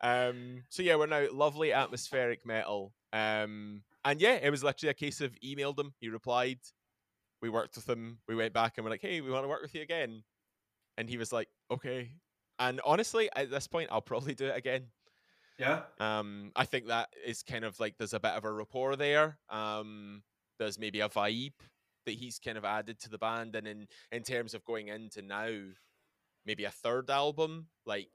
Um, 0.00 0.64
so 0.68 0.82
yeah, 0.82 0.96
we're 0.96 1.06
now 1.06 1.26
lovely 1.32 1.72
atmospheric 1.72 2.44
metal, 2.44 2.92
um, 3.12 3.82
and 4.04 4.20
yeah, 4.20 4.34
it 4.42 4.50
was 4.50 4.64
literally 4.64 4.90
a 4.90 4.94
case 4.94 5.20
of 5.20 5.32
emailed 5.44 5.78
him, 5.78 5.92
he 6.00 6.08
replied, 6.08 6.58
we 7.42 7.48
worked 7.48 7.76
with 7.76 7.88
him, 7.88 8.18
we 8.28 8.34
went 8.34 8.52
back 8.52 8.74
and 8.76 8.84
we're 8.84 8.90
like, 8.90 9.02
"Hey, 9.02 9.20
we 9.20 9.30
want 9.30 9.44
to 9.44 9.48
work 9.48 9.62
with 9.62 9.74
you 9.74 9.82
again," 9.82 10.22
and 10.96 11.08
he 11.08 11.16
was 11.16 11.32
like, 11.32 11.48
"Okay." 11.70 12.12
And 12.58 12.80
honestly, 12.84 13.30
at 13.34 13.50
this 13.50 13.66
point, 13.66 13.88
I'll 13.90 14.02
probably 14.02 14.34
do 14.34 14.46
it 14.46 14.56
again. 14.56 14.86
Yeah. 15.58 15.82
Um, 15.98 16.52
I 16.56 16.64
think 16.64 16.86
that 16.86 17.10
is 17.24 17.42
kind 17.42 17.64
of 17.64 17.78
like 17.78 17.96
there's 17.98 18.14
a 18.14 18.20
bit 18.20 18.32
of 18.32 18.44
a 18.44 18.52
rapport 18.52 18.96
there. 18.96 19.38
Um, 19.50 20.22
there's 20.58 20.78
maybe 20.78 21.00
a 21.00 21.08
vibe 21.08 21.52
that 22.06 22.14
he's 22.14 22.38
kind 22.38 22.56
of 22.56 22.64
added 22.64 22.98
to 23.00 23.10
the 23.10 23.18
band, 23.18 23.54
and 23.54 23.66
in 23.66 23.86
in 24.10 24.22
terms 24.22 24.54
of 24.54 24.64
going 24.64 24.88
into 24.88 25.22
now, 25.22 25.50
maybe 26.46 26.64
a 26.64 26.70
third 26.70 27.10
album, 27.10 27.68
like 27.84 28.10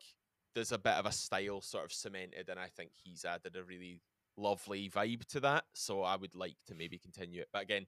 there's 0.55 0.71
a 0.71 0.77
bit 0.77 0.93
of 0.93 1.05
a 1.05 1.11
style 1.11 1.61
sort 1.61 1.85
of 1.85 1.93
cemented, 1.93 2.49
and 2.49 2.59
I 2.59 2.67
think 2.67 2.91
he's 3.03 3.25
added 3.25 3.55
a 3.55 3.63
really 3.63 4.01
lovely 4.37 4.89
vibe 4.89 5.25
to 5.27 5.39
that. 5.41 5.65
So 5.75 6.01
I 6.01 6.15
would 6.15 6.35
like 6.35 6.57
to 6.67 6.75
maybe 6.75 6.97
continue 6.97 7.41
it, 7.41 7.49
but 7.53 7.61
again, 7.61 7.85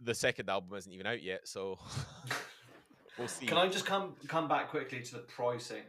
the 0.00 0.14
second 0.14 0.50
album 0.50 0.76
isn't 0.76 0.92
even 0.92 1.06
out 1.06 1.22
yet, 1.22 1.48
so 1.48 1.78
we'll 3.18 3.28
see. 3.28 3.46
Can 3.46 3.58
I 3.58 3.68
just 3.68 3.86
come 3.86 4.14
come 4.28 4.48
back 4.48 4.70
quickly 4.70 5.02
to 5.02 5.12
the 5.14 5.20
pricing 5.20 5.82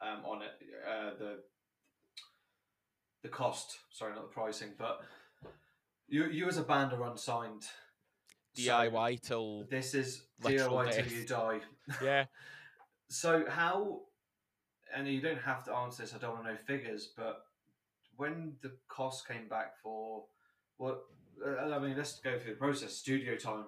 um, 0.00 0.24
on 0.24 0.42
it? 0.42 0.50
Uh, 0.88 1.10
the 1.18 1.38
the 3.22 3.28
cost. 3.28 3.78
Sorry, 3.90 4.14
not 4.14 4.22
the 4.22 4.34
pricing, 4.34 4.70
but 4.78 5.00
you 6.08 6.26
you 6.26 6.48
as 6.48 6.58
a 6.58 6.62
band 6.62 6.92
are 6.92 7.04
unsigned. 7.04 7.64
So 8.54 8.62
DIY 8.62 9.20
till 9.22 9.64
this 9.70 9.94
is 9.94 10.22
DIY 10.42 10.92
till 10.94 11.06
you 11.06 11.26
die. 11.26 11.60
yeah. 12.02 12.24
So 13.08 13.44
how? 13.48 14.00
And 14.94 15.08
you 15.08 15.22
don't 15.22 15.40
have 15.40 15.64
to 15.64 15.74
answer 15.74 16.02
this. 16.02 16.14
I 16.14 16.18
don't 16.18 16.34
want 16.34 16.44
to 16.44 16.52
know 16.52 16.58
figures, 16.66 17.12
but 17.16 17.44
when 18.16 18.54
the 18.60 18.72
cost 18.88 19.26
came 19.26 19.48
back 19.48 19.72
for 19.82 20.24
what? 20.76 21.04
uh, 21.44 21.74
I 21.74 21.78
mean, 21.78 21.96
let's 21.96 22.20
go 22.20 22.38
through 22.38 22.54
the 22.54 22.58
process. 22.58 22.94
Studio 22.94 23.36
time. 23.36 23.64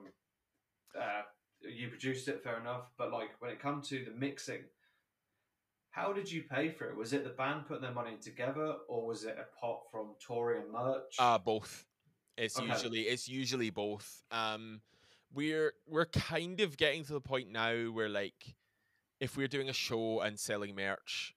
Uh, 0.99 1.23
you 1.61 1.89
produced 1.89 2.29
it, 2.29 2.43
fair 2.43 2.61
enough. 2.61 2.91
But 2.97 3.13
like 3.13 3.31
when 3.41 3.51
it 3.51 3.61
comes 3.61 3.89
to 3.89 4.05
the 4.05 4.11
mixing, 4.13 4.65
how 5.91 6.13
did 6.13 6.31
you 6.31 6.43
pay 6.43 6.71
for 6.71 6.89
it? 6.91 6.97
Was 6.97 7.13
it 7.13 7.25
the 7.25 7.31
band 7.31 7.67
putting 7.67 7.83
their 7.83 7.93
money 7.93 8.17
together, 8.21 8.75
or 8.89 9.07
was 9.07 9.25
it 9.25 9.37
a 9.39 9.47
pot 9.61 9.83
from 9.91 10.15
touring 10.25 10.63
and 10.63 10.73
merch? 10.73 11.17
Uh 11.19 11.39
both. 11.39 11.87
It's 12.37 12.59
Okay. 12.59 12.67
usually 12.69 13.03
it's 13.03 13.29
usually 13.29 13.71
both. 13.71 14.23
Um 14.31 14.81
we're 15.33 15.73
we're 15.87 16.07
kind 16.07 16.61
of 16.61 16.77
getting 16.77 17.05
to 17.05 17.13
the 17.13 17.21
point 17.21 17.51
now 17.51 17.75
where 17.87 18.09
like 18.09 18.57
if 19.21 19.37
we're 19.37 19.49
doing 19.49 19.69
a 19.69 19.73
show 19.73 20.21
and 20.21 20.39
selling 20.39 20.75
merch, 20.75 21.35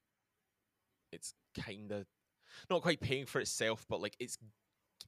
it's 1.12 1.34
kind 1.60 1.92
of 1.92 2.06
not 2.70 2.82
quite 2.82 3.00
paying 3.00 3.26
for 3.26 3.40
itself, 3.40 3.86
but 3.90 4.02
like 4.02 4.16
it's 4.20 4.38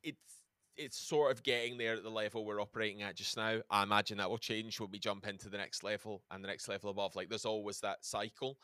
it's 0.03 0.38
it's 0.79 0.97
sort 0.97 1.31
of 1.31 1.43
getting 1.43 1.77
there 1.77 1.95
at 1.95 2.03
the 2.03 2.09
level 2.09 2.45
we're 2.45 2.61
operating 2.61 3.01
at 3.01 3.15
just 3.15 3.35
now. 3.35 3.59
I 3.69 3.83
imagine 3.83 4.17
that 4.17 4.29
will 4.29 4.37
change 4.37 4.79
when 4.79 4.89
we 4.89 4.97
jump 4.97 5.27
into 5.27 5.49
the 5.49 5.57
next 5.57 5.83
level 5.83 6.23
and 6.31 6.41
the 6.41 6.47
next 6.47 6.69
level 6.69 6.89
above. 6.89 7.15
Like 7.15 7.27
there's 7.27 7.45
always 7.45 7.81
that 7.81 8.05
cycle. 8.05 8.57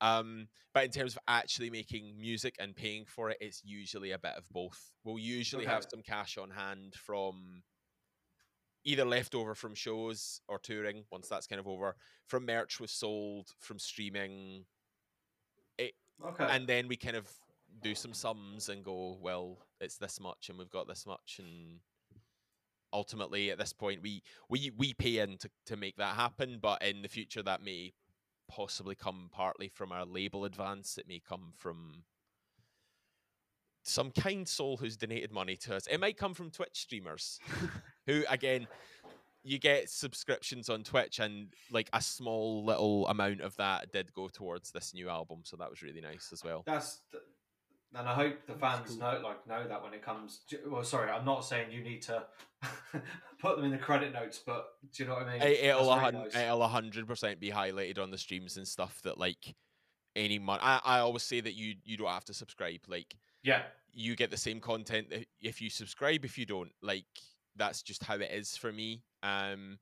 Um, 0.00 0.46
but 0.72 0.84
in 0.84 0.90
terms 0.92 1.14
of 1.14 1.22
actually 1.26 1.70
making 1.70 2.14
music 2.20 2.54
and 2.60 2.76
paying 2.76 3.04
for 3.04 3.30
it, 3.30 3.38
it's 3.40 3.62
usually 3.64 4.12
a 4.12 4.18
bit 4.18 4.34
of 4.36 4.48
both. 4.50 4.92
We'll 5.04 5.18
usually 5.18 5.64
have 5.64 5.86
some 5.90 6.02
cash 6.02 6.38
on 6.38 6.50
hand 6.50 6.94
from 6.94 7.62
either 8.84 9.04
leftover 9.04 9.56
from 9.56 9.74
shows 9.74 10.40
or 10.46 10.60
touring 10.60 11.02
once 11.10 11.28
that's 11.28 11.48
kind 11.48 11.58
of 11.58 11.66
over, 11.66 11.96
from 12.28 12.46
merch 12.46 12.78
was 12.78 12.92
sold, 12.92 13.48
from 13.58 13.80
streaming, 13.80 14.64
okay. 16.24 16.46
and 16.48 16.68
then 16.68 16.86
we 16.86 16.96
kind 16.96 17.16
of 17.16 17.28
do 17.82 17.94
some 17.94 18.12
sums 18.12 18.68
and 18.68 18.84
go, 18.84 19.18
well, 19.20 19.58
it's 19.80 19.96
this 19.96 20.20
much 20.20 20.48
and 20.48 20.58
we've 20.58 20.70
got 20.70 20.88
this 20.88 21.06
much 21.06 21.38
and 21.38 21.80
ultimately 22.92 23.50
at 23.50 23.58
this 23.58 23.72
point 23.72 24.00
we 24.00 24.22
we 24.48 24.70
we 24.78 24.94
pay 24.94 25.18
in 25.18 25.36
to, 25.36 25.50
to 25.66 25.76
make 25.76 25.96
that 25.96 26.14
happen 26.14 26.58
but 26.62 26.80
in 26.82 27.02
the 27.02 27.08
future 27.08 27.42
that 27.42 27.60
may 27.62 27.92
possibly 28.48 28.94
come 28.94 29.28
partly 29.32 29.68
from 29.68 29.92
our 29.92 30.04
label 30.04 30.44
advance. 30.44 30.98
It 30.98 31.08
may 31.08 31.20
come 31.20 31.52
from 31.56 32.04
some 33.82 34.10
kind 34.10 34.48
soul 34.48 34.76
who's 34.76 34.96
donated 34.96 35.32
money 35.32 35.56
to 35.56 35.76
us. 35.76 35.86
It 35.86 36.00
might 36.00 36.16
come 36.16 36.34
from 36.34 36.50
twitch 36.50 36.80
streamers 36.80 37.38
who 38.06 38.24
again 38.28 38.66
you 39.42 39.58
get 39.60 39.88
subscriptions 39.88 40.68
on 40.68 40.82
twitch 40.82 41.20
and 41.20 41.48
like 41.70 41.88
a 41.92 42.02
small 42.02 42.64
little 42.64 43.06
amount 43.06 43.40
of 43.40 43.54
that 43.56 43.92
did 43.92 44.12
go 44.12 44.26
towards 44.26 44.72
this 44.72 44.92
new 44.92 45.08
album 45.08 45.38
so 45.44 45.56
that 45.56 45.70
was 45.70 45.82
really 45.82 46.00
nice 46.00 46.30
as 46.32 46.42
well. 46.42 46.62
That's 46.66 47.00
th- 47.12 47.22
and 47.98 48.08
I 48.08 48.14
hope 48.14 48.46
the 48.46 48.54
fans 48.54 48.88
cool. 48.88 48.98
know 48.98 49.20
like 49.22 49.46
know 49.46 49.66
that 49.68 49.82
when 49.82 49.94
it 49.94 50.02
comes. 50.02 50.40
To, 50.48 50.58
well, 50.66 50.84
sorry, 50.84 51.10
I'm 51.10 51.24
not 51.24 51.44
saying 51.44 51.70
you 51.70 51.82
need 51.82 52.02
to 52.02 52.24
put 53.40 53.56
them 53.56 53.64
in 53.64 53.70
the 53.70 53.78
credit 53.78 54.12
notes, 54.12 54.40
but 54.44 54.74
do 54.92 55.02
you 55.02 55.08
know 55.08 55.16
what 55.16 55.26
I 55.26 55.32
mean? 55.32 55.42
it, 55.42 55.64
it'll, 55.64 55.90
a 55.90 55.96
really 55.96 56.12
hun- 56.12 56.24
nice. 56.24 56.36
it'll 56.36 56.66
hundred 56.68 57.06
percent 57.06 57.40
be 57.40 57.50
highlighted 57.50 57.98
on 57.98 58.10
the 58.10 58.18
streams 58.18 58.56
and 58.56 58.66
stuff 58.66 59.00
that 59.02 59.18
like 59.18 59.54
any 60.14 60.38
money 60.38 60.60
I, 60.62 60.80
I 60.84 60.98
always 61.00 61.22
say 61.22 61.40
that 61.40 61.54
you 61.54 61.74
you 61.84 61.96
don't 61.96 62.08
have 62.08 62.24
to 62.24 62.34
subscribe 62.34 62.80
like 62.88 63.14
Yeah, 63.42 63.62
you 63.92 64.16
get 64.16 64.30
the 64.30 64.36
same 64.36 64.60
content 64.60 65.12
if 65.40 65.60
you 65.60 65.70
subscribe 65.70 66.24
if 66.24 66.38
you 66.38 66.46
don't 66.46 66.72
like 66.82 67.04
that's 67.56 67.82
just 67.82 68.02
how 68.02 68.14
it 68.14 68.30
is 68.32 68.56
for 68.56 68.72
me 68.72 69.02
um 69.22 69.78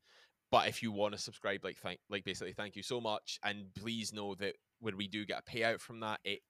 but 0.51 0.69
if 0.69 0.83
you 0.83 0.93
want 0.93 1.15
to 1.15 1.21
subscribe 1.21 1.65
like 1.65 1.79
thank 1.79 1.99
like 2.11 2.25
basically 2.25 2.53
thank 2.53 2.77
you 2.77 2.83
so 2.83 3.01
much 3.01 3.39
and 3.45 3.67
please 3.75 4.13
know 4.13 4.35
that 4.35 4.55
when 4.81 4.97
we 4.97 5.09
do 5.09 5.25
get 5.25 5.43
a 5.47 5.51
payout 5.51 5.81
from 5.81 6.01
that 6.01 6.21
it, 6.25 6.31
it 6.31 6.43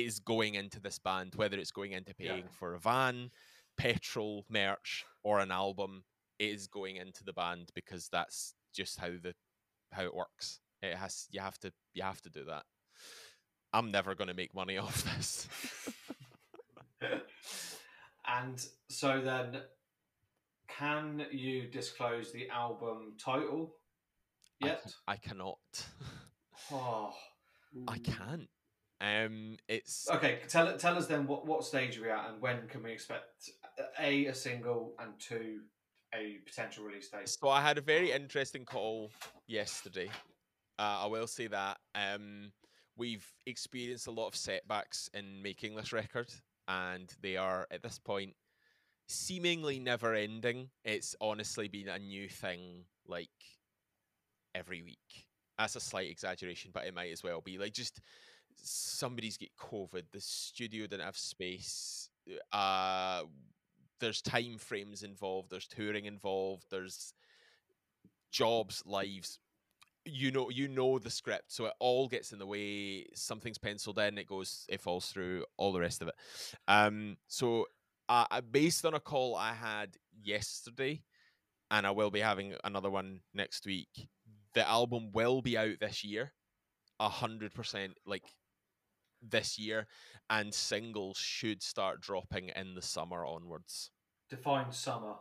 is 0.00 0.18
going 0.20 0.54
into 0.54 0.80
this 0.80 0.98
band 0.98 1.34
whether 1.34 1.58
it's 1.58 1.70
going 1.70 1.92
into 1.92 2.14
Yeah. 2.18 2.32
paying 2.32 2.48
for 2.48 2.74
a 2.74 2.78
van 2.78 3.30
petrol 3.76 4.44
merch 4.48 5.04
or 5.22 5.40
an 5.40 5.50
album 5.50 6.04
it 6.38 6.50
is 6.50 6.66
going 6.66 6.96
into 6.96 7.24
the 7.24 7.32
band 7.32 7.70
because 7.74 8.08
that's 8.08 8.54
just 8.72 8.98
how 8.98 9.08
the 9.22 9.34
how 9.92 10.02
it 10.02 10.14
works 10.14 10.60
it 10.82 10.94
has 10.96 11.26
you 11.30 11.40
have 11.40 11.58
to 11.58 11.72
you 11.94 12.02
have 12.02 12.20
to 12.22 12.30
do 12.30 12.44
that 12.46 12.64
i'm 13.72 13.90
never 13.90 14.14
going 14.14 14.28
to 14.28 14.34
make 14.34 14.54
money 14.54 14.78
off 14.78 15.04
this 15.16 15.48
and 18.26 18.64
so 18.88 19.20
then, 19.20 19.62
can 20.68 21.26
you 21.32 21.66
disclose 21.66 22.32
the 22.32 22.48
album 22.50 23.14
title 23.18 23.74
I 24.62 24.66
yet? 24.66 24.82
ca- 24.84 24.90
I, 25.08 25.16
cannot. 25.16 25.58
Oh, 26.70 27.12
I 27.88 27.98
can't. 27.98 28.48
Um, 29.02 29.56
it's 29.68 30.08
okay. 30.10 30.38
Tell 30.48 30.76
tell 30.78 30.96
us 30.96 31.06
then 31.06 31.26
what 31.26 31.44
what 31.44 31.64
stage 31.64 31.98
are 31.98 32.02
we 32.02 32.10
at, 32.10 32.30
and 32.30 32.40
when 32.40 32.68
can 32.68 32.84
we 32.84 32.92
expect 32.92 33.50
a 33.98 34.26
a 34.26 34.34
single 34.34 34.94
and 35.00 35.12
two 35.18 35.62
a 36.14 36.38
potential 36.46 36.84
release 36.84 37.08
date? 37.08 37.28
so 37.28 37.48
I 37.48 37.60
had 37.60 37.78
a 37.78 37.80
very 37.80 38.12
interesting 38.12 38.64
call 38.64 39.10
yesterday. 39.48 40.08
Uh, 40.78 41.00
I 41.02 41.06
will 41.06 41.26
say 41.26 41.48
that 41.48 41.78
um, 41.96 42.52
we've 42.96 43.26
experienced 43.46 44.06
a 44.06 44.12
lot 44.12 44.28
of 44.28 44.36
setbacks 44.36 45.10
in 45.14 45.42
making 45.42 45.74
this 45.74 45.92
record, 45.92 46.32
and 46.68 47.12
they 47.20 47.36
are 47.36 47.66
at 47.72 47.82
this 47.82 47.98
point 47.98 48.34
seemingly 49.08 49.80
never 49.80 50.14
ending. 50.14 50.70
It's 50.84 51.16
honestly 51.20 51.66
been 51.66 51.88
a 51.88 51.98
new 51.98 52.28
thing, 52.28 52.84
like 53.08 53.30
every 54.54 54.82
week. 54.82 55.26
That's 55.58 55.74
a 55.74 55.80
slight 55.80 56.08
exaggeration, 56.08 56.70
but 56.72 56.86
it 56.86 56.94
might 56.94 57.10
as 57.10 57.24
well 57.24 57.40
be 57.40 57.58
like 57.58 57.72
just 57.72 58.00
somebody's 58.56 59.36
get 59.36 59.56
COVID. 59.56 60.04
The 60.12 60.20
studio 60.20 60.86
didn't 60.86 61.04
have 61.04 61.16
space. 61.16 62.08
Uh, 62.52 63.22
there's 64.00 64.22
time 64.22 64.58
frames 64.58 65.02
involved. 65.02 65.50
There's 65.50 65.66
touring 65.66 66.06
involved. 66.06 66.66
There's 66.70 67.14
jobs, 68.30 68.82
lives. 68.86 69.38
You 70.04 70.32
know, 70.32 70.50
you 70.50 70.66
know 70.66 70.98
the 70.98 71.10
script, 71.10 71.52
so 71.52 71.66
it 71.66 71.74
all 71.78 72.08
gets 72.08 72.32
in 72.32 72.40
the 72.40 72.46
way. 72.46 73.06
Something's 73.14 73.58
penciled 73.58 74.00
in, 74.00 74.18
it 74.18 74.26
goes, 74.26 74.66
it 74.68 74.80
falls 74.80 75.06
through. 75.06 75.44
All 75.56 75.72
the 75.72 75.78
rest 75.78 76.02
of 76.02 76.08
it. 76.08 76.14
Um, 76.66 77.16
so 77.28 77.66
uh, 78.08 78.40
based 78.50 78.84
on 78.84 78.94
a 78.94 79.00
call 79.00 79.36
I 79.36 79.52
had 79.52 79.96
yesterday, 80.22 81.04
and 81.70 81.86
I 81.86 81.92
will 81.92 82.10
be 82.10 82.20
having 82.20 82.54
another 82.64 82.90
one 82.90 83.20
next 83.32 83.64
week. 83.64 84.08
The 84.54 84.68
album 84.68 85.12
will 85.12 85.40
be 85.40 85.56
out 85.56 85.80
this 85.80 86.02
year, 86.02 86.32
hundred 87.00 87.54
percent. 87.54 87.92
Like 88.04 88.24
this 89.28 89.58
year, 89.58 89.86
and 90.30 90.52
singles 90.52 91.18
should 91.18 91.62
start 91.62 92.00
dropping 92.00 92.50
in 92.56 92.74
the 92.74 92.82
summer 92.82 93.24
onwards. 93.24 93.90
Define 94.30 94.72
summer. 94.72 95.14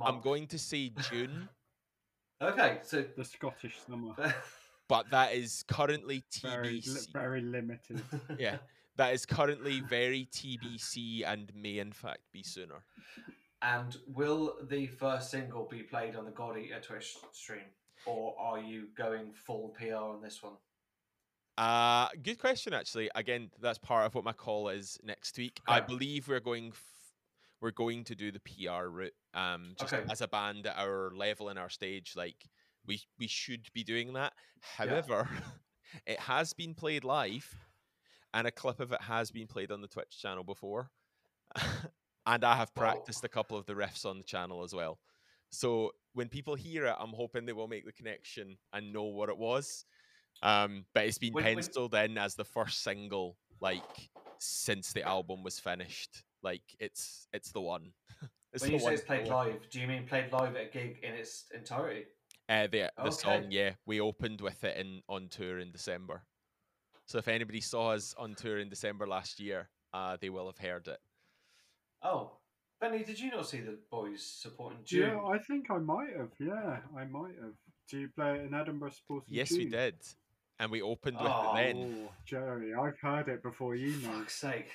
I'm 0.00 0.20
going 0.20 0.46
to 0.48 0.58
say 0.58 0.92
June, 1.10 1.48
Okay, 2.42 2.80
so 2.82 3.02
The 3.16 3.24
Scottish 3.24 3.78
summer. 3.88 4.14
but 4.88 5.10
that 5.10 5.32
is 5.34 5.64
currently 5.68 6.22
Very, 6.42 6.74
li- 6.74 6.80
TBC. 6.80 7.12
very 7.12 7.40
limited. 7.40 8.02
Yeah, 8.38 8.58
that 8.96 9.14
is 9.14 9.24
currently 9.24 9.80
very 9.80 10.28
TBC 10.32 11.22
and 11.26 11.50
may 11.54 11.78
in 11.78 11.92
fact 11.92 12.20
be 12.32 12.42
sooner. 12.42 12.84
And 13.62 13.96
will 14.06 14.56
the 14.68 14.86
first 14.86 15.30
single 15.30 15.64
be 15.64 15.82
played 15.82 16.14
on 16.14 16.26
the 16.26 16.30
God 16.30 16.58
Eater 16.58 16.80
Twitch 16.80 17.16
stream, 17.32 17.64
or 18.04 18.34
are 18.38 18.58
you 18.58 18.88
going 18.96 19.32
full 19.32 19.70
PR 19.78 19.94
on 19.94 20.20
this 20.20 20.42
one? 20.42 20.54
Uh 21.58 22.08
good 22.22 22.38
question 22.38 22.74
actually. 22.74 23.10
Again, 23.14 23.50
that's 23.60 23.78
part 23.78 24.04
of 24.06 24.14
what 24.14 24.24
my 24.24 24.32
call 24.32 24.68
is 24.68 24.98
next 25.02 25.38
week. 25.38 25.60
I 25.66 25.80
believe 25.80 26.28
we're 26.28 26.40
going 26.40 26.68
f- 26.68 26.82
we're 27.62 27.70
going 27.70 28.04
to 28.04 28.14
do 28.14 28.30
the 28.30 28.40
PR 28.40 28.88
route. 28.88 29.14
Um 29.32 29.74
just 29.78 29.92
Okay. 29.94 30.04
as 30.10 30.20
a 30.20 30.28
band 30.28 30.66
at 30.66 30.76
our 30.76 31.10
level 31.14 31.48
in 31.48 31.56
our 31.56 31.70
stage, 31.70 32.12
like 32.14 32.48
we 32.86 33.00
we 33.18 33.26
should 33.26 33.68
be 33.72 33.84
doing 33.84 34.12
that. 34.12 34.34
Yeah. 34.78 34.86
However, 34.88 35.28
it 36.06 36.20
has 36.20 36.52
been 36.52 36.74
played 36.74 37.04
live 37.04 37.54
and 38.34 38.46
a 38.46 38.50
clip 38.50 38.80
of 38.80 38.92
it 38.92 39.00
has 39.00 39.30
been 39.30 39.46
played 39.46 39.72
on 39.72 39.80
the 39.80 39.88
Twitch 39.88 40.20
channel 40.20 40.44
before. 40.44 40.90
and 42.26 42.44
I 42.44 42.54
have 42.56 42.74
practiced 42.74 43.24
a 43.24 43.28
couple 43.28 43.56
of 43.56 43.64
the 43.64 43.72
riffs 43.74 44.04
on 44.04 44.18
the 44.18 44.24
channel 44.24 44.62
as 44.62 44.74
well. 44.74 44.98
So 45.50 45.92
when 46.12 46.28
people 46.28 46.54
hear 46.54 46.86
it, 46.86 46.96
I'm 46.98 47.12
hoping 47.14 47.46
they 47.46 47.52
will 47.54 47.68
make 47.68 47.86
the 47.86 47.92
connection 47.92 48.58
and 48.74 48.92
know 48.92 49.04
what 49.04 49.28
it 49.30 49.38
was. 49.38 49.84
Um, 50.42 50.84
but 50.94 51.06
it's 51.06 51.18
been 51.18 51.32
When- 51.32 51.44
when- 51.44 51.54
penciled 51.56 51.94
in 51.94 52.18
as 52.18 52.34
the 52.34 52.44
first 52.44 52.82
single, 52.82 53.36
like 53.60 54.10
since 54.38 54.92
the 54.92 55.02
album 55.02 55.42
was 55.42 55.58
finished. 55.58 56.24
Like 56.42 56.62
it's 56.78 57.26
it's 57.32 57.52
the 57.52 57.60
one. 57.60 57.92
it's 58.52 58.62
when 58.62 58.70
the 58.72 58.76
you 58.76 58.82
say 58.82 58.94
it's 58.94 59.04
played 59.04 59.26
for- 59.26 59.34
live, 59.34 59.70
do 59.70 59.80
you 59.80 59.86
mean 59.86 60.06
played 60.06 60.30
live 60.32 60.54
at 60.56 60.66
a 60.66 60.70
gig 60.70 60.98
in 61.02 61.14
its 61.14 61.46
entirety? 61.54 62.06
Uh, 62.48 62.66
the 62.68 62.92
the 63.02 63.10
song, 63.10 63.50
yeah, 63.50 63.74
we 63.86 64.00
opened 64.00 64.40
with 64.40 64.62
it 64.62 64.76
in 64.76 65.02
on 65.08 65.28
tour 65.28 65.58
in 65.58 65.72
December. 65.72 66.22
So 67.06 67.18
if 67.18 67.28
anybody 67.28 67.60
saw 67.60 67.92
us 67.92 68.14
on 68.18 68.34
tour 68.34 68.58
in 68.58 68.68
December 68.68 69.06
last 69.06 69.40
year, 69.40 69.68
uh, 69.92 70.16
they 70.20 70.28
will 70.28 70.46
have 70.46 70.58
heard 70.58 70.86
it. 70.86 71.00
Oh, 72.02 72.38
Benny, 72.80 73.02
did 73.04 73.18
you 73.18 73.30
not 73.30 73.48
see 73.48 73.60
the 73.60 73.78
boys 73.90 74.22
supporting 74.22 74.78
June? 74.84 75.10
Yeah, 75.16 75.24
I 75.24 75.38
think 75.38 75.70
I 75.70 75.78
might 75.78 76.14
have. 76.16 76.30
Yeah, 76.38 76.80
I 76.96 77.04
might 77.04 77.34
have. 77.40 77.54
Do 77.88 77.98
you 77.98 78.08
play 78.08 78.36
it 78.36 78.42
in 78.46 78.54
Edinburgh 78.54 78.90
Sports? 78.90 79.26
Yes, 79.28 79.50
we 79.50 79.64
did, 79.66 79.96
and 80.58 80.70
we 80.70 80.82
opened 80.82 81.18
with 81.18 81.30
Oh. 81.30 81.54
it 81.56 81.62
then. 81.74 82.06
Oh, 82.08 82.12
Jerry, 82.24 82.74
I've 82.74 82.98
heard 82.98 83.28
it 83.28 83.42
before 83.42 83.74
you, 83.74 83.90
mate. 83.98 84.02
Fuck's 84.04 84.34
sake! 84.34 84.68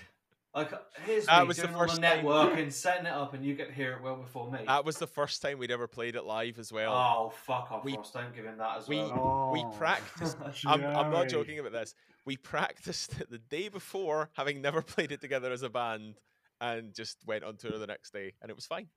Like, 0.54 0.70
here's 1.06 1.28
That 1.28 1.44
me 1.44 1.48
was 1.48 1.58
the 1.58 1.64
doing 1.64 1.76
all 1.76 1.82
the 1.84 1.88
first 1.88 2.02
time- 2.02 2.26
networking, 2.26 2.74
setting 2.74 3.06
it 3.06 3.14
up, 3.14 3.34
and 3.34 3.46
you 3.46 3.56
get 3.56 3.68
to 3.70 3.74
hear 3.74 3.94
it 3.94 4.02
well 4.02 4.18
before 4.18 4.52
me. 4.52 4.60
That 4.68 4.84
was 4.84 4.98
the 4.98 5.08
first 5.08 5.42
time 5.42 5.58
we'd 5.60 5.72
ever 5.72 5.88
played 5.88 6.16
it 6.18 6.24
live 6.26 6.60
as 6.60 6.74
well. 6.74 6.94
oh, 6.94 7.30
fuck 7.30 7.72
off, 7.72 7.86
we- 7.86 7.96
Ross! 7.96 8.12
Don't 8.12 8.36
give 8.36 8.44
him 8.46 8.58
that 8.58 8.80
as 8.80 8.88
we- 8.90 8.98
well. 8.98 9.52
we 9.54 9.62
Oh, 9.64 9.70
practiced. 9.78 10.36
I'm, 10.66 10.84
I'm 10.84 11.10
not 11.12 11.30
joking 11.30 11.58
about 11.60 11.72
this. 11.72 11.96
We 12.26 12.36
practiced 12.36 13.20
it 13.22 13.30
the 13.32 13.38
day 13.38 13.70
before, 13.70 14.30
having 14.34 14.62
never 14.62 14.82
played 14.82 15.12
it 15.14 15.22
together 15.22 15.52
as 15.54 15.64
a 15.64 15.70
band, 15.70 16.20
and 16.60 16.94
just 16.94 17.18
went 17.26 17.44
on 17.46 17.56
tour 17.56 17.78
the 17.80 17.88
next 17.88 18.12
day, 18.12 18.34
and 18.42 18.50
it 18.52 18.56
was 18.56 18.66
fine. 18.66 18.88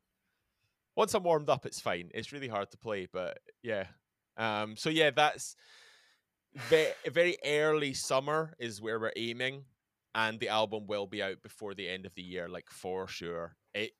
Once 0.96 1.14
I'm 1.14 1.22
warmed 1.22 1.48
up, 1.48 1.66
it's 1.66 1.80
fine. 1.80 2.10
It's 2.14 2.32
really 2.32 2.48
hard 2.48 2.70
to 2.72 2.76
play, 2.78 3.06
but 3.10 3.38
yeah. 3.62 3.86
Um, 4.36 4.76
so 4.76 4.90
yeah, 4.90 5.10
that's 5.10 5.54
very, 6.54 6.92
very 7.10 7.36
early 7.44 7.94
summer 7.94 8.54
is 8.58 8.80
where 8.80 8.98
we're 8.98 9.12
aiming, 9.16 9.64
and 10.14 10.38
the 10.38 10.48
album 10.48 10.86
will 10.86 11.06
be 11.06 11.22
out 11.22 11.42
before 11.42 11.74
the 11.74 11.88
end 11.88 12.06
of 12.06 12.14
the 12.14 12.22
year, 12.22 12.48
like 12.48 12.70
for 12.70 13.08
sure. 13.08 13.56
It 13.74 13.92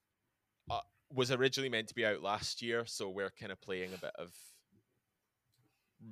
uh, 0.69 0.79
was 1.13 1.31
originally 1.31 1.69
meant 1.69 1.89
to 1.89 1.95
be 1.95 2.05
out 2.05 2.21
last 2.21 2.61
year, 2.61 2.85
so 2.85 3.09
we're 3.09 3.31
kind 3.31 3.51
of 3.51 3.61
playing 3.61 3.93
a 3.93 3.97
bit 3.97 4.13
of 4.17 4.33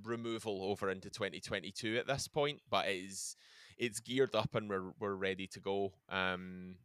removal 0.03 0.63
over 0.63 0.89
into 0.89 1.09
2022 1.09 1.97
at 1.97 2.07
this 2.07 2.27
point, 2.27 2.61
but 2.69 2.87
it 2.87 2.97
is 3.05 3.35
it's 3.77 3.99
geared 3.99 4.35
up 4.35 4.55
and 4.55 4.69
we're 4.69 4.91
we're 4.99 5.15
ready 5.15 5.47
to 5.47 5.59
go. 5.59 5.93
Um, 6.09 6.75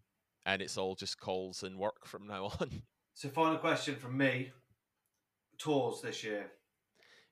and 0.46 0.62
it's 0.62 0.78
all 0.78 0.94
just 0.94 1.20
calls 1.20 1.62
and 1.62 1.78
work 1.78 2.06
from 2.06 2.26
now 2.26 2.46
on. 2.60 2.82
So, 3.14 3.28
final 3.28 3.58
question 3.58 3.96
from 3.96 4.16
me: 4.16 4.52
tours 5.58 6.00
this 6.00 6.24
year. 6.24 6.46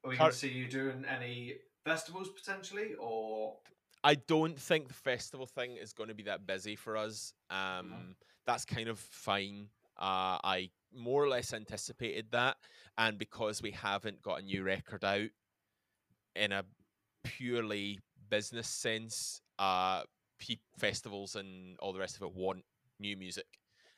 Are 0.04 0.10
we 0.10 0.16
Cur- 0.16 0.24
going 0.24 0.32
to 0.32 0.38
see 0.38 0.48
you 0.48 0.68
doing 0.68 1.04
any 1.08 1.54
festivals 1.86 2.28
potentially, 2.30 2.94
or 2.98 3.56
I 4.04 4.16
don't 4.16 4.58
think 4.58 4.88
the 4.88 4.94
festival 4.94 5.46
thing 5.46 5.76
is 5.76 5.92
going 5.92 6.08
to 6.08 6.14
be 6.14 6.24
that 6.24 6.46
busy 6.46 6.76
for 6.76 6.96
us. 6.96 7.32
Um, 7.50 7.92
Mhm. 7.92 8.16
That's 8.44 8.64
kind 8.64 8.88
of 8.88 8.98
fine. 9.00 9.70
Uh, 9.96 10.38
I 10.44 10.70
more 10.92 11.24
or 11.24 11.28
less 11.28 11.52
anticipated 11.52 12.30
that, 12.30 12.56
and 12.96 13.18
because 13.18 13.60
we 13.62 13.72
haven't 13.72 14.22
got 14.22 14.38
a 14.40 14.42
new 14.42 14.62
record 14.62 15.04
out 15.04 15.30
in 16.34 16.52
a 16.52 16.64
purely 17.24 17.98
business 18.28 18.68
sense, 18.68 19.40
uh, 19.58 20.04
pe- 20.38 20.60
festivals 20.78 21.36
and 21.36 21.76
all 21.80 21.92
the 21.92 21.98
rest 21.98 22.16
of 22.16 22.22
it 22.22 22.32
want 22.34 22.64
new 22.98 23.16
music, 23.16 23.46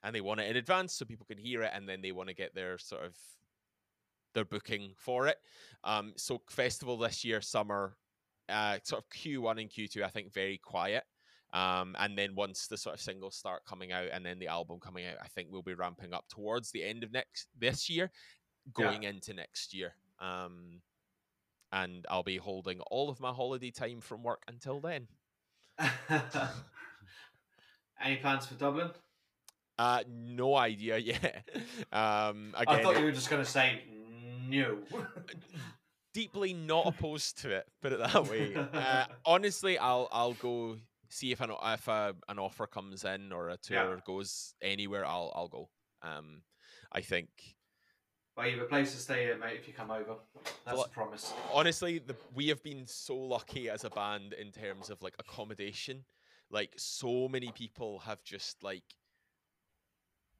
and 0.02 0.14
they 0.14 0.20
want 0.20 0.40
it 0.40 0.48
in 0.50 0.56
advance 0.56 0.94
so 0.94 1.04
people 1.04 1.26
can 1.26 1.38
hear 1.38 1.62
it, 1.62 1.70
and 1.74 1.88
then 1.88 2.00
they 2.00 2.12
want 2.12 2.28
to 2.28 2.34
get 2.34 2.54
their 2.54 2.78
sort 2.78 3.04
of 3.04 3.16
booking 4.44 4.92
for 4.96 5.26
it. 5.26 5.36
Um, 5.84 6.12
so 6.16 6.42
festival 6.48 6.96
this 6.96 7.24
year, 7.24 7.40
summer, 7.40 7.96
uh, 8.48 8.78
sort 8.82 9.02
of 9.02 9.10
Q1 9.10 9.60
and 9.60 9.70
Q2, 9.70 10.02
I 10.02 10.08
think 10.08 10.32
very 10.32 10.58
quiet. 10.58 11.04
Um, 11.52 11.96
and 11.98 12.16
then 12.16 12.34
once 12.34 12.66
the 12.66 12.76
sort 12.76 12.94
of 12.94 13.00
singles 13.00 13.34
start 13.36 13.64
coming 13.64 13.90
out 13.92 14.08
and 14.12 14.24
then 14.24 14.38
the 14.38 14.48
album 14.48 14.80
coming 14.80 15.06
out, 15.06 15.16
I 15.22 15.28
think 15.28 15.48
we'll 15.50 15.62
be 15.62 15.74
ramping 15.74 16.12
up 16.12 16.26
towards 16.28 16.70
the 16.70 16.84
end 16.84 17.04
of 17.04 17.12
next 17.12 17.48
this 17.58 17.88
year, 17.88 18.10
going 18.74 19.04
yeah. 19.04 19.10
into 19.10 19.32
next 19.32 19.72
year. 19.72 19.94
Um, 20.20 20.82
and 21.72 22.06
I'll 22.10 22.22
be 22.22 22.36
holding 22.36 22.80
all 22.90 23.08
of 23.08 23.20
my 23.20 23.32
holiday 23.32 23.70
time 23.70 24.00
from 24.00 24.22
work 24.22 24.42
until 24.48 24.80
then. 24.80 25.08
Any 28.00 28.16
plans 28.16 28.46
for 28.46 28.54
Dublin? 28.54 28.90
Uh, 29.78 30.02
no 30.08 30.56
idea 30.56 30.98
yet. 30.98 31.48
um, 31.92 32.54
again, 32.56 32.80
I 32.80 32.82
thought 32.82 32.98
you 32.98 33.04
were 33.04 33.12
just 33.12 33.30
going 33.30 33.44
to 33.44 33.50
say 33.50 33.82
no. 34.48 34.78
deeply 36.14 36.52
not 36.52 36.86
opposed 36.86 37.38
to 37.42 37.50
it. 37.50 37.66
Put 37.80 37.92
it 37.92 37.98
that 37.98 38.28
way. 38.28 38.54
Uh, 38.72 39.06
honestly, 39.24 39.78
I'll 39.78 40.08
I'll 40.12 40.34
go 40.34 40.76
see 41.08 41.32
if 41.32 41.40
an 41.40 41.50
if 41.64 41.88
a, 41.88 42.14
an 42.28 42.38
offer 42.38 42.66
comes 42.66 43.04
in 43.04 43.32
or 43.32 43.48
a 43.50 43.56
tour 43.56 43.94
yeah. 43.94 44.00
goes 44.04 44.54
anywhere. 44.62 45.04
I'll 45.04 45.32
I'll 45.34 45.48
go. 45.48 45.68
Um, 46.02 46.42
I 46.92 47.00
think. 47.00 47.28
Well, 48.36 48.46
you 48.46 48.56
have 48.56 48.66
a 48.66 48.68
place 48.68 48.92
to 48.92 48.98
stay 48.98 49.32
in, 49.32 49.40
mate. 49.40 49.58
If 49.58 49.66
you 49.66 49.74
come 49.74 49.90
over, 49.90 50.14
that's 50.64 50.76
well, 50.76 50.84
a 50.84 50.88
promise. 50.88 51.32
Honestly, 51.52 51.98
the, 51.98 52.14
we 52.34 52.46
have 52.48 52.62
been 52.62 52.86
so 52.86 53.16
lucky 53.16 53.68
as 53.68 53.82
a 53.82 53.90
band 53.90 54.32
in 54.32 54.52
terms 54.52 54.90
of 54.90 55.02
like 55.02 55.14
accommodation. 55.18 56.04
Like 56.50 56.70
so 56.76 57.28
many 57.28 57.50
people 57.50 57.98
have 58.00 58.22
just 58.22 58.62
like 58.62 58.84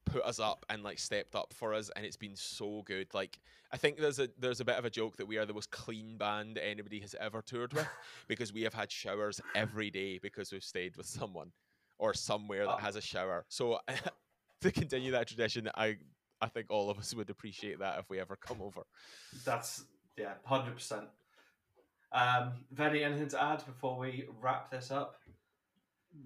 put 0.08 0.24
us 0.24 0.38
up 0.38 0.64
and 0.68 0.82
like 0.82 0.98
stepped 0.98 1.34
up 1.34 1.52
for 1.52 1.74
us 1.74 1.90
and 1.96 2.04
it's 2.04 2.16
been 2.16 2.36
so 2.36 2.82
good. 2.86 3.12
Like 3.14 3.38
i 3.72 3.76
think 3.76 3.98
there's 3.98 4.18
a 4.18 4.28
there's 4.38 4.60
a 4.60 4.64
bit 4.64 4.76
of 4.76 4.84
a 4.84 4.90
joke 4.90 5.16
that 5.16 5.26
we 5.26 5.36
are 5.36 5.44
the 5.44 5.52
most 5.52 5.70
clean 5.70 6.16
band 6.16 6.58
anybody 6.58 7.00
has 7.00 7.14
ever 7.20 7.42
toured 7.42 7.72
with 7.72 7.88
because 8.28 8.52
we 8.52 8.62
have 8.62 8.74
had 8.74 8.90
showers 8.90 9.40
every 9.54 9.90
day 9.90 10.18
because 10.18 10.52
we've 10.52 10.64
stayed 10.64 10.96
with 10.96 11.06
someone 11.06 11.52
or 11.98 12.14
somewhere 12.14 12.64
that 12.64 12.78
has 12.78 12.94
a 12.94 13.00
shower. 13.00 13.44
So 13.48 13.80
to 14.60 14.72
continue 14.72 15.10
that 15.12 15.26
tradition 15.28 15.68
i 15.76 15.96
i 16.40 16.48
think 16.48 16.66
all 16.70 16.90
of 16.90 16.98
us 16.98 17.14
would 17.14 17.30
appreciate 17.30 17.78
that 17.78 17.98
if 17.98 18.08
we 18.10 18.18
ever 18.18 18.36
come 18.36 18.60
over. 18.62 18.82
That's 19.44 19.84
yeah 20.16 20.34
100% 20.48 21.04
um 22.12 22.52
Benny, 22.70 23.04
anything 23.04 23.28
to 23.28 23.42
add 23.42 23.64
before 23.66 23.98
we 23.98 24.26
wrap 24.40 24.70
this 24.70 24.90
up? 24.90 25.16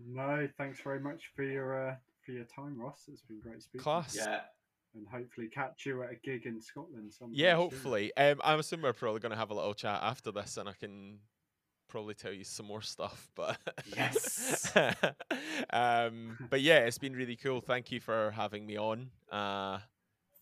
No 0.06 0.48
thanks 0.56 0.80
very 0.80 1.00
much 1.00 1.32
for 1.34 1.42
your 1.42 1.88
uh 1.88 1.94
for 2.24 2.32
your 2.32 2.44
time, 2.44 2.78
Ross. 2.78 3.04
It's 3.08 3.22
been 3.22 3.40
great 3.40 3.62
speaking. 3.62 3.82
Class. 3.82 4.16
Yeah. 4.16 4.40
And 4.94 5.06
hopefully 5.10 5.48
catch 5.48 5.86
you 5.86 6.02
at 6.02 6.10
a 6.10 6.16
gig 6.22 6.44
in 6.44 6.60
Scotland 6.60 7.12
sometime. 7.12 7.34
Yeah, 7.34 7.56
hopefully. 7.56 8.12
Um, 8.16 8.40
I'm 8.44 8.58
assuming 8.58 8.84
we're 8.84 8.92
probably 8.92 9.20
going 9.20 9.32
to 9.32 9.38
have 9.38 9.50
a 9.50 9.54
little 9.54 9.72
chat 9.72 10.00
after 10.02 10.30
this, 10.32 10.58
and 10.58 10.68
I 10.68 10.74
can 10.78 11.18
probably 11.88 12.14
tell 12.14 12.32
you 12.32 12.44
some 12.44 12.66
more 12.66 12.82
stuff. 12.82 13.30
But 13.36 13.58
yes. 13.96 14.70
um, 15.70 16.38
but 16.50 16.60
yeah, 16.60 16.80
it's 16.80 16.98
been 16.98 17.14
really 17.14 17.36
cool. 17.36 17.60
Thank 17.60 17.90
you 17.90 18.00
for 18.00 18.30
having 18.32 18.66
me 18.66 18.76
on. 18.76 19.10
Uh, 19.30 19.78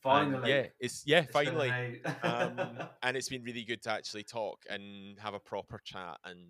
finally, 0.02 0.50
yeah, 0.50 0.66
it's 0.80 1.04
yeah, 1.06 1.20
it's 1.20 1.32
finally. 1.32 2.02
um, 2.22 2.58
and 3.02 3.16
it's 3.16 3.28
been 3.28 3.44
really 3.44 3.64
good 3.64 3.82
to 3.82 3.90
actually 3.90 4.24
talk 4.24 4.64
and 4.68 5.18
have 5.20 5.34
a 5.34 5.40
proper 5.40 5.80
chat 5.84 6.18
and 6.24 6.40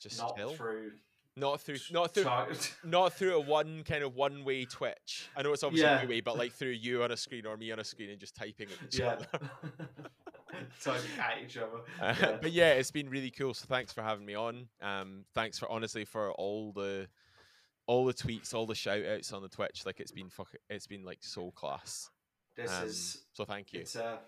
just 0.00 0.18
not 0.18 0.36
chill. 0.36 0.50
through 0.50 0.92
not 1.36 1.60
through 1.60 1.78
not 1.90 2.14
through 2.14 2.24
not 2.84 3.12
through 3.14 3.36
a 3.36 3.40
one 3.40 3.82
kind 3.84 4.04
of 4.04 4.14
one 4.14 4.44
way 4.44 4.64
twitch. 4.64 5.28
I 5.36 5.42
know 5.42 5.52
it's 5.52 5.62
obviously 5.62 5.88
yeah. 5.88 6.06
way, 6.06 6.20
but 6.20 6.38
like 6.38 6.52
through 6.52 6.70
you 6.70 7.02
on 7.02 7.10
a 7.10 7.16
screen 7.16 7.46
or 7.46 7.56
me 7.56 7.72
on 7.72 7.78
a 7.80 7.84
screen 7.84 8.10
and 8.10 8.20
just 8.20 8.36
typing 8.36 8.68
at 8.68 8.86
each 8.86 9.00
yeah. 9.00 9.16
other. 9.34 9.50
typing 10.82 11.10
at 11.18 11.42
each 11.44 11.56
other. 11.56 11.78
Uh, 12.00 12.14
yeah. 12.20 12.38
But 12.40 12.52
yeah, 12.52 12.72
it's 12.72 12.90
been 12.90 13.08
really 13.08 13.30
cool. 13.30 13.54
So 13.54 13.66
thanks 13.68 13.92
for 13.92 14.02
having 14.02 14.24
me 14.24 14.34
on. 14.34 14.68
Um, 14.80 15.24
thanks 15.34 15.58
for 15.58 15.70
honestly 15.70 16.04
for 16.04 16.30
all 16.32 16.72
the 16.72 17.08
all 17.86 18.06
the 18.06 18.14
tweets, 18.14 18.54
all 18.54 18.66
the 18.66 18.74
shout 18.74 19.04
outs 19.04 19.32
on 19.32 19.42
the 19.42 19.48
Twitch. 19.48 19.84
Like 19.84 20.00
it's 20.00 20.12
been 20.12 20.30
fuck 20.30 20.48
it's 20.70 20.86
been 20.86 21.04
like 21.04 21.18
so 21.20 21.50
class. 21.50 22.10
This 22.56 22.72
um, 22.72 22.84
is 22.84 23.24
so 23.32 23.44
thank 23.44 23.72
you. 23.72 23.80
It's 23.80 23.96
uh 23.96 24.18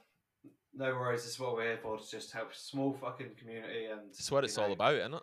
no 0.74 0.92
worries, 0.92 1.22
this 1.22 1.32
is 1.32 1.40
what 1.40 1.54
we're 1.54 1.62
here 1.62 1.78
for 1.80 1.96
to 1.96 2.10
just 2.10 2.32
help 2.32 2.54
small 2.54 2.92
fucking 2.92 3.30
community 3.38 3.86
and 3.86 4.00
it's 4.10 4.30
what 4.30 4.44
it's 4.44 4.56
know, 4.56 4.64
all 4.64 4.72
about, 4.72 4.94
isn't 4.94 5.14
it? 5.14 5.22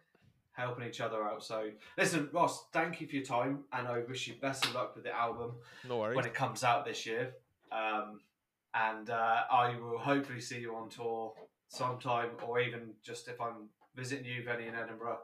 Helping 0.54 0.88
each 0.88 1.02
other 1.02 1.24
out. 1.24 1.44
So, 1.44 1.72
listen, 1.98 2.30
Ross, 2.32 2.66
thank 2.72 3.02
you 3.02 3.08
for 3.08 3.16
your 3.16 3.26
time, 3.26 3.64
and 3.74 3.88
I 3.88 4.00
wish 4.08 4.28
you 4.28 4.36
best 4.40 4.66
of 4.66 4.76
luck 4.76 4.96
with 4.96 5.04
the 5.04 5.12
album 5.12 5.54
no 5.88 5.98
when 5.98 6.26
it 6.26 6.34
comes 6.36 6.64
out 6.64 6.86
this 6.86 7.06
year. 7.08 7.34
Um, 7.72 8.20
and 8.76 9.10
uh, 9.10 9.42
I 9.52 9.76
will 9.80 9.98
hopefully 9.98 10.42
see 10.42 10.60
you 10.60 10.76
on 10.76 10.90
tour 10.90 11.34
sometime, 11.68 12.30
or 12.46 12.60
even 12.60 12.92
just 13.04 13.28
if 13.28 13.42
I'm 13.42 13.70
visiting 13.96 14.26
you, 14.26 14.44
Benny, 14.46 14.68
in 14.68 14.76
Edinburgh, 14.76 15.20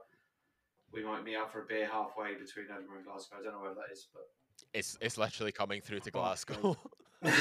we 0.92 1.04
might 1.04 1.24
meet 1.24 1.36
up 1.36 1.52
for 1.52 1.62
a 1.62 1.66
beer 1.66 1.88
halfway 1.92 2.34
between 2.34 2.66
Edinburgh 2.72 2.98
and 2.98 3.06
Glasgow. 3.06 3.38
I 3.40 3.44
don't 3.44 3.54
know 3.54 3.62
where 3.62 3.76
that 3.76 3.92
is, 3.92 4.08
but 4.14 4.28
it's 4.74 4.98
it's 5.02 5.18
literally 5.18 5.52
coming 5.52 5.82
through 5.82 6.00
to 6.02 6.12
Glasgow. 6.12 6.78
but 7.22 7.32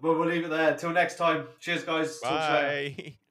we'll 0.00 0.26
leave 0.26 0.44
it 0.44 0.50
there. 0.50 0.72
Until 0.72 0.90
next 0.90 1.16
time. 1.16 1.46
Cheers, 1.58 1.84
guys. 1.84 2.18
Bye. 2.20 3.16